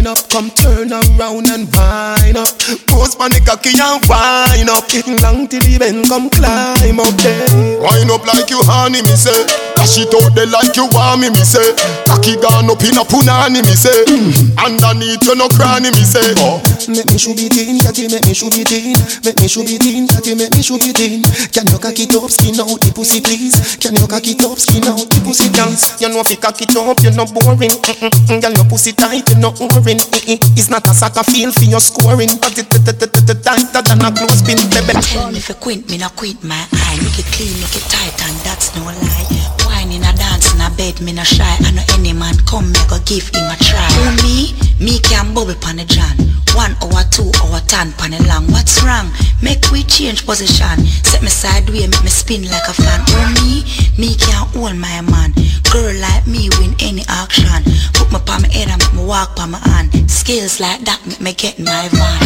wind 0.00 0.08
up, 0.08 0.28
come 0.30 0.50
turn 0.50 0.92
around 0.92 1.46
and 1.50 1.68
wind 1.76 2.36
up. 2.36 2.48
Pose 2.88 3.16
on 3.20 3.30
the 3.30 3.40
cocky 3.44 3.76
and 3.76 4.00
wind 4.08 4.70
up. 4.70 4.88
Getting 4.88 5.20
long 5.20 5.46
till 5.46 5.60
the 5.60 5.76
bend, 5.78 6.08
come 6.08 6.30
climb 6.30 7.00
up 7.00 7.14
there. 7.20 7.44
Wind 7.80 8.10
up 8.10 8.24
like 8.24 8.48
you 8.48 8.60
honey, 8.64 9.02
me 9.02 9.14
say. 9.16 9.44
Dash 9.76 9.96
it 9.96 10.12
out 10.12 10.36
there 10.36 10.48
like 10.48 10.76
you 10.76 10.88
want 10.92 11.20
me, 11.20 11.28
me 11.32 11.40
say. 11.40 11.64
Cocky 12.04 12.36
gone 12.36 12.68
up 12.68 12.80
in 12.84 12.96
a 12.96 13.04
punani, 13.04 13.64
me 13.64 13.72
say. 13.72 13.92
Mm. 14.08 14.52
Underneath 14.60 15.24
you 15.24 15.36
no 15.36 15.48
cranny, 15.48 15.88
me 15.92 16.04
say. 16.04 16.36
Oh. 16.40 16.60
Make 16.88 17.08
me 17.08 17.16
shoot 17.16 17.40
it 17.40 17.56
in, 17.56 17.80
catty, 17.80 18.04
make 18.08 18.28
me 18.28 18.36
shoot 18.36 18.52
it 18.56 18.72
in. 18.72 18.96
Make 19.24 19.40
me 19.40 19.48
shoot 19.48 19.68
it 19.68 19.84
in, 19.84 20.04
catty, 20.04 20.36
make 20.36 20.52
me 20.52 20.60
shoot 20.60 20.84
it 20.84 21.00
in. 21.00 21.24
Can 21.52 21.64
you 21.72 21.80
cocky 21.80 22.04
it 22.04 22.16
up, 22.16 22.28
skin 22.28 22.60
out 22.60 22.76
the 22.76 22.92
pussy, 22.92 23.20
please? 23.24 23.76
Can 23.80 23.96
you 23.96 24.04
cocky 24.04 24.36
it 24.36 24.44
up, 24.44 24.60
skin 24.60 24.84
out 24.84 25.00
the 25.08 25.18
pussy, 25.24 25.48
dance? 25.48 25.96
You 26.00 26.12
know 26.12 26.20
if 26.20 26.28
you 26.28 26.36
cocky 26.36 26.68
it 26.68 26.76
up, 26.76 27.00
you're 27.00 27.16
not 27.16 27.32
boring. 27.32 27.72
Mm-mm-mm, 27.72 28.40
Girl, 28.40 28.52
your 28.52 28.68
pussy 28.68 28.92
tight, 28.92 29.32
you're 29.32 29.40
not 29.40 29.56
oring. 29.90 30.00
Eh, 30.12 30.34
eh, 30.34 30.38
it's 30.56 30.70
not 30.70 30.86
a 30.86 30.94
soccer 30.94 31.24
field 31.24 31.54
for 31.54 31.64
your 31.64 31.80
scoring, 31.80 32.28
tighter 32.28 33.82
than 33.82 34.00
a 34.04 34.10
clothespin. 34.12 34.58
Tell 34.58 35.30
me 35.30 35.38
if 35.38 35.48
you 35.48 35.54
quit, 35.56 35.88
me 35.90 35.98
not 35.98 36.16
quit 36.16 36.42
my 36.44 36.54
eye. 36.54 36.98
Make 37.02 37.18
it 37.18 37.26
clean, 37.32 37.52
make 37.60 37.74
it 37.74 37.86
tight, 37.90 38.14
and 38.22 38.36
that's 38.46 38.74
no 38.76 38.84
lie. 38.84 39.26
Wine 39.66 39.92
in 39.92 40.02
a 40.02 40.12
dance 40.14 40.54
in 40.54 40.60
a 40.60 40.70
bed, 40.76 41.00
me 41.00 41.12
no 41.12 41.24
shy. 41.24 41.44
I 41.44 41.70
know 41.72 41.82
any 41.94 42.12
man 42.12 42.36
come, 42.46 42.70
me 42.70 42.78
go 42.88 42.98
give 43.04 43.28
him 43.28 43.46
a 43.50 43.56
try. 43.58 43.88
For 43.90 44.12
me, 44.22 44.54
me 44.78 44.98
can 45.00 45.34
bubble 45.34 45.54
pan 45.54 45.76
the 45.76 45.84
John. 45.84 46.16
One 46.54 46.74
hour, 46.82 47.06
two 47.10 47.30
hour, 47.42 47.60
ten 47.66 47.92
pan 47.94 48.12
it 48.12 48.26
long. 48.26 48.46
What's 48.50 48.82
wrong? 48.82 49.10
Make 49.42 49.70
we 49.70 49.82
change 49.84 50.26
position. 50.26 50.84
Set 51.06 51.22
me 51.22 51.28
sideways, 51.28 51.88
make 51.88 52.02
me 52.02 52.10
spin 52.10 52.42
like 52.50 52.66
a 52.68 52.74
fan. 52.74 53.00
For 53.06 53.22
me, 53.42 53.62
me 53.98 54.16
can 54.16 54.46
hold 54.50 54.76
my 54.76 55.00
man. 55.00 55.32
Girl 55.70 55.94
like 56.02 56.26
me 56.26 56.50
win 56.58 56.74
any 56.82 57.06
auction. 57.08 57.62
Put 57.94 58.10
my 58.10 58.18
palm 58.18 58.42
my 58.42 58.48
head 58.48 58.68
and 58.68 58.82
make 58.82 58.94
me 58.94 59.04
walk 59.06 59.36
pa 59.36 59.46
my 59.46 59.60
hand. 59.70 59.94
Skills 60.10 60.58
like 60.58 60.82
that 60.82 60.98
make 61.06 61.22
me 61.22 61.32
get 61.32 61.58
my 61.62 61.86
van. 61.94 62.18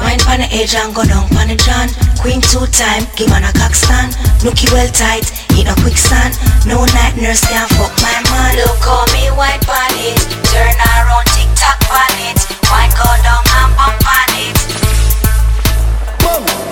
Wine 0.00 0.20
pan 0.24 0.40
the 0.40 0.48
edge 0.56 0.72
and 0.72 0.96
go 0.96 1.04
down 1.04 1.28
pan 1.28 1.52
the 1.52 1.56
John. 1.60 1.92
Queen 2.20 2.40
two 2.40 2.64
time, 2.72 3.04
give 3.16 3.28
man 3.28 3.44
a 3.44 3.52
cock 3.52 3.76
stand. 3.76 4.16
Nookie 4.40 4.72
well 4.72 4.88
tight, 4.88 5.28
eat 5.52 5.68
a 5.68 5.74
quicksand. 5.84 6.32
No 6.64 6.80
night 6.96 7.20
nurse 7.20 7.44
can 7.44 7.68
fuck 7.76 7.92
my 8.00 8.16
man. 8.32 8.56
Look 8.56 8.80
how 8.80 9.04
me 9.12 9.28
white 9.36 9.60
pan 9.68 9.92
it. 10.00 10.16
Turn 10.48 10.72
around, 10.72 11.28
tick 11.36 11.52
tock 11.52 11.78
pan 11.84 12.16
it. 12.32 12.40
Wine 12.72 12.92
go 12.96 13.08
down 13.20 13.44
and 13.44 13.70
bump 13.76 14.08
on 14.08 14.30
it. 14.40 14.56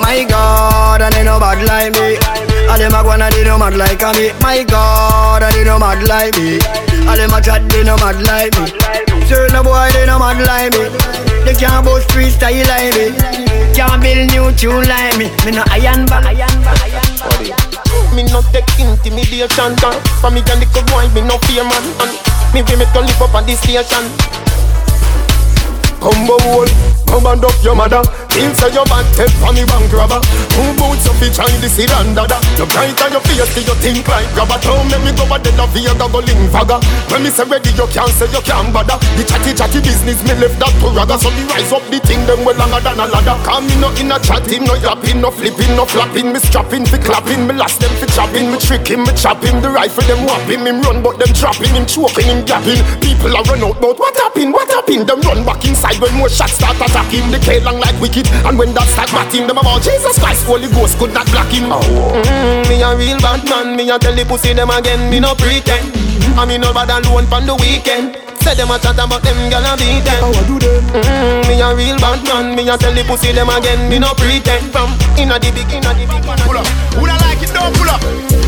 My 0.01 0.25
God, 0.29 1.01
and 1.03 1.15
they 1.15 1.25
no 1.25 1.39
bad 1.39 1.65
like 1.65 1.93
me. 1.95 2.54
All 2.71 2.79
them 2.79 2.95
a 2.95 3.03
go 3.03 3.13
and 3.13 3.23
they 3.33 3.45
no 3.45 3.59
mad 3.59 3.77
like 3.77 4.03
me. 4.17 4.33
My 4.41 4.65
God, 4.65 5.43
and 5.43 5.55
they 5.55 5.65
no 5.65 5.79
mad 5.79 6.07
like 6.09 6.37
me. 6.37 6.59
All 7.07 7.17
them 7.17 7.33
a 7.33 7.41
chat, 7.41 7.63
they 7.71 7.85
no 7.85 7.97
mad 7.97 8.19
like 8.25 8.55
me. 8.59 8.73
Certain 9.29 9.63
boy, 9.63 9.89
they 9.93 10.07
no 10.07 10.19
mad 10.19 10.41
like 10.43 10.73
me. 10.73 10.89
They 11.45 11.55
can't 11.55 11.85
boast 11.85 12.09
freestyle 12.09 12.65
like 12.69 12.97
me. 12.97 13.13
Can't 13.77 14.01
build 14.01 14.31
new 14.33 14.49
tune 14.57 14.89
like 14.89 15.17
me. 15.19 15.29
Me 15.45 15.53
no 15.53 15.63
iron 15.71 16.07
back. 16.07 16.25
Me 18.15 18.23
no 18.31 18.41
take 18.53 18.69
intimidation 18.81 19.75
done. 19.77 20.01
For 20.21 20.31
me 20.31 20.41
can 20.43 20.59
little 20.61 20.83
boy, 20.89 21.09
me 21.13 21.21
no 21.21 21.39
fear 21.45 21.65
man. 21.65 21.85
And 22.01 22.13
me 22.55 22.63
we 22.63 22.77
me 22.77 22.87
to 22.87 23.01
live 23.01 23.23
up 23.23 23.35
on 23.35 23.45
this 23.47 23.61
station. 23.61 24.05
Combo 26.01 26.37
hole, 26.45 26.71
come 27.07 27.27
and 27.27 27.45
up 27.45 27.57
your 27.63 27.75
mother. 27.75 28.03
Feel 28.35 28.51
say 28.59 28.75
your 28.75 28.83
bad 28.91 29.07
head 29.15 29.31
from 29.39 29.55
me 29.55 29.63
bank 29.63 29.87
robber. 29.95 30.19
Who 30.59 30.75
boots 30.75 31.07
up 31.07 31.23
each 31.23 31.39
eye, 31.39 31.55
this 31.63 31.79
is 31.79 31.87
under 31.95 32.27
You 32.59 32.67
bright 32.67 32.99
on 32.99 33.15
your 33.15 33.23
face, 33.31 33.47
you 33.55 33.77
think 33.79 34.03
like 34.11 34.27
grabber. 34.35 34.59
Don't 34.59 34.91
make 34.91 35.07
me 35.07 35.13
go 35.15 35.23
a 35.31 35.39
dead 35.39 35.55
of 35.55 35.71
here, 35.71 35.95
go 35.95 36.19
link 36.19 36.51
fagger. 36.51 36.83
When 37.15 37.23
me 37.23 37.31
say 37.31 37.47
ready, 37.47 37.71
you 37.79 37.87
can't 37.95 38.11
say 38.11 38.27
you 38.35 38.43
can't 38.43 38.75
bother. 38.75 38.99
The 39.15 39.23
chatty 39.23 39.55
chatty 39.55 39.79
business, 39.87 40.19
me 40.27 40.35
left 40.35 40.59
that 40.59 40.75
to 40.83 40.91
rather. 40.91 41.15
So 41.15 41.31
me 41.31 41.47
rise 41.47 41.71
up 41.71 41.87
the 41.95 42.03
thing, 42.03 42.27
them 42.27 42.43
well 42.43 42.59
longer 42.59 42.83
than 42.83 42.99
a 42.99 43.07
ladder. 43.07 43.39
Come 43.47 43.71
me 43.71 43.79
no 43.79 43.95
in 43.95 44.11
a 44.11 44.19
chatting, 44.19 44.67
no 44.67 44.75
yapping, 44.75 45.23
no 45.23 45.31
flipping, 45.31 45.79
no 45.79 45.87
flapping. 45.87 46.35
Me 46.35 46.43
strapping, 46.43 46.83
fi 46.91 46.99
clapping, 46.99 47.47
me 47.47 47.55
last 47.55 47.79
them 47.79 47.95
fi 48.03 48.11
chopping. 48.11 48.51
Me 48.51 48.59
tricking, 48.59 49.07
me 49.07 49.15
chopping. 49.15 49.63
The 49.63 49.71
rifle 49.71 50.03
them 50.11 50.27
whopping, 50.27 50.67
him 50.67 50.83
run, 50.83 51.07
but 51.07 51.23
them 51.23 51.31
dropping, 51.31 51.71
him 51.71 51.87
choking, 51.87 52.27
him 52.27 52.43
gapping. 52.43 52.83
People 52.99 53.31
are 53.31 53.47
run 53.47 53.63
out, 53.63 53.79
but 53.79 53.95
what 53.95 54.19
happened? 54.19 54.51
What 54.51 54.67
happened? 54.75 55.07
Them 55.07 55.23
run 55.23 55.47
back 55.47 55.63
inside 55.63 55.84
when 56.01 56.15
more 56.15 56.29
shots 56.29 56.55
start 56.55 56.77
attacking. 56.77 57.31
They 57.31 57.39
K 57.39 57.61
long 57.61 57.79
like 57.79 57.99
wicked, 58.01 58.27
and 58.49 58.59
when 58.59 58.73
that 58.75 58.89
start 58.89 59.11
batting, 59.13 59.47
them 59.47 59.59
about 59.59 59.83
Jesus 59.83 60.19
Christ, 60.19 60.47
Holy 60.47 60.69
Ghost 60.73 60.99
could 60.99 61.13
not 61.13 61.27
block 61.29 61.49
him. 61.53 61.69
Mm, 61.69 62.69
me 62.69 62.83
a 62.83 62.97
real 62.97 63.19
bad 63.21 63.45
man, 63.49 63.77
me 63.77 63.91
a 63.91 63.99
tell 63.99 64.15
the 64.15 64.25
pussy 64.25 64.53
them 64.55 64.71
again, 64.71 65.11
me 65.11 65.21
no 65.21 65.35
pretend. 65.35 66.14
I 66.35 66.45
me 66.47 66.59
no 66.59 66.75
bad 66.75 66.91
alone 66.91 67.27
pon 67.31 67.47
the 67.47 67.55
weekend. 67.55 68.19
Say 68.43 68.53
them 68.59 68.69
a 68.69 68.77
chat 68.77 68.99
about 68.99 69.23
them, 69.25 69.39
gyal 69.49 69.65
a 69.65 69.73
beat 69.79 70.05
them. 70.05 70.21
How 70.21 70.35
do 70.45 70.59
them? 70.61 70.83
Mm, 70.93 71.49
me 71.49 71.63
a 71.63 71.73
real 71.73 71.97
bad 71.97 72.21
man, 72.29 72.53
me 72.53 72.69
a 72.69 72.77
tell 72.77 72.93
the 72.93 73.01
pussy 73.09 73.33
them 73.33 73.49
again, 73.49 73.89
me 73.89 73.97
no 74.03 74.13
pretend. 74.19 74.69
From 74.69 74.93
inna 75.17 75.41
the 75.41 75.49
big, 75.55 75.71
inna 75.73 75.95
the 75.97 76.05
big, 76.05 76.21
pull 76.45 76.59
up. 76.59 76.67
Who 76.99 77.07
don't 77.09 77.17
like 77.25 77.41
it? 77.41 77.55
Don't 77.57 77.73
pull 77.79 77.89
up. 77.89 78.03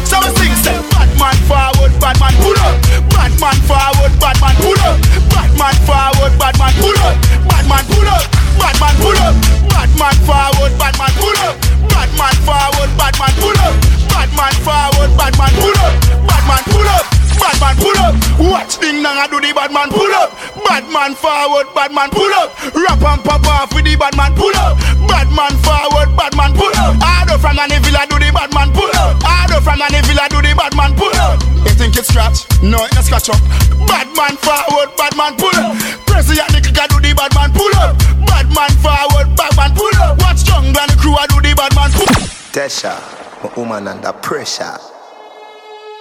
So 0.05 0.21
we 0.21 0.29
sing, 0.37 0.53
say, 0.61 0.77
bad 0.93 1.09
man 1.17 1.39
forward, 1.49 1.95
bad 1.97 2.19
man 2.21 2.35
pull 2.45 2.59
up. 2.61 2.77
Bad 3.09 3.33
man 3.41 3.57
forward, 3.65 4.13
bad 4.21 4.37
man 4.43 4.57
pull 4.61 4.83
up. 4.85 5.01
Bad 5.33 5.53
man 5.57 5.77
forward, 5.89 6.35
bad 6.37 6.55
man 6.61 6.75
pull 6.77 7.01
up. 7.01 7.17
Bad 7.49 7.65
man 7.71 7.85
pull 7.89 8.11
up. 8.11 8.25
Bad 8.61 8.77
man 8.83 8.95
pull 9.01 9.21
up. 9.25 9.35
Bad 9.73 9.91
man 9.97 10.17
forward, 10.29 10.73
bad 10.77 10.95
man 11.01 11.13
pull 11.17 11.41
up. 11.41 11.55
Bad 11.89 12.11
man 12.21 12.37
forward, 12.45 12.91
bad 13.01 13.15
man 13.17 13.33
pull 13.41 13.61
up. 13.65 13.75
Bad 14.13 14.31
man 14.37 14.55
forward, 14.61 15.11
bad 15.17 15.35
man 15.41 15.53
pull 15.57 15.79
up. 15.81 15.93
Bad 16.29 16.45
man 16.45 16.63
pull 16.69 16.91
up. 16.93 17.26
Bad 17.39 17.57
man 17.61 17.77
pull 17.77 17.99
up. 18.03 18.15
Watch 18.41 18.77
thing 18.77 19.03
now 19.03 19.17
I 19.17 19.27
do 19.29 19.41
the 19.41 19.53
bad 19.53 19.73
man 19.73 19.91
pull 19.91 20.13
up. 20.17 20.33
Bad 20.67 20.89
man 20.93 21.15
forward, 21.15 21.69
bad 21.75 21.93
man 21.93 22.11
pull 22.11 22.33
up. 22.35 22.53
Rap 22.75 23.03
and 23.03 23.23
pop 23.25 23.47
off 23.47 23.73
with 23.75 23.85
the 23.85 23.97
bad 23.97 24.17
man 24.17 24.35
pull 24.35 24.55
up. 24.57 24.77
Bad 25.09 25.29
man 25.33 25.55
forward, 25.63 26.11
bad 26.17 26.35
man 26.37 26.53
pull 26.57 26.73
up. 26.77 26.97
Harder 27.01 27.39
from 27.39 27.59
an 27.59 27.71
villa 27.81 28.05
do 28.09 28.19
the 28.19 28.31
bad 28.33 28.53
man 28.53 28.73
pull 28.73 28.91
up. 28.99 29.21
Harder 29.23 29.61
from 29.63 29.81
an 29.81 29.95
villa 30.05 30.27
do 30.29 30.41
the 30.43 30.53
bad 30.57 30.75
man 30.75 30.93
pull 30.97 31.13
up. 31.17 31.39
You 31.65 31.73
think 31.77 31.97
it's 31.97 32.09
scratch? 32.09 32.45
No, 32.63 32.85
it's 32.97 33.07
scratch 33.07 33.31
up. 33.31 33.41
Bad 33.87 34.09
man 34.17 34.35
forward, 34.41 34.91
bad 34.97 35.15
man 35.17 35.37
pull 35.37 35.55
up. 35.57 35.77
Press 36.09 36.29
the 36.29 36.41
nickel 36.53 36.89
do 36.89 36.99
the 37.01 37.13
bad 37.15 37.33
man 37.37 37.53
pull 37.53 37.75
up. 37.79 37.97
Bad 38.27 38.49
man 38.53 38.73
forward, 38.83 39.29
bad 39.37 39.53
man 39.57 39.73
pull 39.77 39.93
up. 40.03 40.19
Watch 40.25 40.45
jungle 40.45 40.73
and 40.77 40.91
the 40.91 40.97
crew 40.99 41.15
I 41.15 41.27
do 41.29 41.41
the 41.41 41.55
bad 41.55 41.73
man 41.77 41.91
pull 41.93 42.09
up. 42.11 42.29
Tesha, 42.53 42.97
my 43.43 43.51
woman 43.57 43.89
under 43.89 44.13
pressure. 44.13 44.96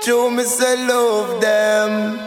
Joe 0.04 0.30
me 0.30 0.44
say 0.44 0.76
love 0.88 1.42
them. 1.42 2.18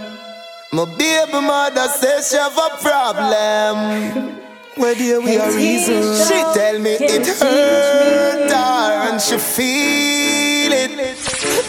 My 0.73 0.85
baby 0.97 1.33
mother 1.33 1.89
says 1.89 2.29
she 2.31 2.37
have 2.37 2.57
a 2.57 2.69
problem. 2.83 4.37
Where 4.77 4.95
dear 4.95 5.21
we 5.21 5.39
are 5.39 5.51
reason. 5.53 6.03
She 6.27 6.35
tell 6.55 6.79
me 6.79 6.97
it 7.01 7.27
hurt 7.27 8.51
her 8.51 9.11
and 9.11 9.21
she 9.21 9.39
feel 9.39 10.73
it. 10.73 10.91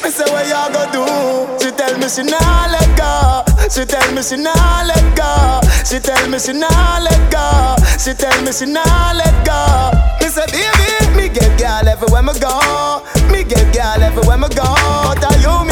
Me 0.04 0.10
say 0.10 0.26
what 0.32 0.46
you 0.48 0.74
go 0.74 0.84
do? 0.94 1.64
She 1.64 1.72
tell 1.72 1.98
me 1.98 2.08
she 2.10 2.24
nah 2.24 2.68
let 2.72 2.90
go. 2.98 3.44
She 3.70 3.86
tell 3.86 4.12
me 4.14 4.22
she 4.24 4.38
nah 4.38 4.84
let 4.86 5.16
go. 5.16 5.62
She 5.86 6.00
tell 6.00 6.28
me 6.30 6.40
she 6.40 6.54
nah 6.54 7.00
let 7.02 7.32
go. 7.32 7.76
She 7.98 8.14
tell 8.14 8.42
me 8.44 8.52
she 8.52 8.66
nah 8.66 9.14
let 9.14 9.46
go. 9.46 9.92
Me 10.22 10.28
say 10.28 10.46
baby, 10.52 11.16
me 11.16 11.30
get 11.30 11.58
girl 11.60 11.88
everywhere 11.88 12.24
me 12.24 12.34
go. 12.40 13.06
Me 13.32 13.44
get 13.44 13.74
girl 13.74 14.02
everywhere 14.02 14.38
me 14.38 14.50
go. 14.50 14.66
Tell 15.22 15.38
you 15.42 15.69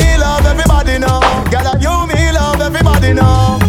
everybody 0.47 0.97
know. 0.97 1.19
Girl, 1.51 1.75
you 1.79 2.07
me 2.07 2.31
love 2.31 2.61
everybody 2.61 3.13
know. 3.13 3.66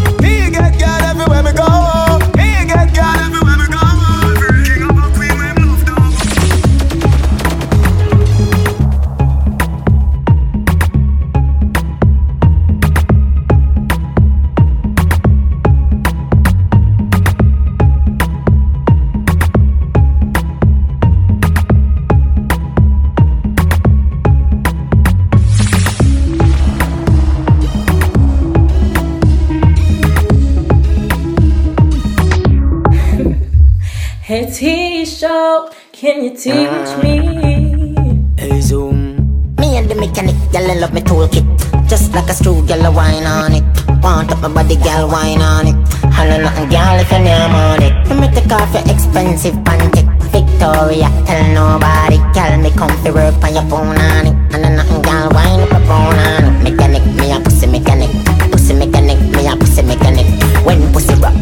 Hey 34.49 35.05
Teeshow, 35.05 35.68
can 35.92 36.24
you 36.24 36.30
teach 36.30 36.90
me? 37.05 37.92
Hey 38.38 38.61
Zoom. 38.62 39.53
Me 39.61 39.76
and 39.76 39.90
the 39.90 39.94
mechanic, 39.94 40.36
I 40.57 40.72
love 40.80 40.94
me 40.94 41.03
toolkit. 41.03 41.44
Just 41.86 42.14
like 42.14 42.30
a 42.30 42.32
screw, 42.32 42.64
I 42.64 42.88
wine 42.88 43.24
on 43.24 43.53
it. 43.53 43.64
Want 44.03 44.32
up 44.32 44.40
my 44.40 44.49
body, 44.49 44.76
girl, 44.76 45.09
wine 45.09 45.42
on 45.42 45.66
it. 45.68 45.76
Holla 46.16 46.38
nothing, 46.40 46.70
girl, 46.70 46.96
if 46.96 47.12
you 47.12 47.18
name 47.18 47.53
on 47.53 47.82
it. 47.82 47.92
Me 48.09 48.20
make 48.20 48.32
take 48.32 48.51
off 48.51 48.72
your 48.72 48.88
expensive 48.88 49.53
panty. 49.68 50.09
Victoria, 50.32 51.12
tell 51.28 51.44
nobody. 51.53 52.16
Girl, 52.32 52.57
me 52.57 52.70
come 52.70 53.05
to 53.05 53.12
work 53.12 53.36
on 53.44 53.53
your 53.53 53.68
phone 53.68 54.01
on 54.01 54.26
it. 54.28 54.36
And 54.55 54.64
then 54.64 54.76
nothing, 54.76 55.03
girl, 55.03 55.28
wine 55.28 55.61
up 55.61 55.76
a 55.76 55.80
phone 55.84 56.16
on 56.24 56.44
it. 56.49 56.72
Mechanic, 56.72 57.05
me 57.20 57.32
a 57.36 57.40
pussy 57.40 57.66
mechanic. 57.66 58.09
Pussy 58.51 58.72
mechanic, 58.72 59.20
me 59.36 59.46
a 59.46 59.57
pussy 59.61 59.82
mechanic. 59.82 60.24
When 60.64 60.90
pussy 60.94 61.12
rock, 61.20 61.36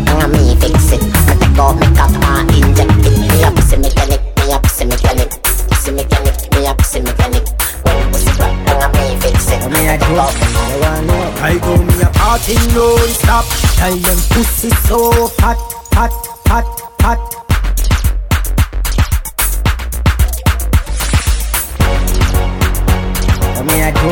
party 12.36 12.54
non-stop 12.74 13.44
Tell 13.76 13.96
them 13.96 14.18
pussy 14.30 14.70
so 14.86 15.28
fat, 15.38 15.56
fat, 15.92 16.12
fat, 16.44 16.66
fat 17.00 17.18
What 23.54 23.64
me 23.66 23.80
a 23.80 23.92
do? 23.92 24.10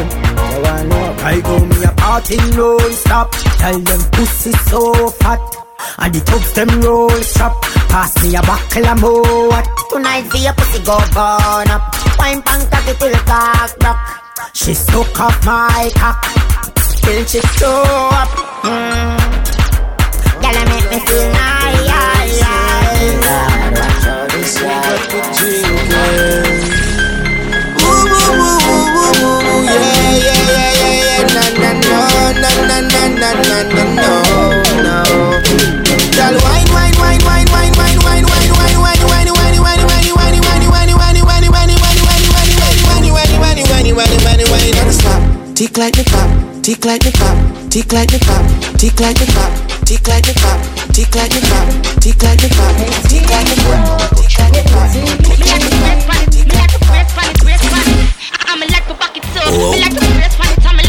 You 0.51 0.63
wanna 0.63 0.85
know? 0.85 1.17
I 1.21 1.41
go 1.41 1.59
me 1.67 1.85
a 1.85 1.93
party 1.93 2.37
non-stop 2.57 3.31
Tell 3.61 3.79
them 3.79 4.01
pussy 4.13 4.53
so 4.71 5.09
fat 5.21 5.41
and 5.97 6.13
the 6.13 6.21
tubs 6.21 6.53
them 6.55 6.81
roll 6.81 7.11
strap. 7.23 7.53
Pass 7.89 8.21
me 8.23 8.35
a 8.35 8.43
buckle 8.43 8.87
of 8.87 9.01
more 9.01 9.49
what 9.49 9.69
Tonight 9.91 10.25
your 10.35 10.53
pussy 10.55 10.83
go 10.83 10.99
burn 11.13 11.71
up. 11.71 11.95
Wine 12.19 12.43
pan 12.43 12.69
cocky 12.71 12.99
till 12.99 13.13
cock 13.25 13.79
block 13.79 14.51
She 14.55 14.75
suck 14.75 15.21
off 15.21 15.45
my 15.47 15.91
cock 15.95 16.74
Till 17.05 17.25
she 17.27 17.41
throw 17.59 17.83
up 18.11 18.29
mm. 18.65 19.19
Girl, 20.41 20.65
make 20.71 20.91
me 20.91 20.99
feel 21.07 21.33
nice 21.33 21.85
God, 23.21 23.73
watch 23.73 24.07
out 24.07 24.31
this 24.31 24.59
non-stop. 45.95 46.54
Tick 46.65 46.83
like 46.87 47.03
the 47.05 47.13
clock, 47.13 47.37
tick 47.69 47.93
like 47.93 48.09
the 48.09 48.19
clock, 48.25 48.41
tick 48.81 48.99
like 48.99 49.19
the 49.21 49.29
clock, 49.29 49.53
tick 49.85 50.09
like 50.09 50.25
the 50.25 50.33
clock, 50.33 50.65
tick 50.97 51.13
like 51.13 51.29
the 51.29 51.45
clock, 51.45 51.69
tick 52.01 52.25
like 52.25 52.41
the 52.41 52.49
clock, 52.49 52.73
tick 52.81 53.21
like 53.29 53.29
the 53.29 53.29
clock, 53.37 53.69
tick 53.85 54.33
like 54.33 54.49
the 54.49 54.65
clock, 54.65 54.89
tick 54.97 55.45
like 55.45 55.61
the 55.61 55.69
clock, 55.69 56.25
tick 56.33 56.49
like 56.57 56.73
the 56.73 56.81
clock, 56.81 57.05
tick 57.05 57.45
like 57.45 57.61
the 57.61 57.69
clock. 57.69 57.85
I'm 58.49 58.61
like 58.65 58.89
the 58.89 58.97
bucket 58.97 59.29
too. 59.29 59.45
Me 59.45 59.77
like 59.77 59.93
the 59.93 60.09
press 60.17 60.41
pan 60.41 60.57
it, 60.57 60.65
I'm 60.65 60.84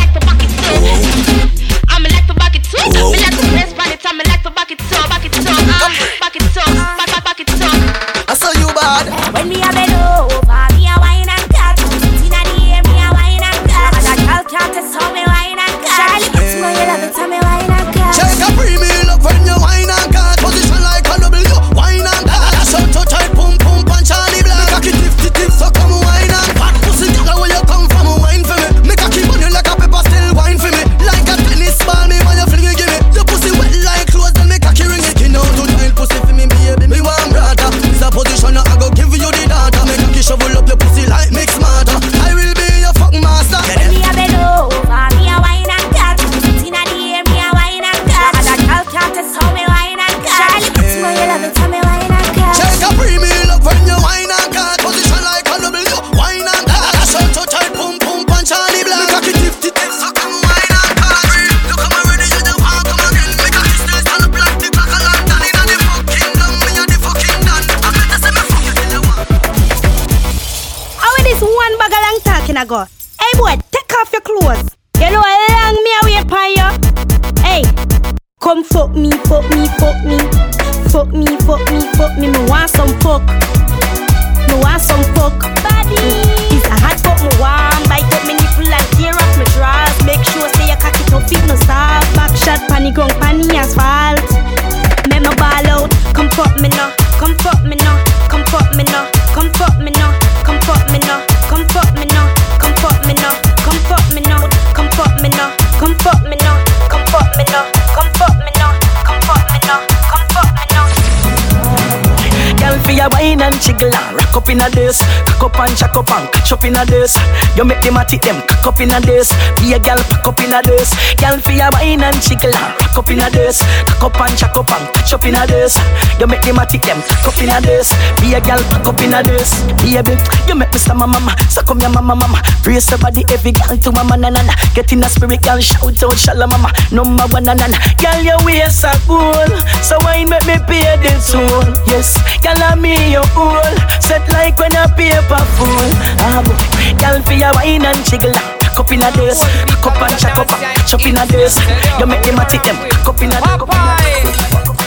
in 114.56 114.62
a 114.62 114.70
this. 114.70 115.35
Up 115.46 115.60
and 115.60 115.78
jack 115.78 115.96
up 115.96 116.10
and 116.10 116.26
catch 116.34 116.52
up 116.52 116.64
in 116.66 116.74
a 116.74 116.84
this. 116.89 117.14
You 117.56 117.66
make 117.66 117.80
them 117.82 117.98
a 117.98 118.04
tick 118.04 118.24
them 118.26 118.41
cock 118.50 118.66
up 118.66 118.80
in 118.82 118.89
a 118.89 119.00
this. 119.00 119.30
Be 119.62 119.74
a 119.74 119.80
girl 119.80 120.02
pack 120.10 120.26
up 120.26 120.39
in 120.41 120.50
a 120.50 120.58
this. 120.66 120.89
Girl, 121.22 121.38
for 121.38 121.54
your 121.54 121.70
wine 121.70 122.02
and 122.02 122.18
jiggle 122.18 122.50
and 122.50 122.74
rock 122.82 122.98
up 122.98 123.10
in 123.14 123.22
a 123.22 123.30
this. 123.30 123.62
Cock 123.86 124.10
up 124.10 124.22
and 124.26 124.34
jack 124.34 124.58
up 124.58 124.66
and 124.74 124.89
catch 124.98 125.14
up 125.14 125.24
in 125.24 125.38
a 125.38 125.46
this. 125.46 125.78
You 126.18 126.26
make 126.26 126.41
them 126.41 126.58
a 126.58 126.66
tick 126.66 126.82
them 126.82 126.98
cock 127.06 127.30
up 127.30 127.38
in 127.38 127.54
a 127.54 127.62
this. 127.62 127.93
Be 128.18 128.34
a 128.34 128.41
girl 128.41 128.58
pack 128.74 128.89
up 128.89 128.98
in 129.06 129.14
a 129.14 129.22
this. 129.22 129.54
Baby, 129.86 130.18
you 130.50 130.56
make 130.58 130.74
me 130.74 130.80
slam 130.82 130.98
my 130.98 131.06
mama. 131.06 131.38
So 131.54 131.62
come 131.62 131.78
your 131.78 131.93
mama 131.93 132.16
mama. 132.18 132.41
Brace 132.66 132.89
your 132.89 132.98
body 132.98 133.22
every 133.30 133.54
girl 133.54 133.78
to 133.78 133.91
mama 133.93 134.18
na 134.18 134.34
na 134.34 134.41
na. 134.41 134.54
Get 134.74 134.91
in 134.98 135.06
a 135.06 135.10
spirit, 135.14 135.46
girl 135.46 135.62
shout 135.62 136.02
out 136.02 136.18
shalom 136.18 136.50
mama. 136.50 136.74
Number 136.89 137.30
one 137.30 137.46
na 137.46 137.54
na 137.54 137.70
na. 137.70 137.78
Girl, 138.02 138.18
your 138.26 138.41
waist 138.41 138.82
are 138.82 138.98
cool. 139.06 139.46
So 139.86 140.02
wine 140.02 140.26
make 140.26 140.41
me 140.50 140.58
pay 140.66 140.98
the 141.06 141.14
soul. 141.22 141.70
Yes, 141.86 142.18
girl, 142.41 142.58
I'm 142.66 142.82
me 142.82 142.98
your 143.14 143.30
all. 143.38 143.62
Set 144.02 144.26
like 144.34 144.58
when 144.58 144.74
a 144.74 144.89
paper 144.98 145.35
full. 145.58 145.92
Ah 146.24 146.42
boy, 146.46 146.56
girl, 147.00 147.22
for 147.24 147.34
your 147.34 147.52
wine 147.54 147.86
and 147.86 148.04
jiggle. 148.06 148.34
Cock 148.76 148.80
up 148.80 148.92
in 148.92 149.04
a 149.04 149.12
this, 149.12 149.40
cock 149.82 149.96
up 149.96 150.02
and 150.04 150.20
check 150.20 150.38
up, 150.38 150.48
catch 150.48 150.94
up 150.94 151.06
in 151.06 151.18
a 151.18 151.26
this. 151.28 151.56
You 152.00 152.06
make 152.06 152.24
them 152.24 152.40
a 152.40 152.46
tick 152.46 152.64
them, 152.64 152.76
cock 153.04 153.16
up 153.16 153.22
in 153.22 153.32
a 153.32 153.40
this. 153.40 154.36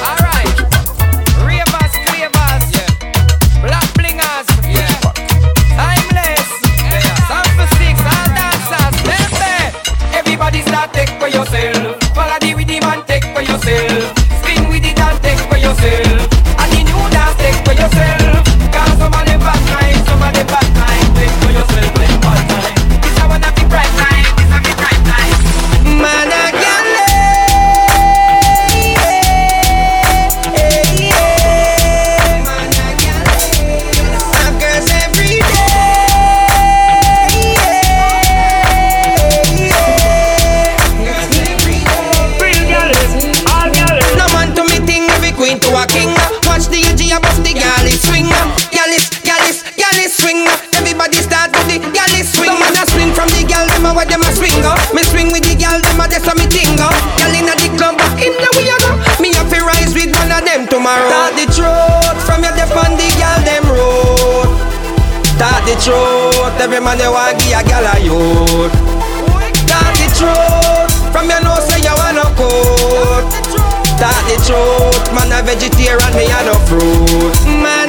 Alright. 0.04 0.56
Ravers, 1.40 1.94
clavers. 2.04 2.64
Black 3.64 3.88
blingers. 3.96 4.46
Timeless. 5.72 6.48
Sound 7.28 7.50
for 7.56 7.68
six, 7.80 7.96
all 8.04 8.28
dancers. 8.36 8.96
Them. 9.40 9.70
Everybody 10.12 10.60
start 10.62 10.92
take 10.92 11.10
for 11.18 11.28
yourself. 11.28 11.96
Follow 12.14 12.38
the 12.40 12.54
rhythm 12.54 12.84
and 12.92 13.06
take 13.06 13.24
for 13.34 13.42
yourself. 13.42 14.12
Spin 14.44 14.68
with 14.68 14.84
it 14.84 15.00
and 15.00 15.18
take 15.22 15.40
for 15.48 15.56
yourself. 15.56 16.37
Youth. 68.18 68.74
Start 69.62 69.94
the 69.98 70.08
truth 70.18 70.92
from 71.12 71.30
your 71.30 71.40
nose 71.42 71.64
say 71.68 71.80
you 71.80 71.94
wanna 71.94 72.26
coat. 72.34 73.26
Start 73.98 74.22
the 74.30 74.36
truth, 74.46 75.06
man 75.14 75.32
a 75.34 75.42
vegetarian, 75.42 76.12
me 76.14 76.26
a 76.26 76.40
no 76.46 76.54
fruit. 76.66 77.34
Man 77.46 77.87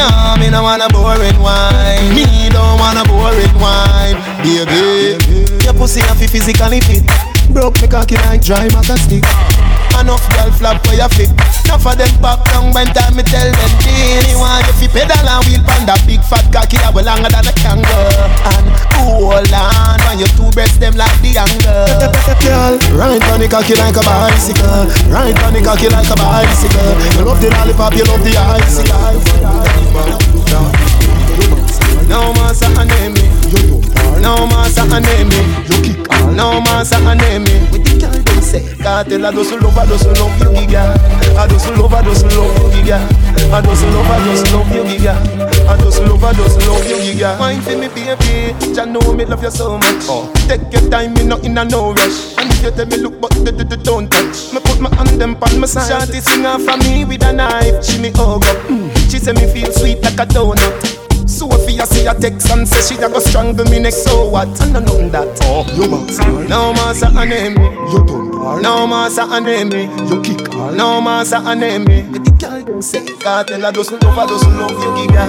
No, 0.00 0.36
me 0.40 0.48
no 0.48 0.62
want 0.62 0.80
a 0.80 0.88
boring 0.88 1.36
wine. 1.44 2.14
Me 2.16 2.48
don't 2.48 2.80
want 2.80 2.96
a 2.96 3.04
boring 3.04 3.52
wine, 3.60 4.16
baby. 4.40 5.20
Your 5.60 5.74
pussy 5.74 6.00
have 6.00 6.18
to 6.18 6.26
physically 6.26 6.80
fit. 6.80 7.04
Broke 7.52 7.76
me 7.82 7.88
cocky 7.88 8.16
like 8.24 8.40
dry 8.40 8.68
maca 8.72 8.96
stick. 8.96 9.24
Enough 10.00 10.24
girl 10.32 10.50
flap 10.56 10.80
for 10.86 10.94
your 10.94 11.10
feet. 11.12 11.28
Enough 11.68 11.86
of 11.86 11.98
them 11.98 12.10
back 12.22 12.40
down 12.48 12.72
when 12.72 12.86
time 12.96 13.14
me 13.14 13.22
tell 13.22 13.46
them 13.46 13.72
This 13.84 14.34
want 14.34 14.66
you 14.80 14.88
pedal 14.88 15.22
and 15.22 15.44
wheel 15.46 15.62
pan 15.62 15.86
that 15.86 16.02
big 16.02 16.18
fat 16.24 16.42
cocky 16.50 16.80
that 16.82 16.90
way 16.90 17.06
longer 17.06 17.30
than 17.30 17.46
a 17.46 17.54
kangaroo 17.54 18.26
And 18.42 18.66
hold 18.98 19.52
on 19.54 19.98
when 20.08 20.18
your 20.18 20.32
two 20.34 20.50
breasts 20.50 20.82
them 20.82 20.98
like 20.98 21.14
the 21.22 21.38
angle 21.38 22.10
Girl, 22.42 22.74
ride 22.96 23.22
on 23.30 23.38
the 23.38 23.46
cocky 23.46 23.78
like 23.78 23.94
a 23.94 24.02
bicycle 24.02 24.90
Ride 25.14 25.38
on 25.46 25.52
the 25.54 25.62
cocky 25.62 25.86
like 25.86 26.10
a 26.10 26.16
bicycle 26.18 26.90
You 27.14 27.22
love 27.22 27.38
the 27.38 27.54
lollipop, 27.54 27.94
you 27.94 28.02
love 28.02 28.24
the 28.26 28.34
icicle 28.34 29.79
No 32.08 32.32
more 32.34 32.54
something 32.54 32.88
name 32.88 33.14
me 33.14 33.22
No 34.20 34.46
more 34.46 34.64
something 34.66 35.02
name 35.02 35.28
me 35.28 35.40
You 35.70 35.82
kick 35.82 36.08
No 36.34 36.60
more 36.60 36.84
something 36.84 37.18
name 37.18 37.44
me 37.44 37.54
With 37.70 37.84
the 37.84 37.98
girl 38.00 38.10
them 38.10 38.42
say 38.42 38.60
Kartel 38.82 39.26
I 39.26 39.32
just 39.32 39.52
love, 39.52 39.78
I 39.78 39.86
just 39.86 40.06
love 40.06 40.40
you 40.40 40.50
I 41.38 41.46
just 41.48 41.68
love, 41.70 41.94
I 41.94 42.02
just 42.02 42.24
love 42.26 42.74
you 42.74 42.82
giga 42.82 42.98
I 43.52 43.60
just 43.62 43.84
love, 43.84 44.10
I 44.10 44.24
just 44.24 44.52
love 44.52 44.74
you 44.74 44.82
giga 44.84 45.49
I 45.70 45.76
just 45.78 46.02
love, 46.02 46.24
I 46.24 46.32
just 46.32 46.58
love 46.66 46.84
you 46.90 46.96
giga 46.96 47.38
Wine 47.38 47.60
for 47.62 47.76
me 47.78 47.88
baby. 47.88 48.74
Jah 48.74 48.84
know 48.86 49.12
me 49.14 49.24
love 49.24 49.42
you 49.42 49.50
so 49.50 49.78
much. 49.78 50.04
Take 50.48 50.66
your 50.72 50.90
time, 50.90 51.14
me 51.14 51.24
not 51.24 51.44
in 51.44 51.56
a 51.58 51.64
no 51.64 51.92
rush. 51.92 52.34
And 52.38 52.50
if 52.50 52.62
you 52.62 52.70
tell 52.72 52.86
me 52.86 52.96
look 52.96 53.20
but 53.20 53.30
d- 53.44 53.52
d- 53.52 53.64
d- 53.64 53.76
don't 53.82 54.10
touch. 54.10 54.52
Me 54.52 54.58
put 54.60 54.80
my 54.80 54.90
hand 54.96 55.20
them 55.20 55.36
on 55.40 55.60
my 55.60 55.66
side. 55.66 55.86
Shawty 56.08 56.20
sing 56.20 56.44
off 56.44 56.62
for 56.62 56.76
me 56.78 57.04
with 57.04 57.22
a 57.24 57.32
knife. 57.32 57.84
She 57.84 58.00
me 58.02 58.10
hug 58.10 58.44
up. 58.44 58.56
Mm. 58.66 58.90
She 59.10 59.18
say 59.18 59.32
me 59.32 59.46
feel 59.52 59.70
sweet 59.72 60.02
like 60.02 60.18
a 60.18 60.26
donut 60.26 61.09
Sophia 61.30 61.86
see 61.86 62.06
a 62.06 62.14
text 62.14 62.50
and 62.50 62.66
say 62.66 62.96
she 62.96 63.00
a 63.00 63.08
go 63.08 63.20
strangle 63.20 63.64
me 63.66 63.78
next. 63.78 64.02
So 64.04 64.28
what? 64.28 64.48
I 64.60 64.72
know 64.72 64.80
nothing 64.80 65.10
that. 65.12 65.38
Oh, 65.44 65.64
you 65.74 65.88
box. 65.88 66.18
No 66.48 66.72
more 66.74 66.94
say 66.94 67.06
a 67.06 67.24
name 67.24 67.54
me. 67.54 67.70
You 67.92 68.04
don't. 68.04 68.62
No 68.62 68.86
more 68.86 69.08
say 69.08 69.22
a 69.22 69.40
name 69.40 69.68
me. 69.68 69.84
You 70.08 70.20
kick. 70.22 70.52
No 70.52 71.00
more 71.00 71.24
say 71.24 71.38
a 71.38 71.54
name 71.54 71.84
me. 71.84 72.02
But 72.10 72.24
the 72.24 72.30
girl 72.32 72.64
them 72.64 72.82
say, 72.82 73.04
Kartel 73.22 73.64
I 73.64 73.70
just 73.70 73.92
love, 73.92 74.18
I 74.18 74.26
just 74.26 74.46
love 74.46 74.70
you, 74.70 74.90
giga. 74.98 75.22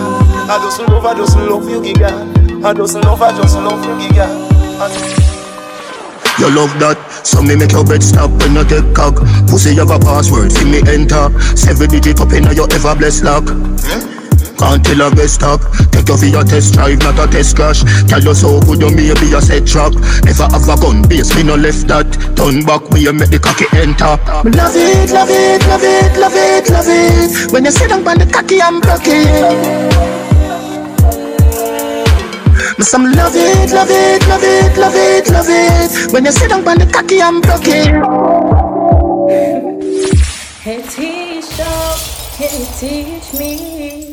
I 0.50 0.58
just 0.58 0.80
love, 0.82 1.06
I 1.06 1.14
just 1.14 1.38
love 1.38 1.70
you, 1.70 1.82
giga. 1.82 2.66
I 2.66 2.74
just 2.74 2.96
love, 2.96 3.22
I 3.22 3.38
just 3.38 3.56
love 3.58 3.86
you, 3.86 3.96
giga. 4.02 4.28
You 6.40 6.50
love 6.56 6.74
that, 6.80 6.98
so 7.24 7.44
me 7.44 7.56
make 7.56 7.72
your 7.72 7.86
bed 7.86 8.02
stop 8.02 8.32
when 8.42 8.56
you 8.56 8.64
take 8.66 8.96
cock. 8.96 9.16
Pussy 9.48 9.76
have 9.76 9.92
a 9.92 10.00
password, 10.00 10.52
see 10.52 10.66
me 10.66 10.82
enter. 10.90 11.30
Seven 11.56 11.90
digit 11.90 12.20
up 12.20 12.34
in 12.34 12.44
your 12.56 12.68
ever 12.74 12.96
blessed 12.96 13.24
lock. 13.24 13.46
Can't 14.62 14.86
tell 14.86 15.02
a 15.02 15.10
best 15.10 15.42
stop. 15.42 15.60
Take 15.90 16.08
you 16.08 16.18
for 16.18 16.26
your 16.30 16.44
test 16.44 16.76
drive, 16.76 17.00
not 17.00 17.18
a 17.18 17.26
test 17.26 17.56
crash. 17.56 17.82
Tell 18.06 18.22
you 18.22 18.36
so 18.36 18.62
good, 18.62 18.80
you 18.80 18.94
may 18.94 19.10
be 19.18 19.34
a 19.34 19.42
set 19.42 19.66
trap. 19.66 19.92
Never 20.22 20.46
have 20.54 20.70
a 20.70 20.78
gun 20.78 21.02
base, 21.10 21.34
me 21.36 21.42
no 21.42 21.56
left 21.56 21.88
that. 21.90 22.06
Turn 22.38 22.62
back, 22.64 22.86
we 22.94 23.02
you 23.02 23.12
make 23.12 23.32
the 23.34 23.40
cocky 23.42 23.66
enter. 23.74 24.22
Me 24.46 24.54
Love 24.54 24.78
it, 24.78 25.10
love 25.10 25.34
it, 25.34 25.66
love 25.66 25.82
it, 25.82 26.14
love 26.14 26.38
it, 26.38 26.70
love 26.70 26.86
it. 26.86 27.52
When 27.52 27.66
you 27.66 27.72
sit 27.72 27.90
down 27.90 28.08
on 28.08 28.20
the 28.20 28.30
cocky, 28.30 28.62
I'm 28.62 28.80
broken. 28.80 30.22
Me 32.78 32.86
some 32.86 33.12
love 33.12 33.34
it, 33.34 33.74
love 33.74 33.90
it, 33.90 34.28
love 34.28 34.44
it, 34.44 34.78
love 34.78 34.94
it, 34.96 35.28
love 35.32 35.50
it. 35.50 36.14
When 36.14 36.24
you 36.26 36.32
sit 36.32 36.50
down 36.50 36.68
on 36.68 36.78
the 36.78 36.86
cocky, 36.86 37.20
I'm 37.20 37.42
broken. 37.42 37.98
Hey, 40.62 40.82
Teeshow, 40.86 42.38
can 42.38 42.60
you 42.60 42.68
teach 42.78 43.40
me? 43.40 44.11